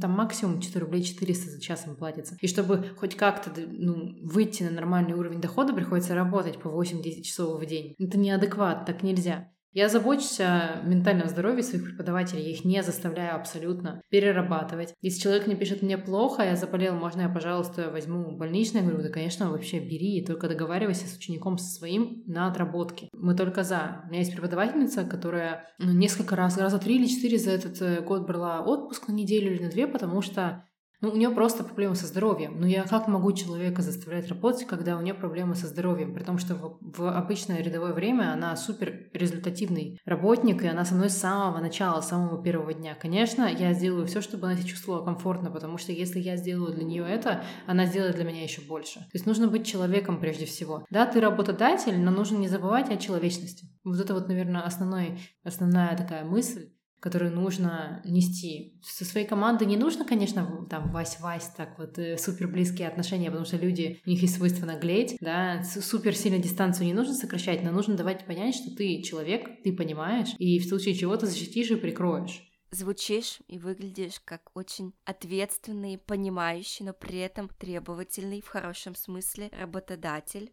там 0.00 0.12
максимум 0.12 0.60
4 0.60 0.84
рублей 0.84 1.02
400 1.02 1.50
за 1.50 1.60
час 1.60 1.86
им 1.86 1.96
платится. 1.96 2.36
И 2.40 2.46
чтобы 2.46 2.88
хоть 2.96 3.16
как-то 3.16 3.50
ну, 3.60 4.14
выйти 4.22 4.62
на 4.62 4.70
нормальный 4.70 5.14
уровень 5.14 5.40
дохода, 5.40 5.74
приходится 5.74 6.14
работать 6.14 6.58
по 6.58 6.68
8-10 6.68 7.22
часов 7.22 7.60
в 7.60 7.66
день. 7.66 7.94
Это 7.98 8.18
неадекват, 8.18 8.86
так 8.86 9.02
нельзя. 9.02 9.50
Я 9.74 9.88
забочусь 9.88 10.38
о 10.38 10.80
ментальном 10.84 11.28
здоровье 11.28 11.64
своих 11.64 11.84
преподавателей, 11.84 12.44
я 12.44 12.50
их 12.52 12.64
не 12.64 12.80
заставляю 12.84 13.34
абсолютно 13.34 14.00
перерабатывать. 14.08 14.94
Если 15.02 15.20
человек 15.20 15.48
не 15.48 15.56
пишет 15.56 15.82
мне 15.82 15.98
плохо, 15.98 16.44
я 16.44 16.54
заболел, 16.54 16.94
можно 16.94 17.22
я, 17.22 17.28
пожалуйста, 17.28 17.90
возьму 17.90 18.36
больничное? 18.36 18.82
Я 18.82 18.88
говорю, 18.88 19.02
да, 19.02 19.12
конечно, 19.12 19.50
вообще 19.50 19.80
бери, 19.80 20.24
только 20.24 20.48
договаривайся 20.48 21.08
с 21.08 21.16
учеником 21.16 21.58
со 21.58 21.68
своим 21.68 22.22
на 22.26 22.46
отработке. 22.46 23.08
Мы 23.12 23.34
только 23.34 23.64
за. 23.64 24.04
У 24.04 24.10
меня 24.10 24.20
есть 24.20 24.32
преподавательница, 24.32 25.04
которая 25.04 25.68
ну, 25.80 25.90
несколько 25.90 26.36
раз, 26.36 26.56
раза 26.56 26.78
три 26.78 26.94
или 26.94 27.06
четыре 27.06 27.38
за 27.38 27.50
этот 27.50 27.82
э, 27.82 28.00
год 28.00 28.28
брала 28.28 28.60
отпуск 28.60 29.08
на 29.08 29.12
неделю 29.12 29.52
или 29.52 29.64
на 29.64 29.70
две, 29.70 29.88
потому 29.88 30.22
что 30.22 30.64
ну, 31.04 31.10
у 31.10 31.16
нее 31.16 31.30
просто 31.30 31.64
проблемы 31.64 31.94
со 31.96 32.06
здоровьем. 32.06 32.58
Ну, 32.58 32.66
я 32.66 32.84
как 32.84 33.08
могу 33.08 33.30
человека 33.32 33.82
заставлять 33.82 34.26
работать, 34.28 34.66
когда 34.66 34.96
у 34.96 35.02
нее 35.02 35.12
проблемы 35.12 35.54
со 35.54 35.66
здоровьем? 35.66 36.14
При 36.14 36.22
том, 36.22 36.38
что 36.38 36.54
в, 36.54 36.78
в 36.80 37.08
обычное 37.08 37.62
рядовое 37.62 37.92
время 37.92 38.32
она 38.32 38.56
супер 38.56 39.10
результативный 39.12 40.00
работник, 40.06 40.62
и 40.62 40.66
она 40.66 40.86
со 40.86 40.94
мной 40.94 41.10
с 41.10 41.18
самого 41.18 41.58
начала, 41.60 42.00
с 42.00 42.08
самого 42.08 42.42
первого 42.42 42.72
дня. 42.72 42.94
Конечно, 42.94 43.42
я 43.42 43.74
сделаю 43.74 44.06
все, 44.06 44.22
чтобы 44.22 44.46
она 44.46 44.56
себя 44.56 44.66
чувствовала 44.66 45.04
комфортно, 45.04 45.50
потому 45.50 45.76
что 45.76 45.92
если 45.92 46.20
я 46.20 46.36
сделаю 46.36 46.72
для 46.72 46.84
нее 46.84 47.04
это, 47.06 47.44
она 47.66 47.84
сделает 47.84 48.16
для 48.16 48.24
меня 48.24 48.42
еще 48.42 48.62
больше. 48.62 49.00
То 49.00 49.10
есть 49.12 49.26
нужно 49.26 49.48
быть 49.48 49.66
человеком 49.66 50.18
прежде 50.18 50.46
всего. 50.46 50.86
Да, 50.88 51.04
ты 51.04 51.20
работодатель, 51.20 52.00
но 52.00 52.10
нужно 52.10 52.38
не 52.38 52.48
забывать 52.48 52.90
о 52.90 52.96
человечности. 52.96 53.68
Вот 53.84 54.00
это 54.00 54.14
вот, 54.14 54.28
наверное, 54.28 54.62
основной, 54.62 55.20
основная 55.42 55.94
такая 55.98 56.24
мысль, 56.24 56.70
которую 57.04 57.32
нужно 57.32 58.00
нести. 58.06 58.80
Со 58.82 59.04
своей 59.04 59.26
командой 59.26 59.66
не 59.66 59.76
нужно, 59.76 60.06
конечно, 60.06 60.66
там 60.70 60.90
вась-вась, 60.90 61.52
так 61.54 61.78
вот 61.78 61.98
э, 61.98 62.16
супер 62.16 62.48
близкие 62.48 62.88
отношения, 62.88 63.26
потому 63.26 63.44
что 63.44 63.58
люди, 63.58 64.00
у 64.06 64.08
них 64.08 64.22
есть 64.22 64.36
свойство 64.36 64.64
наглеть, 64.64 65.18
да, 65.20 65.62
супер 65.64 66.16
сильно 66.16 66.38
дистанцию 66.38 66.86
не 66.86 66.94
нужно 66.94 67.12
сокращать, 67.12 67.62
но 67.62 67.72
нужно 67.72 67.94
давать 67.94 68.24
понять, 68.24 68.54
что 68.54 68.74
ты 68.74 69.02
человек, 69.02 69.62
ты 69.62 69.74
понимаешь, 69.74 70.30
и 70.38 70.58
в 70.58 70.66
случае 70.66 70.94
чего 70.94 71.14
ты 71.18 71.26
защитишь 71.26 71.70
и 71.70 71.76
прикроешь 71.76 72.42
звучишь 72.70 73.38
и 73.46 73.56
выглядишь 73.56 74.20
как 74.24 74.50
очень 74.54 74.94
ответственный, 75.04 75.96
понимающий, 75.96 76.84
но 76.84 76.92
при 76.92 77.18
этом 77.18 77.48
требовательный 77.48 78.40
в 78.40 78.48
хорошем 78.48 78.96
смысле 78.96 79.48
работодатель. 79.52 80.52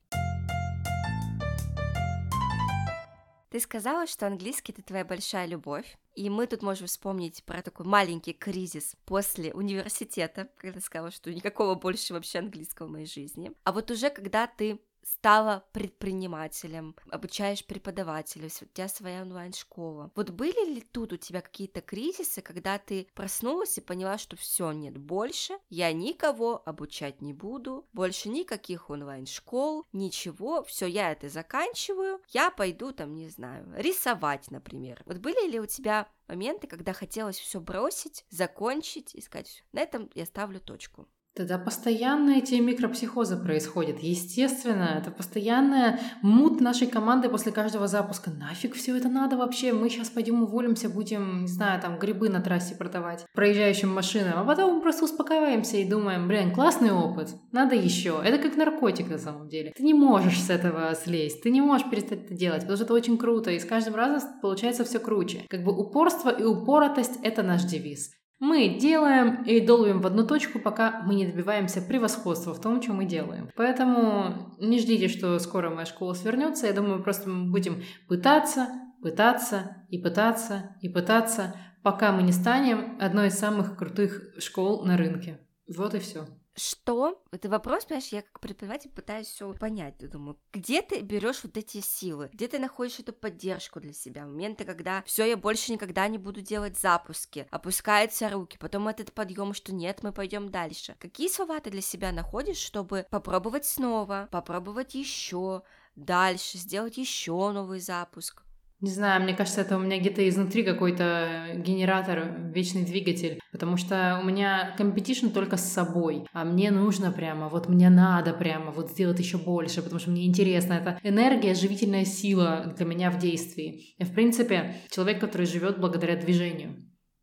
Ты 3.50 3.60
сказала, 3.60 4.06
что 4.06 4.28
английский 4.28 4.72
это 4.72 4.84
твоя 4.84 5.04
большая 5.04 5.48
любовь, 5.48 5.98
и 6.16 6.30
мы 6.30 6.48
тут 6.48 6.62
можем 6.62 6.88
вспомнить 6.88 7.44
про 7.44 7.62
такой 7.62 7.86
маленький 7.86 8.34
кризис 8.34 8.96
после 9.06 9.54
университета, 9.54 10.50
когда 10.58 10.82
сказала, 10.82 11.12
что 11.12 11.34
никакого 11.34 11.76
больше 11.76 12.14
вообще 12.14 12.40
английского 12.40 12.88
в 12.88 12.92
моей 12.92 13.06
жизни. 13.06 13.52
А 13.64 13.72
вот 13.72 13.90
уже 13.92 14.10
когда 14.10 14.48
ты 14.48 14.80
стала 15.04 15.66
предпринимателем, 15.72 16.96
обучаешь 17.10 17.66
преподавателей, 17.66 18.52
у 18.62 18.66
тебя 18.66 18.88
своя 18.88 19.22
онлайн-школа. 19.22 20.12
Вот 20.16 20.30
были 20.30 20.74
ли 20.76 20.82
тут 20.82 21.14
у 21.14 21.18
тебя 21.18 21.42
какие-то 21.42 21.82
кризисы, 21.82 22.42
когда 22.42 22.78
ты 22.78 23.08
проснулась 23.14 23.78
и 23.78 23.82
поняла, 23.82 24.18
что 24.18 24.36
все 24.36 24.72
нет 24.72 24.98
больше, 24.98 25.58
я 25.70 25.92
никого 25.94 26.62
обучать 26.66 27.22
не 27.22 27.34
буду, 27.34 27.88
больше 27.94 28.30
никаких 28.30 28.90
онлайн-школ, 28.90 29.86
ничего, 29.94 30.64
все, 30.64 30.86
я 30.86 31.12
это 31.12 31.30
заканчиваю, 31.30 32.22
я 32.30 32.52
пойду 32.52 32.92
там, 32.92 33.16
не 33.16 33.30
знаю, 33.30 33.68
рисовать, 33.76 34.52
например. 34.52 35.02
Вот 35.06 35.18
были 35.18 35.50
ли 35.50 35.60
у 35.60 35.66
тебя 35.66 36.08
моменты, 36.28 36.68
когда 36.68 36.94
хотелось 36.94 37.40
все 37.40 37.60
бросить, 37.60 38.26
закончить 38.30 39.16
и 39.16 39.22
сказать, 39.22 39.64
на 39.72 39.82
этом 39.82 40.10
я 40.14 40.26
ставлю 40.26 40.60
точку? 40.60 41.08
Тогда 41.34 41.58
постоянно 41.58 42.32
эти 42.32 42.56
микропсихозы 42.56 43.38
происходят. 43.38 44.00
Естественно, 44.00 44.98
это 45.00 45.12
постоянная 45.12 46.00
мут 46.22 46.60
нашей 46.60 46.88
команды 46.88 47.30
после 47.30 47.54
каждого 47.54 47.88
запуска. 47.88 48.32
Нафиг 48.32 48.76
все 48.76 48.98
это 48.98 49.08
надо 49.08 49.38
вообще? 49.38 49.72
Мы 49.72 49.90
сейчас 49.90 50.10
пойдем 50.10 50.44
уволимся, 50.44 50.90
будем, 50.90 51.44
не 51.44 51.48
знаю, 51.48 51.82
там 51.82 51.98
грибы 51.98 52.28
на 52.28 52.42
трассе 52.42 52.76
продавать 52.76 53.26
проезжающим 53.34 53.90
машинам. 53.90 54.40
А 54.40 54.44
потом 54.44 54.76
мы 54.76 54.82
просто 54.82 55.06
успокаиваемся 55.06 55.78
и 55.78 55.88
думаем, 55.88 56.28
блин, 56.28 56.54
классный 56.54 56.92
опыт, 56.92 57.30
надо 57.54 57.76
еще. 57.76 58.22
Это 58.24 58.38
как 58.38 58.58
наркотик 58.58 59.10
на 59.10 59.18
самом 59.18 59.48
деле. 59.48 59.72
Ты 59.76 59.84
не 59.84 59.94
можешь 59.94 60.42
с 60.42 60.50
этого 60.50 60.94
слезть, 60.96 61.44
ты 61.44 61.50
не 61.50 61.62
можешь 61.62 61.90
перестать 61.90 62.26
это 62.26 62.34
делать, 62.34 62.62
потому 62.62 62.76
что 62.76 62.86
это 62.86 62.94
очень 62.94 63.18
круто, 63.18 63.52
и 63.52 63.60
с 63.60 63.66
каждым 63.66 63.96
разом 63.96 64.30
получается 64.42 64.84
все 64.84 65.00
круче. 65.00 65.46
Как 65.50 65.64
бы 65.64 65.72
упорство 65.72 66.30
и 66.30 66.44
упоротость— 66.44 67.20
это 67.24 67.42
наш 67.42 67.64
девиз. 67.64 68.12
Мы 68.42 68.80
делаем 68.80 69.44
и 69.44 69.60
долбим 69.60 70.02
в 70.02 70.08
одну 70.08 70.26
точку, 70.26 70.58
пока 70.58 71.04
мы 71.06 71.14
не 71.14 71.28
добиваемся 71.28 71.80
превосходства 71.80 72.56
в 72.56 72.60
том, 72.60 72.82
что 72.82 72.92
мы 72.92 73.06
делаем. 73.06 73.52
Поэтому 73.56 74.56
не 74.60 74.80
ждите, 74.80 75.10
что 75.10 75.38
скоро 75.38 75.70
моя 75.70 75.86
школа 75.86 76.14
свернется. 76.14 76.66
Я 76.66 76.74
думаю, 76.74 77.04
просто 77.04 77.30
мы 77.30 77.52
будем 77.52 77.84
пытаться, 78.08 78.68
пытаться 79.04 79.86
и 79.90 80.00
пытаться 80.00 80.76
и 80.82 80.90
пытаться, 80.90 81.56
пока 81.84 82.12
мы 82.12 82.24
не 82.24 82.32
станем 82.32 82.98
одной 83.00 83.28
из 83.28 83.38
самых 83.38 83.78
крутых 83.78 84.34
школ 84.40 84.86
на 84.86 84.98
рынке. 84.98 85.40
Вот 85.68 85.94
и 85.94 86.00
все 86.00 86.26
что? 86.62 87.22
Это 87.32 87.50
вопрос, 87.50 87.86
понимаешь, 87.86 88.10
я 88.10 88.22
как 88.22 88.40
преподаватель 88.40 88.90
пытаюсь 88.90 89.28
все 89.28 89.54
понять. 89.54 89.98
Думаю, 90.10 90.38
где 90.54 90.82
ты 90.82 91.02
берешь 91.02 91.44
вот 91.44 91.58
эти 91.58 91.82
силы? 91.82 92.30
Где 92.34 92.48
ты 92.48 92.60
находишь 92.60 93.00
эту 93.00 93.14
поддержку 93.14 93.80
для 93.80 93.94
себя? 93.94 94.26
Моменты, 94.26 94.66
когда 94.66 95.04
все, 95.04 95.26
я 95.26 95.38
больше 95.38 95.72
никогда 95.72 96.08
не 96.08 96.18
буду 96.18 96.42
делать 96.42 96.78
запуски, 96.78 97.48
опускаются 97.52 98.30
руки, 98.30 98.58
потом 98.58 98.88
этот 98.88 99.14
подъем, 99.14 99.54
что 99.54 99.74
нет, 99.74 100.04
мы 100.04 100.12
пойдем 100.12 100.50
дальше. 100.50 100.96
Какие 101.00 101.30
слова 101.30 101.60
ты 101.60 101.70
для 101.70 101.82
себя 101.82 102.12
находишь, 102.12 102.58
чтобы 102.58 103.06
попробовать 103.10 103.66
снова, 103.66 104.28
попробовать 104.32 104.96
еще, 104.96 105.64
дальше, 105.96 106.58
сделать 106.58 106.98
еще 106.98 107.52
новый 107.52 107.80
запуск? 107.80 108.44
Не 108.82 108.90
знаю, 108.90 109.22
мне 109.22 109.36
кажется, 109.36 109.62
это 109.62 109.78
у 109.78 109.80
меня 109.80 110.00
где-то 110.00 110.28
изнутри 110.28 110.64
какой-то 110.64 111.54
генератор, 111.56 112.36
вечный 112.52 112.84
двигатель, 112.84 113.40
потому 113.52 113.78
что 113.78 114.20
у 114.20 114.26
меня 114.26 114.74
competition 114.76 115.28
только 115.28 115.58
с 115.58 115.72
собой, 115.72 116.26
а 116.34 116.44
мне 116.44 116.72
нужно 116.72 117.12
прямо, 117.12 117.48
вот 117.48 117.70
мне 117.70 117.92
надо 117.92 118.34
прямо 118.34 118.72
вот 118.72 118.90
сделать 118.90 119.20
еще 119.20 119.38
больше, 119.38 119.84
потому 119.84 120.00
что 120.00 120.10
мне 120.10 120.26
интересно. 120.26 120.74
Это 120.74 121.00
энергия, 121.04 121.54
живительная 121.54 122.06
сила 122.06 122.74
для 122.76 122.88
меня 122.88 123.12
в 123.12 123.20
действии. 123.20 123.94
Я, 124.00 124.08
в 124.08 124.14
принципе, 124.14 124.76
человек, 124.90 125.20
который 125.20 125.46
живет 125.46 125.80
благодаря 125.80 126.16
движению. 126.16 126.76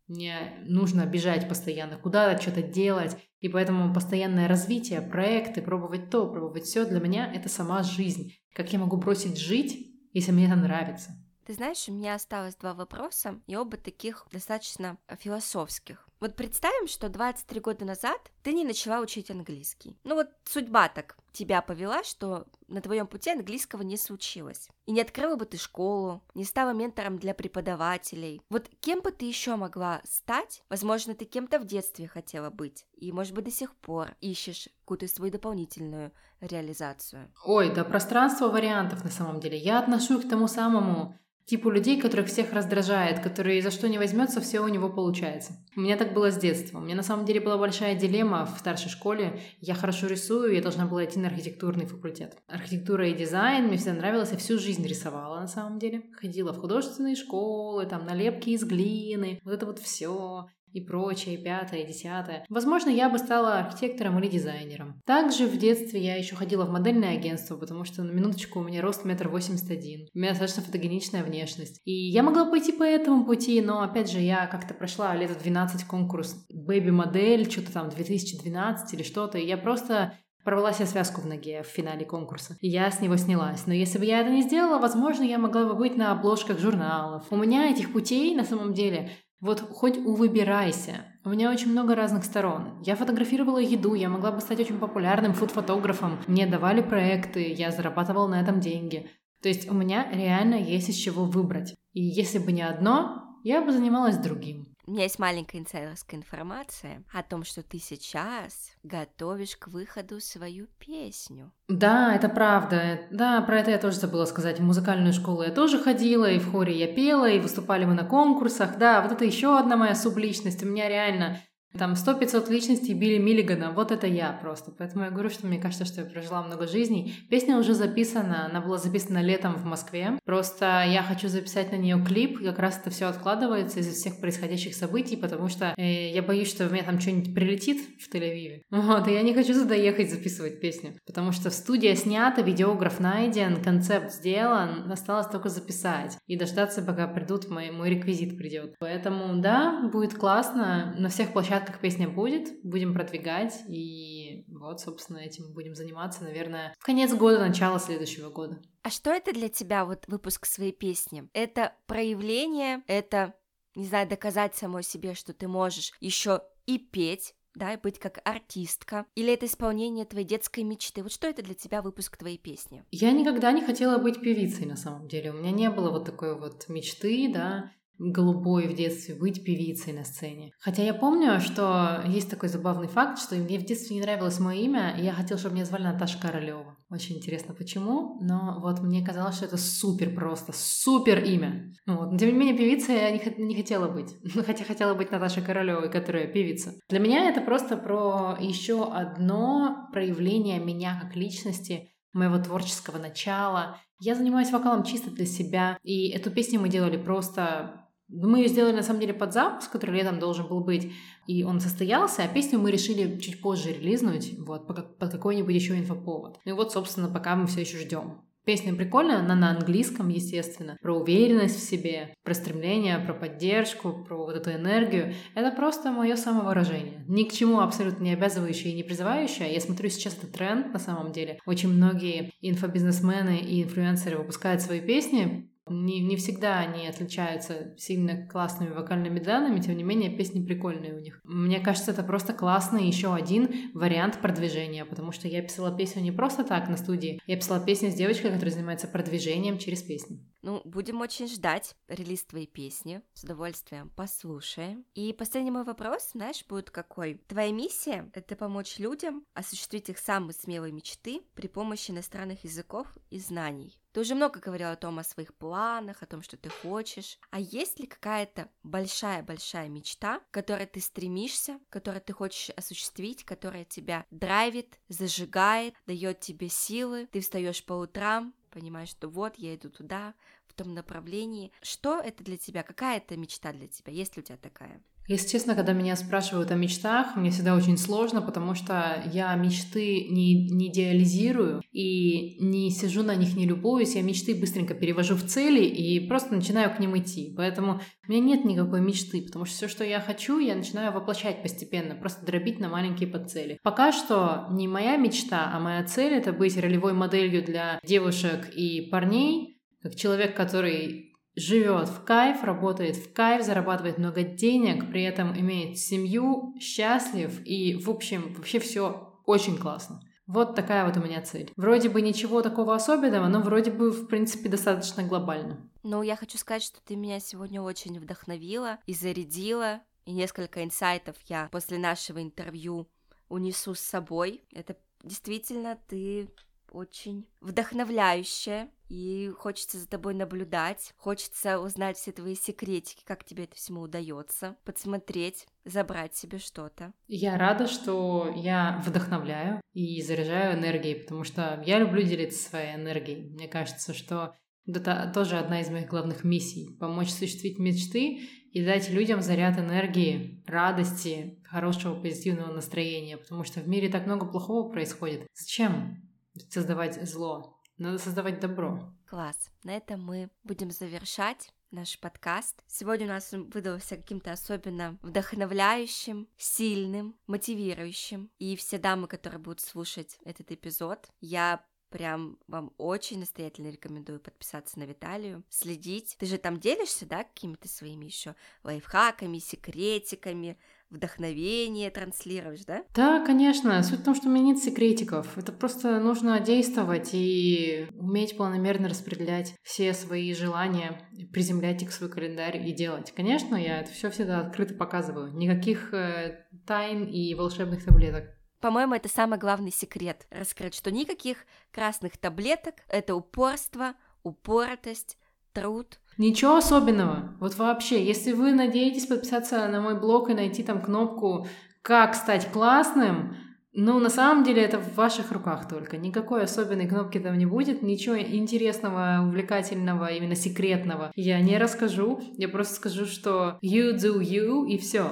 Мне 0.07 0.53
нужно 0.65 1.05
бежать 1.05 1.49
постоянно, 1.49 1.97
куда-то 1.97 2.41
что-то 2.41 2.61
делать, 2.61 3.17
и 3.41 3.49
поэтому 3.49 3.93
постоянное 3.93 4.47
развитие, 4.47 5.01
проекты, 5.01 5.61
пробовать 5.61 6.09
то, 6.09 6.25
пробовать 6.31 6.63
все, 6.63 6.85
для 6.85 7.01
меня 7.01 7.29
это 7.33 7.49
сама 7.49 7.83
жизнь. 7.83 8.31
Как 8.55 8.71
я 8.71 8.79
могу 8.79 8.95
бросить 8.95 9.37
жить, 9.37 9.87
если 10.13 10.31
мне 10.31 10.45
это 10.45 10.55
нравится? 10.55 11.18
Ты 11.49 11.55
знаешь, 11.55 11.89
у 11.89 11.91
меня 11.91 12.13
осталось 12.13 12.53
два 12.53 12.75
вопроса, 12.75 13.41
и 13.47 13.55
оба 13.55 13.75
таких 13.75 14.27
достаточно 14.31 14.99
философских. 15.17 16.07
Вот 16.19 16.35
представим, 16.35 16.87
что 16.87 17.09
23 17.09 17.59
года 17.59 17.85
назад 17.85 18.19
ты 18.43 18.53
не 18.53 18.63
начала 18.63 18.99
учить 18.99 19.31
английский. 19.31 19.97
Ну 20.03 20.13
вот 20.13 20.27
судьба 20.43 20.89
так 20.89 21.17
тебя 21.31 21.63
повела, 21.63 22.03
что 22.03 22.45
на 22.67 22.81
твоем 22.81 23.07
пути 23.07 23.31
английского 23.31 23.81
не 23.81 23.97
случилось. 23.97 24.69
И 24.85 24.91
не 24.91 25.01
открыла 25.01 25.37
бы 25.37 25.47
ты 25.47 25.57
школу, 25.57 26.21
не 26.35 26.45
стала 26.45 26.69
ментором 26.69 27.17
для 27.17 27.33
преподавателей. 27.33 28.43
Вот 28.51 28.69
кем 28.79 29.01
бы 29.01 29.11
ты 29.11 29.25
еще 29.25 29.55
могла 29.55 30.01
стать? 30.03 30.61
Возможно, 30.69 31.15
ты 31.15 31.25
кем-то 31.25 31.57
в 31.57 31.65
детстве 31.65 32.07
хотела 32.07 32.51
быть. 32.51 32.85
И, 32.93 33.11
может 33.11 33.33
быть, 33.33 33.45
до 33.45 33.51
сих 33.51 33.73
пор 33.77 34.15
ищешь 34.21 34.69
какую-то 34.81 35.07
свою 35.07 35.31
дополнительную 35.31 36.11
реализацию. 36.41 37.33
Ой, 37.43 37.73
да 37.73 37.83
пространство 37.83 38.49
вариантов 38.49 39.03
на 39.03 39.09
самом 39.09 39.39
деле. 39.39 39.57
Я 39.57 39.79
отношу 39.79 40.21
к 40.21 40.29
тому 40.29 40.47
самому 40.47 41.17
типу 41.49 41.71
людей, 41.71 41.99
которых 41.99 42.27
всех 42.27 42.53
раздражает, 42.53 43.21
который 43.21 43.59
за 43.61 43.71
что 43.71 43.89
не 43.89 43.97
возьмется, 43.97 44.39
все 44.39 44.59
у 44.59 44.67
него 44.67 44.87
получается. 44.87 45.53
У 45.75 45.81
меня 45.81 45.97
так 45.97 46.13
было 46.13 46.31
с 46.31 46.37
детства. 46.37 46.77
У 46.77 46.81
меня 46.81 46.95
на 46.95 47.01
самом 47.01 47.25
деле 47.25 47.39
была 47.39 47.57
большая 47.57 47.95
дилемма 47.95 48.45
в 48.45 48.59
старшей 48.59 48.89
школе. 48.89 49.41
Я 49.59 49.73
хорошо 49.73 50.05
рисую, 50.05 50.53
я 50.53 50.61
должна 50.61 50.85
была 50.85 51.05
идти 51.05 51.17
на 51.17 51.27
архитектурный 51.27 51.87
факультет. 51.87 52.37
Архитектура 52.47 53.07
и 53.09 53.15
дизайн 53.15 53.65
мне 53.65 53.77
всегда 53.77 53.93
нравилось, 53.93 54.31
я 54.31 54.37
всю 54.37 54.59
жизнь 54.59 54.85
рисовала 54.85 55.39
на 55.39 55.47
самом 55.47 55.79
деле. 55.79 56.03
Ходила 56.21 56.53
в 56.53 56.59
художественные 56.59 57.15
школы, 57.15 57.87
там 57.87 58.05
налепки 58.05 58.51
из 58.51 58.63
глины, 58.63 59.41
вот 59.43 59.53
это 59.53 59.65
вот 59.65 59.79
все 59.79 60.45
и 60.73 60.81
прочее, 60.81 61.35
и 61.35 61.43
пятое, 61.43 61.81
и 61.81 61.87
десятое. 61.87 62.45
Возможно, 62.49 62.89
я 62.89 63.09
бы 63.09 63.17
стала 63.17 63.59
архитектором 63.59 64.19
или 64.19 64.27
дизайнером. 64.27 65.01
Также 65.05 65.47
в 65.47 65.57
детстве 65.57 66.01
я 66.01 66.15
еще 66.15 66.35
ходила 66.35 66.65
в 66.65 66.71
модельное 66.71 67.13
агентство, 67.13 67.57
потому 67.57 67.83
что 67.83 68.03
на 68.03 68.11
минуточку 68.11 68.59
у 68.59 68.63
меня 68.63 68.81
рост 68.81 69.05
метр 69.05 69.29
восемьдесят 69.29 69.71
один. 69.71 70.07
У 70.13 70.19
меня 70.19 70.31
достаточно 70.31 70.63
фотогеничная 70.63 71.23
внешность. 71.23 71.81
И 71.85 72.09
я 72.09 72.23
могла 72.23 72.45
пойти 72.45 72.71
по 72.71 72.83
этому 72.83 73.25
пути, 73.25 73.61
но 73.61 73.81
опять 73.81 74.11
же, 74.11 74.19
я 74.19 74.47
как-то 74.47 74.73
прошла 74.73 75.15
лет 75.15 75.29
12 75.41 75.85
конкурс 75.85 76.45
бэби-модель, 76.51 77.49
что-то 77.49 77.71
там 77.71 77.89
2012 77.89 78.93
или 78.93 79.03
что-то, 79.03 79.37
и 79.37 79.45
я 79.45 79.57
просто 79.57 80.13
Порвала 80.43 80.71
себе 80.71 80.85
связку 80.85 81.19
в 81.21 81.25
ноге 81.25 81.63
в 81.63 81.67
финале 81.67 82.05
конкурса. 82.05 82.55
И 82.61 82.69
я 82.69 82.89
с 82.89 83.01
него 83.01 83.17
снялась. 83.17 83.67
Но 83.67 83.73
если 83.73 83.99
бы 83.99 84.05
я 84.05 84.21
это 84.21 84.29
не 84.29 84.41
сделала, 84.41 84.79
возможно, 84.79 85.23
я 85.23 85.37
могла 85.37 85.65
бы 85.65 85.73
быть 85.73 85.97
на 85.97 86.13
обложках 86.13 86.59
журналов. 86.59 87.25
У 87.29 87.35
меня 87.35 87.69
этих 87.69 87.91
путей, 87.91 88.33
на 88.35 88.45
самом 88.45 88.73
деле, 88.73 89.11
вот 89.41 89.61
хоть 89.61 89.97
выбирайся. 89.97 91.05
У 91.23 91.29
меня 91.29 91.49
очень 91.51 91.71
много 91.71 91.95
разных 91.95 92.25
сторон. 92.25 92.81
Я 92.83 92.95
фотографировала 92.95 93.59
еду, 93.59 93.93
я 93.93 94.09
могла 94.09 94.31
бы 94.31 94.41
стать 94.41 94.59
очень 94.59 94.79
популярным 94.79 95.33
фуд-фотографом. 95.33 96.19
Мне 96.27 96.45
давали 96.45 96.81
проекты, 96.81 97.51
я 97.51 97.71
зарабатывала 97.71 98.27
на 98.27 98.41
этом 98.41 98.59
деньги. 98.59 99.09
То 99.41 99.47
есть 99.47 99.69
у 99.69 99.73
меня 99.73 100.09
реально 100.11 100.55
есть 100.55 100.89
из 100.89 100.95
чего 100.95 101.25
выбрать. 101.25 101.75
И 101.93 102.01
если 102.01 102.39
бы 102.39 102.51
не 102.51 102.61
одно, 102.61 103.39
я 103.43 103.61
бы 103.61 103.71
занималась 103.71 104.17
другим. 104.17 104.68
У 104.89 104.91
меня 104.91 105.03
есть 105.03 105.19
маленькая 105.19 105.59
инсайдерская 105.59 106.19
информация 106.19 107.03
о 107.13 107.21
том, 107.21 107.43
что 107.43 107.61
ты 107.61 107.77
сейчас 107.77 108.71
готовишь 108.81 109.55
к 109.55 109.67
выходу 109.67 110.19
свою 110.19 110.65
песню. 110.79 111.51
Да, 111.67 112.15
это 112.15 112.27
правда. 112.27 113.01
Да, 113.11 113.39
про 113.41 113.59
это 113.59 113.69
я 113.69 113.77
тоже 113.77 113.97
забыла 113.97 114.25
сказать. 114.25 114.59
В 114.59 114.63
музыкальную 114.63 115.13
школу 115.13 115.43
я 115.43 115.51
тоже 115.51 115.77
ходила, 115.77 116.27
и 116.27 116.39
в 116.39 116.51
хоре 116.51 116.75
я 116.75 116.87
пела, 116.91 117.29
и 117.29 117.39
выступали 117.39 117.85
мы 117.85 117.93
на 117.93 118.03
конкурсах. 118.03 118.79
Да, 118.79 119.03
вот 119.03 119.11
это 119.11 119.23
еще 119.25 119.59
одна 119.59 119.77
моя 119.77 119.93
субличность. 119.93 120.63
У 120.63 120.65
меня 120.65 120.89
реально 120.89 121.39
Там 121.77 121.93
100-500 121.93 122.49
личностей 122.49 122.93
Билли 122.93 123.19
Миллигана, 123.19 123.71
вот 123.71 123.91
это 123.91 124.07
я 124.07 124.31
просто. 124.31 124.71
Поэтому 124.71 125.05
я 125.05 125.11
говорю, 125.11 125.29
что 125.29 125.45
мне 125.45 125.59
кажется, 125.59 125.85
что 125.85 126.01
я 126.01 126.07
прожила 126.07 126.41
много 126.41 126.67
жизней. 126.67 127.13
Песня 127.29 127.57
уже 127.57 127.75
записана, 127.75 128.47
она 128.47 128.59
была 128.59 128.77
записана 128.77 129.21
летом 129.21 129.55
в 129.55 129.65
Москве. 129.65 130.17
Просто 130.25 130.83
я 130.87 131.03
хочу 131.03 131.27
записать 131.27 131.71
на 131.71 131.75
нее 131.75 132.03
клип, 132.03 132.39
как 132.43 132.57
раз 132.57 132.79
это 132.79 132.89
все 132.89 133.05
откладывается 133.05 133.79
из-за 133.79 133.91
всех 133.91 134.19
происходящих 134.19 134.73
событий, 134.73 135.15
потому 135.15 135.47
что 135.47 135.73
э, 135.77 136.09
я 136.09 136.23
боюсь, 136.23 136.49
что 136.49 136.67
у 136.67 136.71
меня 136.71 136.83
там 136.83 136.99
что-нибудь 136.99 137.35
прилетит 137.35 137.81
в 137.99 138.13
Тель-Авиве. 138.13 138.61
Вот, 138.89 139.07
и 139.07 139.13
я 139.13 139.21
не 139.21 139.35
хочу 139.35 139.53
туда 139.53 139.75
ехать 139.75 140.09
записывать 140.09 140.59
песню, 140.59 140.95
потому 141.05 141.31
что 141.31 141.51
студия 141.51 141.93
снята, 141.95 142.41
видеограф 142.41 142.99
найден, 142.99 143.61
концепт 143.61 144.11
сделан, 144.11 144.91
осталось 144.91 145.27
только 145.27 145.49
записать 145.49 146.17
и 146.25 146.35
дождаться, 146.35 146.81
пока 146.81 147.07
придут, 147.07 147.49
мой, 147.49 147.69
мой 147.69 147.91
реквизит 147.91 148.37
придет. 148.37 148.75
Поэтому, 148.79 149.39
да, 149.39 149.87
будет 149.91 150.15
классно, 150.15 150.95
на 150.97 151.09
всех 151.09 151.33
площадках 151.33 151.58
площадках 151.59 151.81
песня 151.81 152.07
будет, 152.07 152.61
будем 152.63 152.93
продвигать, 152.93 153.61
и 153.67 154.45
вот, 154.47 154.79
собственно, 154.79 155.17
этим 155.17 155.53
будем 155.53 155.75
заниматься, 155.75 156.23
наверное, 156.23 156.73
в 156.79 156.83
конец 156.83 157.13
года, 157.13 157.39
начало 157.39 157.79
следующего 157.79 158.29
года. 158.29 158.61
А 158.83 158.89
что 158.89 159.11
это 159.11 159.33
для 159.33 159.49
тебя, 159.49 159.85
вот 159.85 160.05
выпуск 160.07 160.45
своей 160.45 160.71
песни? 160.71 161.29
Это 161.33 161.73
проявление, 161.87 162.83
это, 162.87 163.33
не 163.75 163.85
знаю, 163.85 164.07
доказать 164.07 164.55
самой 164.55 164.83
себе, 164.83 165.13
что 165.13 165.33
ты 165.33 165.47
можешь 165.47 165.91
еще 165.99 166.41
и 166.65 166.77
петь, 166.77 167.35
да, 167.55 167.73
и 167.73 167.77
быть 167.77 167.99
как 167.99 168.21
артистка? 168.23 169.05
Или 169.15 169.33
это 169.33 169.45
исполнение 169.45 170.05
твоей 170.05 170.25
детской 170.25 170.63
мечты? 170.63 171.03
Вот 171.03 171.11
что 171.11 171.27
это 171.27 171.41
для 171.41 171.55
тебя 171.55 171.81
выпуск 171.81 172.15
твоей 172.15 172.37
песни? 172.37 172.85
Я 172.91 173.11
никогда 173.11 173.51
не 173.51 173.61
хотела 173.61 173.97
быть 173.97 174.21
певицей, 174.21 174.65
на 174.65 174.77
самом 174.77 175.07
деле. 175.07 175.31
У 175.31 175.33
меня 175.33 175.51
не 175.51 175.69
было 175.69 175.89
вот 175.89 176.05
такой 176.05 176.39
вот 176.39 176.69
мечты, 176.69 177.29
да 177.33 177.71
голубой 177.99 178.67
в 178.67 178.75
детстве 178.75 179.13
быть 179.13 179.43
певицей 179.43 179.93
на 179.93 180.05
сцене. 180.05 180.51
Хотя 180.59 180.83
я 180.83 180.93
помню, 180.93 181.39
что 181.41 182.01
есть 182.07 182.29
такой 182.29 182.49
забавный 182.49 182.87
факт, 182.87 183.19
что 183.19 183.35
мне 183.35 183.59
в 183.59 183.65
детстве 183.65 183.97
не 183.97 184.01
нравилось 184.01 184.39
мое 184.39 184.57
имя, 184.57 184.95
и 184.97 185.03
я 185.03 185.13
хотела, 185.13 185.39
чтобы 185.39 185.55
меня 185.55 185.65
звали 185.65 185.83
Наташа 185.83 186.19
Королева. 186.19 186.77
Очень 186.89 187.17
интересно, 187.17 187.53
почему, 187.53 188.17
но 188.21 188.57
вот 188.61 188.79
мне 188.79 189.05
казалось, 189.05 189.35
что 189.35 189.45
это 189.45 189.57
супер 189.57 190.15
просто, 190.15 190.53
супер 190.55 191.23
имя. 191.23 191.71
Ну 191.85 191.97
вот. 191.97 192.11
Но 192.13 192.17
тем 192.17 192.29
не 192.29 192.35
менее, 192.35 192.57
певицей 192.57 192.95
я 192.95 193.11
не, 193.11 193.21
не 193.37 193.55
хотела 193.55 193.87
быть, 193.89 194.15
хотя 194.45 194.63
хотела 194.63 194.93
быть 194.93 195.11
Наташей 195.11 195.43
Королевой, 195.43 195.91
которая 195.91 196.27
певица. 196.27 196.73
Для 196.89 196.99
меня 196.99 197.29
это 197.29 197.41
просто 197.41 197.77
про 197.77 198.37
еще 198.39 198.91
одно 198.91 199.89
проявление 199.91 200.59
меня 200.59 200.99
как 201.01 201.15
личности, 201.15 201.89
моего 202.13 202.39
творческого 202.39 202.97
начала. 202.97 203.77
Я 203.99 204.15
занимаюсь 204.15 204.51
вокалом 204.51 204.83
чисто 204.83 205.11
для 205.11 205.25
себя, 205.25 205.77
и 205.83 206.09
эту 206.09 206.31
песню 206.31 206.59
мы 206.59 206.69
делали 206.69 206.97
просто 206.97 207.88
мы 208.09 208.39
ее 208.39 208.47
сделали, 208.47 208.75
на 208.75 208.83
самом 208.83 208.99
деле, 208.99 209.13
под 209.13 209.33
запуск, 209.33 209.71
который 209.71 209.95
летом 209.95 210.19
должен 210.19 210.47
был 210.47 210.61
быть, 210.61 210.91
и 211.27 211.43
он 211.43 211.59
состоялся, 211.59 212.23
а 212.23 212.27
песню 212.27 212.59
мы 212.59 212.71
решили 212.71 213.19
чуть 213.19 213.41
позже 213.41 213.71
релизнуть, 213.71 214.33
вот, 214.39 214.67
под 214.67 215.11
какой-нибудь 215.11 215.53
еще 215.53 215.77
инфоповод. 215.77 216.39
Ну 216.43 216.51
и 216.51 216.55
вот, 216.55 216.71
собственно, 216.71 217.07
пока 217.07 217.35
мы 217.35 217.47
все 217.47 217.61
еще 217.61 217.77
ждем. 217.77 218.21
Песня 218.45 218.73
прикольная, 218.73 219.19
она 219.19 219.35
на 219.35 219.51
английском, 219.51 220.07
естественно, 220.09 220.75
про 220.81 220.97
уверенность 220.97 221.59
в 221.59 221.69
себе, 221.69 222.15
про 222.23 222.33
стремление, 222.33 222.97
про 222.97 223.13
поддержку, 223.13 224.03
про 224.07 224.17
вот 224.17 224.35
эту 224.35 224.51
энергию. 224.51 225.13
Это 225.35 225.55
просто 225.55 225.91
мое 225.91 226.15
самовыражение. 226.15 227.05
Ни 227.07 227.25
к 227.25 227.31
чему 227.31 227.59
абсолютно 227.59 228.03
не 228.03 228.13
обязывающее 228.13 228.73
и 228.73 228.75
не 228.75 228.81
призывающее. 228.81 229.53
Я 229.53 229.61
смотрю 229.61 229.89
сейчас 229.89 230.17
это 230.17 230.25
тренд 230.25 230.73
на 230.73 230.79
самом 230.79 231.11
деле. 231.11 231.39
Очень 231.45 231.69
многие 231.69 232.31
инфобизнесмены 232.41 233.37
и 233.37 233.61
инфлюенсеры 233.61 234.17
выпускают 234.17 234.63
свои 234.63 234.79
песни 234.79 235.51
не, 235.69 236.01
не 236.01 236.15
всегда 236.15 236.59
они 236.59 236.87
отличаются 236.87 237.73
сильно 237.77 238.27
классными 238.27 238.71
вокальными 238.71 239.19
данными, 239.19 239.59
тем 239.59 239.77
не 239.77 239.83
менее 239.83 240.09
песни 240.09 240.45
прикольные 240.45 240.93
у 240.93 240.99
них. 240.99 241.19
Мне 241.23 241.59
кажется, 241.59 241.91
это 241.91 242.03
просто 242.03 242.33
классный 242.33 242.87
еще 242.87 243.13
один 243.13 243.71
вариант 243.73 244.19
продвижения, 244.21 244.85
потому 244.85 245.11
что 245.11 245.27
я 245.27 245.41
писала 245.41 245.75
песню 245.75 246.01
не 246.01 246.11
просто 246.11 246.43
так 246.43 246.69
на 246.69 246.77
студии, 246.77 247.19
я 247.27 247.37
писала 247.37 247.59
песню 247.63 247.91
с 247.91 247.95
девочкой, 247.95 248.31
которая 248.31 248.53
занимается 248.53 248.87
продвижением 248.87 249.57
через 249.57 249.81
песни. 249.81 250.19
Ну, 250.41 250.61
будем 250.63 251.01
очень 251.01 251.27
ждать 251.27 251.75
релиз 251.87 252.23
твоей 252.25 252.47
песни, 252.47 253.01
с 253.13 253.23
удовольствием 253.23 253.89
послушаем. 253.89 254.85
И 254.95 255.11
последний 255.13 255.51
мой 255.51 255.63
вопрос, 255.63 256.11
знаешь, 256.13 256.45
будет 256.47 256.69
какой? 256.69 257.15
Твоя 257.27 257.51
миссия— 257.51 258.09
это 258.13 258.35
помочь 258.35 258.79
людям 258.79 259.25
осуществить 259.33 259.89
их 259.89 259.99
самые 259.99 260.33
смелые 260.33 260.71
мечты 260.71 261.21
при 261.35 261.47
помощи 261.47 261.91
иностранных 261.91 262.43
языков 262.43 262.87
и 263.09 263.19
знаний. 263.19 263.79
Ты 263.91 264.01
уже 264.01 264.13
много 264.13 264.39
говорила 264.39 264.71
о 264.71 264.75
том, 264.75 264.99
о 264.99 265.03
своих 265.03 265.33
планах, 265.33 266.03
о 266.03 266.05
том, 266.05 266.21
что 266.21 266.37
ты 266.37 266.49
хочешь. 266.49 267.17
А 267.31 267.39
есть 267.39 267.79
ли 267.79 267.87
какая-то 267.87 268.49
большая-большая 268.63 269.67
мечта, 269.67 270.19
к 270.19 270.31
которой 270.31 270.67
ты 270.67 270.79
стремишься, 270.79 271.59
которую 271.69 272.01
ты 272.01 272.13
хочешь 272.13 272.51
осуществить, 272.51 273.25
которая 273.25 273.65
тебя 273.65 274.05
драйвит, 274.11 274.79
зажигает, 274.89 275.73
дает 275.87 276.19
тебе 276.19 276.49
силы, 276.49 277.07
ты 277.11 277.19
встаешь 277.19 277.65
по 277.65 277.73
утрам, 277.73 278.33
понимаешь, 278.49 278.89
что 278.89 279.07
вот 279.07 279.35
я 279.37 279.55
иду 279.55 279.69
туда, 279.69 280.13
в 280.47 280.53
том 280.53 280.73
направлении. 280.73 281.51
Что 281.61 281.99
это 281.99 282.23
для 282.23 282.37
тебя? 282.37 282.63
Какая 282.63 282.97
это 282.97 283.15
мечта 283.15 283.53
для 283.53 283.67
тебя? 283.67 283.93
Есть 283.93 284.17
ли 284.17 284.21
у 284.21 284.25
тебя 284.25 284.37
такая? 284.37 284.81
Если 285.09 285.27
честно, 285.27 285.55
когда 285.55 285.73
меня 285.73 285.95
спрашивают 285.95 286.51
о 286.51 286.55
мечтах, 286.55 287.15
мне 287.15 287.31
всегда 287.31 287.55
очень 287.55 287.79
сложно, 287.79 288.21
потому 288.21 288.53
что 288.53 289.03
я 289.11 289.33
мечты 289.33 290.05
не, 290.07 290.47
не 290.51 290.67
идеализирую 290.67 291.63
и 291.71 292.37
не 292.45 292.69
сижу 292.69 293.01
на 293.01 293.15
них, 293.15 293.35
не 293.35 293.47
любуюсь. 293.47 293.95
Я 293.95 294.03
мечты 294.03 294.35
быстренько 294.35 294.75
перевожу 294.75 295.15
в 295.15 295.23
цели 295.23 295.65
и 295.65 296.07
просто 296.07 296.35
начинаю 296.35 296.71
к 296.75 296.79
ним 296.79 296.95
идти. 296.95 297.33
Поэтому 297.35 297.81
у 298.07 298.11
меня 298.11 298.21
нет 298.21 298.45
никакой 298.45 298.81
мечты, 298.81 299.23
потому 299.23 299.45
что 299.45 299.55
все, 299.55 299.67
что 299.67 299.83
я 299.83 299.99
хочу, 299.99 300.37
я 300.37 300.55
начинаю 300.55 300.93
воплощать 300.93 301.41
постепенно, 301.41 301.95
просто 301.95 302.23
дробить 302.23 302.59
на 302.59 302.69
маленькие 302.69 303.09
подцели. 303.09 303.57
Пока 303.63 303.91
что 303.91 304.45
не 304.51 304.67
моя 304.67 304.95
мечта, 304.97 305.49
а 305.51 305.59
моя 305.59 305.83
цель— 305.85 306.13
это 306.19 306.33
быть 306.33 306.55
ролевой 306.55 306.93
моделью 306.93 307.43
для 307.43 307.79
девушек 307.83 308.47
и 308.55 308.81
парней, 308.91 309.59
как 309.81 309.95
человек, 309.95 310.35
который 310.35 311.08
живет 311.39 311.89
в 311.89 312.03
кайф, 312.03 312.43
работает 312.43 312.95
в 312.95 313.13
кайф, 313.13 313.43
зарабатывает 313.43 313.97
много 313.97 314.23
денег, 314.23 314.89
при 314.89 315.03
этом 315.03 315.37
имеет 315.39 315.77
семью, 315.77 316.55
счастлив 316.59 317.41
и, 317.45 317.75
в 317.75 317.89
общем, 317.89 318.33
вообще 318.35 318.59
все 318.59 319.13
очень 319.25 319.57
классно. 319.57 320.01
Вот 320.27 320.53
такая 320.53 320.85
вот 320.85 320.95
у 320.95 321.03
меня 321.03 321.21
цель. 321.23 321.51
Вроде 321.55 321.89
бы 321.89 322.01
ничего 322.01 322.43
такого 322.43 322.75
особенного, 322.75 323.27
но 323.27 323.41
вроде 323.41 323.71
бы, 323.71 323.89
в 323.89 324.05
принципе, 324.05 324.47
достаточно 324.47 325.01
глобально. 325.01 325.67
Ну, 325.81 326.03
я 326.03 326.15
хочу 326.15 326.37
сказать, 326.37 326.61
что 326.61 326.79
ты 326.85 326.95
меня 326.95 327.19
сегодня 327.19 327.61
очень 327.61 327.99
вдохновила 327.99 328.77
и 328.85 328.93
зарядила, 328.93 329.81
и 330.05 330.11
несколько 330.11 330.63
инсайтов 330.63 331.15
я 331.27 331.49
после 331.51 331.79
нашего 331.79 332.21
интервью 332.21 332.87
унесу 333.27 333.73
с 333.73 333.79
собой. 333.79 334.43
Это 334.51 334.75
действительно 335.03 335.79
ты 335.87 336.29
очень 336.71 337.25
вдохновляющая, 337.41 338.69
и 338.89 339.31
хочется 339.37 339.77
за 339.77 339.87
тобой 339.87 340.13
наблюдать, 340.15 340.93
хочется 340.97 341.59
узнать 341.59 341.97
все 341.97 342.11
твои 342.11 342.35
секретики, 342.35 343.03
как 343.05 343.23
тебе 343.23 343.45
это 343.45 343.55
всему 343.55 343.81
удается, 343.81 344.57
подсмотреть, 344.65 345.47
забрать 345.63 346.15
себе 346.15 346.39
что-то. 346.39 346.91
Я 347.07 347.37
рада, 347.37 347.67
что 347.67 348.33
я 348.35 348.81
вдохновляю 348.85 349.61
и 349.73 350.01
заряжаю 350.01 350.57
энергией, 350.57 350.95
потому 350.95 351.23
что 351.23 351.63
я 351.65 351.79
люблю 351.79 352.01
делиться 352.01 352.49
своей 352.49 352.75
энергией. 352.75 353.29
Мне 353.29 353.47
кажется, 353.47 353.93
что 353.93 354.35
это 354.65 355.11
тоже 355.13 355.37
одна 355.37 355.61
из 355.61 355.69
моих 355.69 355.87
главных 355.87 356.23
миссий— 356.23 356.75
помочь 356.79 357.09
осуществить 357.09 357.59
мечты 357.59 358.19
и 358.51 358.65
дать 358.65 358.89
людям 358.89 359.21
заряд 359.21 359.59
энергии, 359.59 360.43
радости, 360.47 361.41
хорошего 361.45 361.99
позитивного 361.99 362.51
настроения, 362.51 363.17
потому 363.17 363.43
что 363.43 363.61
в 363.61 363.67
мире 363.67 363.89
так 363.89 364.05
много 364.05 364.25
плохого 364.25 364.71
происходит. 364.71 365.27
Зачем 365.33 366.01
создавать 366.49 367.01
зло? 367.07 367.58
Надо 367.79 367.97
создавать 367.97 368.41
добро. 368.41 368.93
Класс. 369.05 369.37
На 369.63 369.77
этом 369.77 370.03
мы 370.03 370.29
будем 370.43 370.69
завершать 370.69 371.53
наш 371.71 371.97
подкаст. 371.97 372.61
Сегодня 372.67 373.05
у 373.05 373.09
нас 373.09 373.31
выдался 373.31 373.95
каким-то 373.95 374.33
особенно 374.33 374.99
вдохновляющим, 375.01 376.27
сильным, 376.35 377.15
мотивирующим. 377.27 378.29
И 378.37 378.57
все 378.57 378.79
дамы, 378.79 379.07
которые 379.07 379.39
будут 379.39 379.61
слушать 379.61 380.19
этот 380.25 380.51
эпизод, 380.51 381.07
я 381.21 381.65
прям 381.89 382.37
вам 382.47 382.73
очень 382.77 383.19
настоятельно 383.19 383.69
рекомендую 383.69 384.19
подписаться 384.19 384.77
на 384.77 384.83
Виталию, 384.83 385.45
следить. 385.49 386.17
Ты 386.19 386.25
же 386.25 386.37
там 386.37 386.59
делишься, 386.59 387.05
да, 387.05 387.23
какими-то 387.23 387.69
своими 387.69 388.05
еще 388.05 388.35
лайфхаками, 388.63 389.39
секретиками, 389.39 390.57
вдохновение 390.89 391.89
транслируешь, 391.91 392.65
да? 392.65 392.83
Да, 392.95 393.23
конечно. 393.25 393.81
Суть 393.83 393.99
в 393.99 394.03
том, 394.03 394.15
что 394.15 394.27
у 394.27 394.31
меня 394.31 394.45
нет 394.45 394.59
секретиков. 394.59 395.37
Это 395.37 395.51
просто 395.51 395.99
нужно 395.99 396.39
действовать 396.39 397.09
и 397.13 397.87
уметь 397.93 398.35
планомерно 398.37 398.89
распределять 398.89 399.55
все 399.63 399.93
свои 399.93 400.33
желания, 400.33 401.01
приземлять 401.31 401.83
их 401.83 401.89
в 401.89 401.93
свой 401.93 402.09
календарь 402.09 402.57
и 402.57 402.71
делать. 402.71 403.11
Конечно, 403.15 403.55
я 403.55 403.81
это 403.81 403.91
все 403.91 404.09
всегда 404.09 404.41
открыто 404.41 404.73
показываю. 404.73 405.35
Никаких 405.35 405.93
э, 405.93 406.45
тайн 406.65 407.05
и 407.05 407.33
волшебных 407.35 407.83
таблеток. 407.83 408.25
По-моему, 408.59 408.93
это 408.93 409.07
самый 409.07 409.39
главный 409.39 409.71
секрет 409.71 410.27
раскрыть, 410.31 410.75
что 410.75 410.91
никаких 410.91 411.45
красных 411.71 412.17
таблеток, 412.17 412.75
это 412.89 413.15
упорство, 413.15 413.93
упоротость, 414.23 415.17
труд. 415.53 415.99
Ничего 416.17 416.57
особенного. 416.57 417.35
Вот 417.39 417.55
вообще, 417.55 418.03
если 418.03 418.33
вы 418.33 418.53
надеетесь 418.53 419.05
подписаться 419.05 419.67
на 419.67 419.81
мой 419.81 419.99
блог 419.99 420.29
и 420.29 420.33
найти 420.33 420.63
там 420.63 420.81
кнопку 420.81 421.47
«Как 421.81 422.15
стать 422.15 422.51
классным», 422.51 423.35
ну, 423.71 423.99
на 423.99 424.09
самом 424.09 424.43
деле 424.43 424.63
это 424.63 424.79
в 424.79 424.95
ваших 424.95 425.31
руках 425.31 425.67
только. 425.69 425.97
Никакой 425.97 426.43
особенной 426.43 426.87
кнопки 426.87 427.19
там 427.19 427.37
не 427.37 427.45
будет, 427.45 427.81
ничего 427.81 428.19
интересного, 428.19 429.23
увлекательного, 429.23 430.07
именно 430.07 430.35
секретного 430.35 431.11
я 431.15 431.39
не 431.39 431.57
расскажу. 431.57 432.19
Я 432.35 432.49
просто 432.49 432.75
скажу, 432.75 433.05
что 433.05 433.59
you 433.63 433.95
do 433.95 434.19
you 434.19 434.67
и 434.67 434.77
все. 434.77 435.07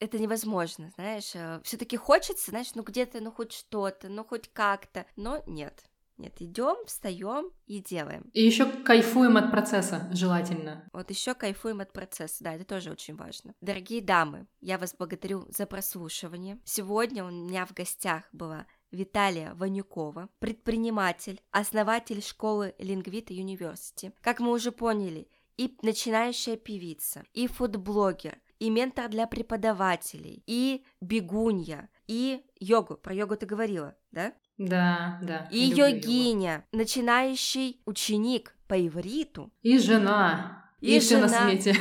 Это 0.00 0.18
невозможно, 0.18 0.90
знаешь. 0.96 1.34
Э, 1.34 1.60
Все-таки 1.64 1.96
хочется, 1.96 2.50
знаешь, 2.50 2.74
ну 2.74 2.82
где-то, 2.82 3.20
ну 3.20 3.32
хоть 3.32 3.52
что-то, 3.52 4.08
ну 4.08 4.22
хоть 4.22 4.50
как-то, 4.52 5.06
но 5.16 5.42
нет. 5.46 5.82
Нет, 6.16 6.40
идем, 6.40 6.76
встаем 6.86 7.50
и 7.66 7.80
делаем. 7.80 8.30
И 8.32 8.42
еще 8.42 8.66
кайфуем 8.66 9.36
от 9.36 9.50
процесса, 9.50 10.08
желательно. 10.12 10.88
Вот 10.92 11.10
еще 11.10 11.34
кайфуем 11.34 11.80
от 11.80 11.92
процесса, 11.92 12.44
да, 12.44 12.54
это 12.54 12.64
тоже 12.64 12.92
очень 12.92 13.16
важно. 13.16 13.54
Дорогие 13.60 14.00
дамы, 14.00 14.46
я 14.60 14.78
вас 14.78 14.94
благодарю 14.96 15.46
за 15.48 15.66
прослушивание. 15.66 16.60
Сегодня 16.64 17.24
у 17.24 17.30
меня 17.30 17.66
в 17.66 17.72
гостях 17.72 18.24
была 18.32 18.66
Виталия 18.92 19.54
Ванюкова, 19.54 20.28
предприниматель, 20.38 21.40
основатель 21.50 22.22
школы 22.22 22.74
Лингвита 22.78 23.34
University. 23.34 24.12
Как 24.20 24.38
мы 24.38 24.52
уже 24.52 24.70
поняли, 24.70 25.28
и 25.56 25.76
начинающая 25.82 26.56
певица, 26.56 27.24
и 27.32 27.46
фудблогер, 27.46 28.40
и 28.58 28.70
ментор 28.70 29.08
для 29.08 29.26
преподавателей, 29.26 30.42
и 30.46 30.84
бегунья, 31.00 31.90
и 32.06 32.44
йогу. 32.58 32.96
Про 32.96 33.14
йогу 33.14 33.36
ты 33.36 33.46
говорила, 33.46 33.96
да? 34.10 34.32
Да, 34.58 35.18
да. 35.22 35.48
И 35.50 35.58
йогиня, 35.58 36.52
его. 36.52 36.64
начинающий 36.72 37.80
ученик 37.84 38.54
по 38.68 38.74
ивриту. 38.74 39.52
И 39.62 39.78
жена. 39.78 40.70
И, 40.80 40.96
и 40.96 41.00
все 41.00 41.18
на 41.18 41.28
свете. 41.28 41.76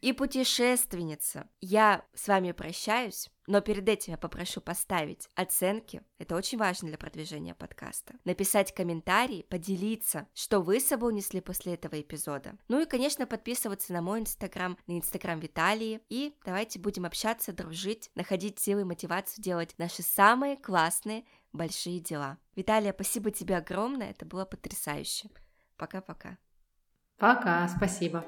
И 0.00 0.12
путешественница. 0.12 1.48
Я 1.60 2.04
с 2.14 2.28
вами 2.28 2.52
прощаюсь, 2.52 3.30
но 3.48 3.62
перед 3.62 3.88
этим 3.88 4.12
я 4.12 4.18
попрошу 4.18 4.60
поставить 4.60 5.28
оценки. 5.34 6.02
Это 6.18 6.36
очень 6.36 6.58
важно 6.58 6.88
для 6.88 6.98
продвижения 6.98 7.54
подкаста. 7.54 8.14
Написать 8.24 8.74
комментарии, 8.74 9.46
поделиться, 9.48 10.28
что 10.34 10.60
вы 10.60 10.80
с 10.80 10.86
собой 10.86 11.12
унесли 11.12 11.40
после 11.40 11.74
этого 11.74 12.00
эпизода. 12.00 12.58
Ну 12.68 12.80
и, 12.82 12.86
конечно, 12.86 13.26
подписываться 13.26 13.92
на 13.92 14.02
мой 14.02 14.20
инстаграм, 14.20 14.76
на 14.86 14.98
инстаграм 14.98 15.40
Виталии. 15.40 16.00
И 16.10 16.34
давайте 16.44 16.78
будем 16.78 17.06
общаться, 17.06 17.52
дружить, 17.52 18.10
находить 18.14 18.58
силы 18.60 18.82
и 18.82 18.84
мотивацию 18.84 19.42
делать 19.42 19.74
наши 19.78 20.02
самые 20.02 20.56
классные 20.56 21.24
большие 21.52 22.00
дела. 22.00 22.38
Виталия, 22.56 22.92
спасибо 22.92 23.30
тебе 23.30 23.56
огромное, 23.56 24.10
это 24.10 24.24
было 24.26 24.44
потрясающе. 24.44 25.30
Пока-пока. 25.76 26.38
Пока, 27.18 27.68
спасибо. 27.68 28.24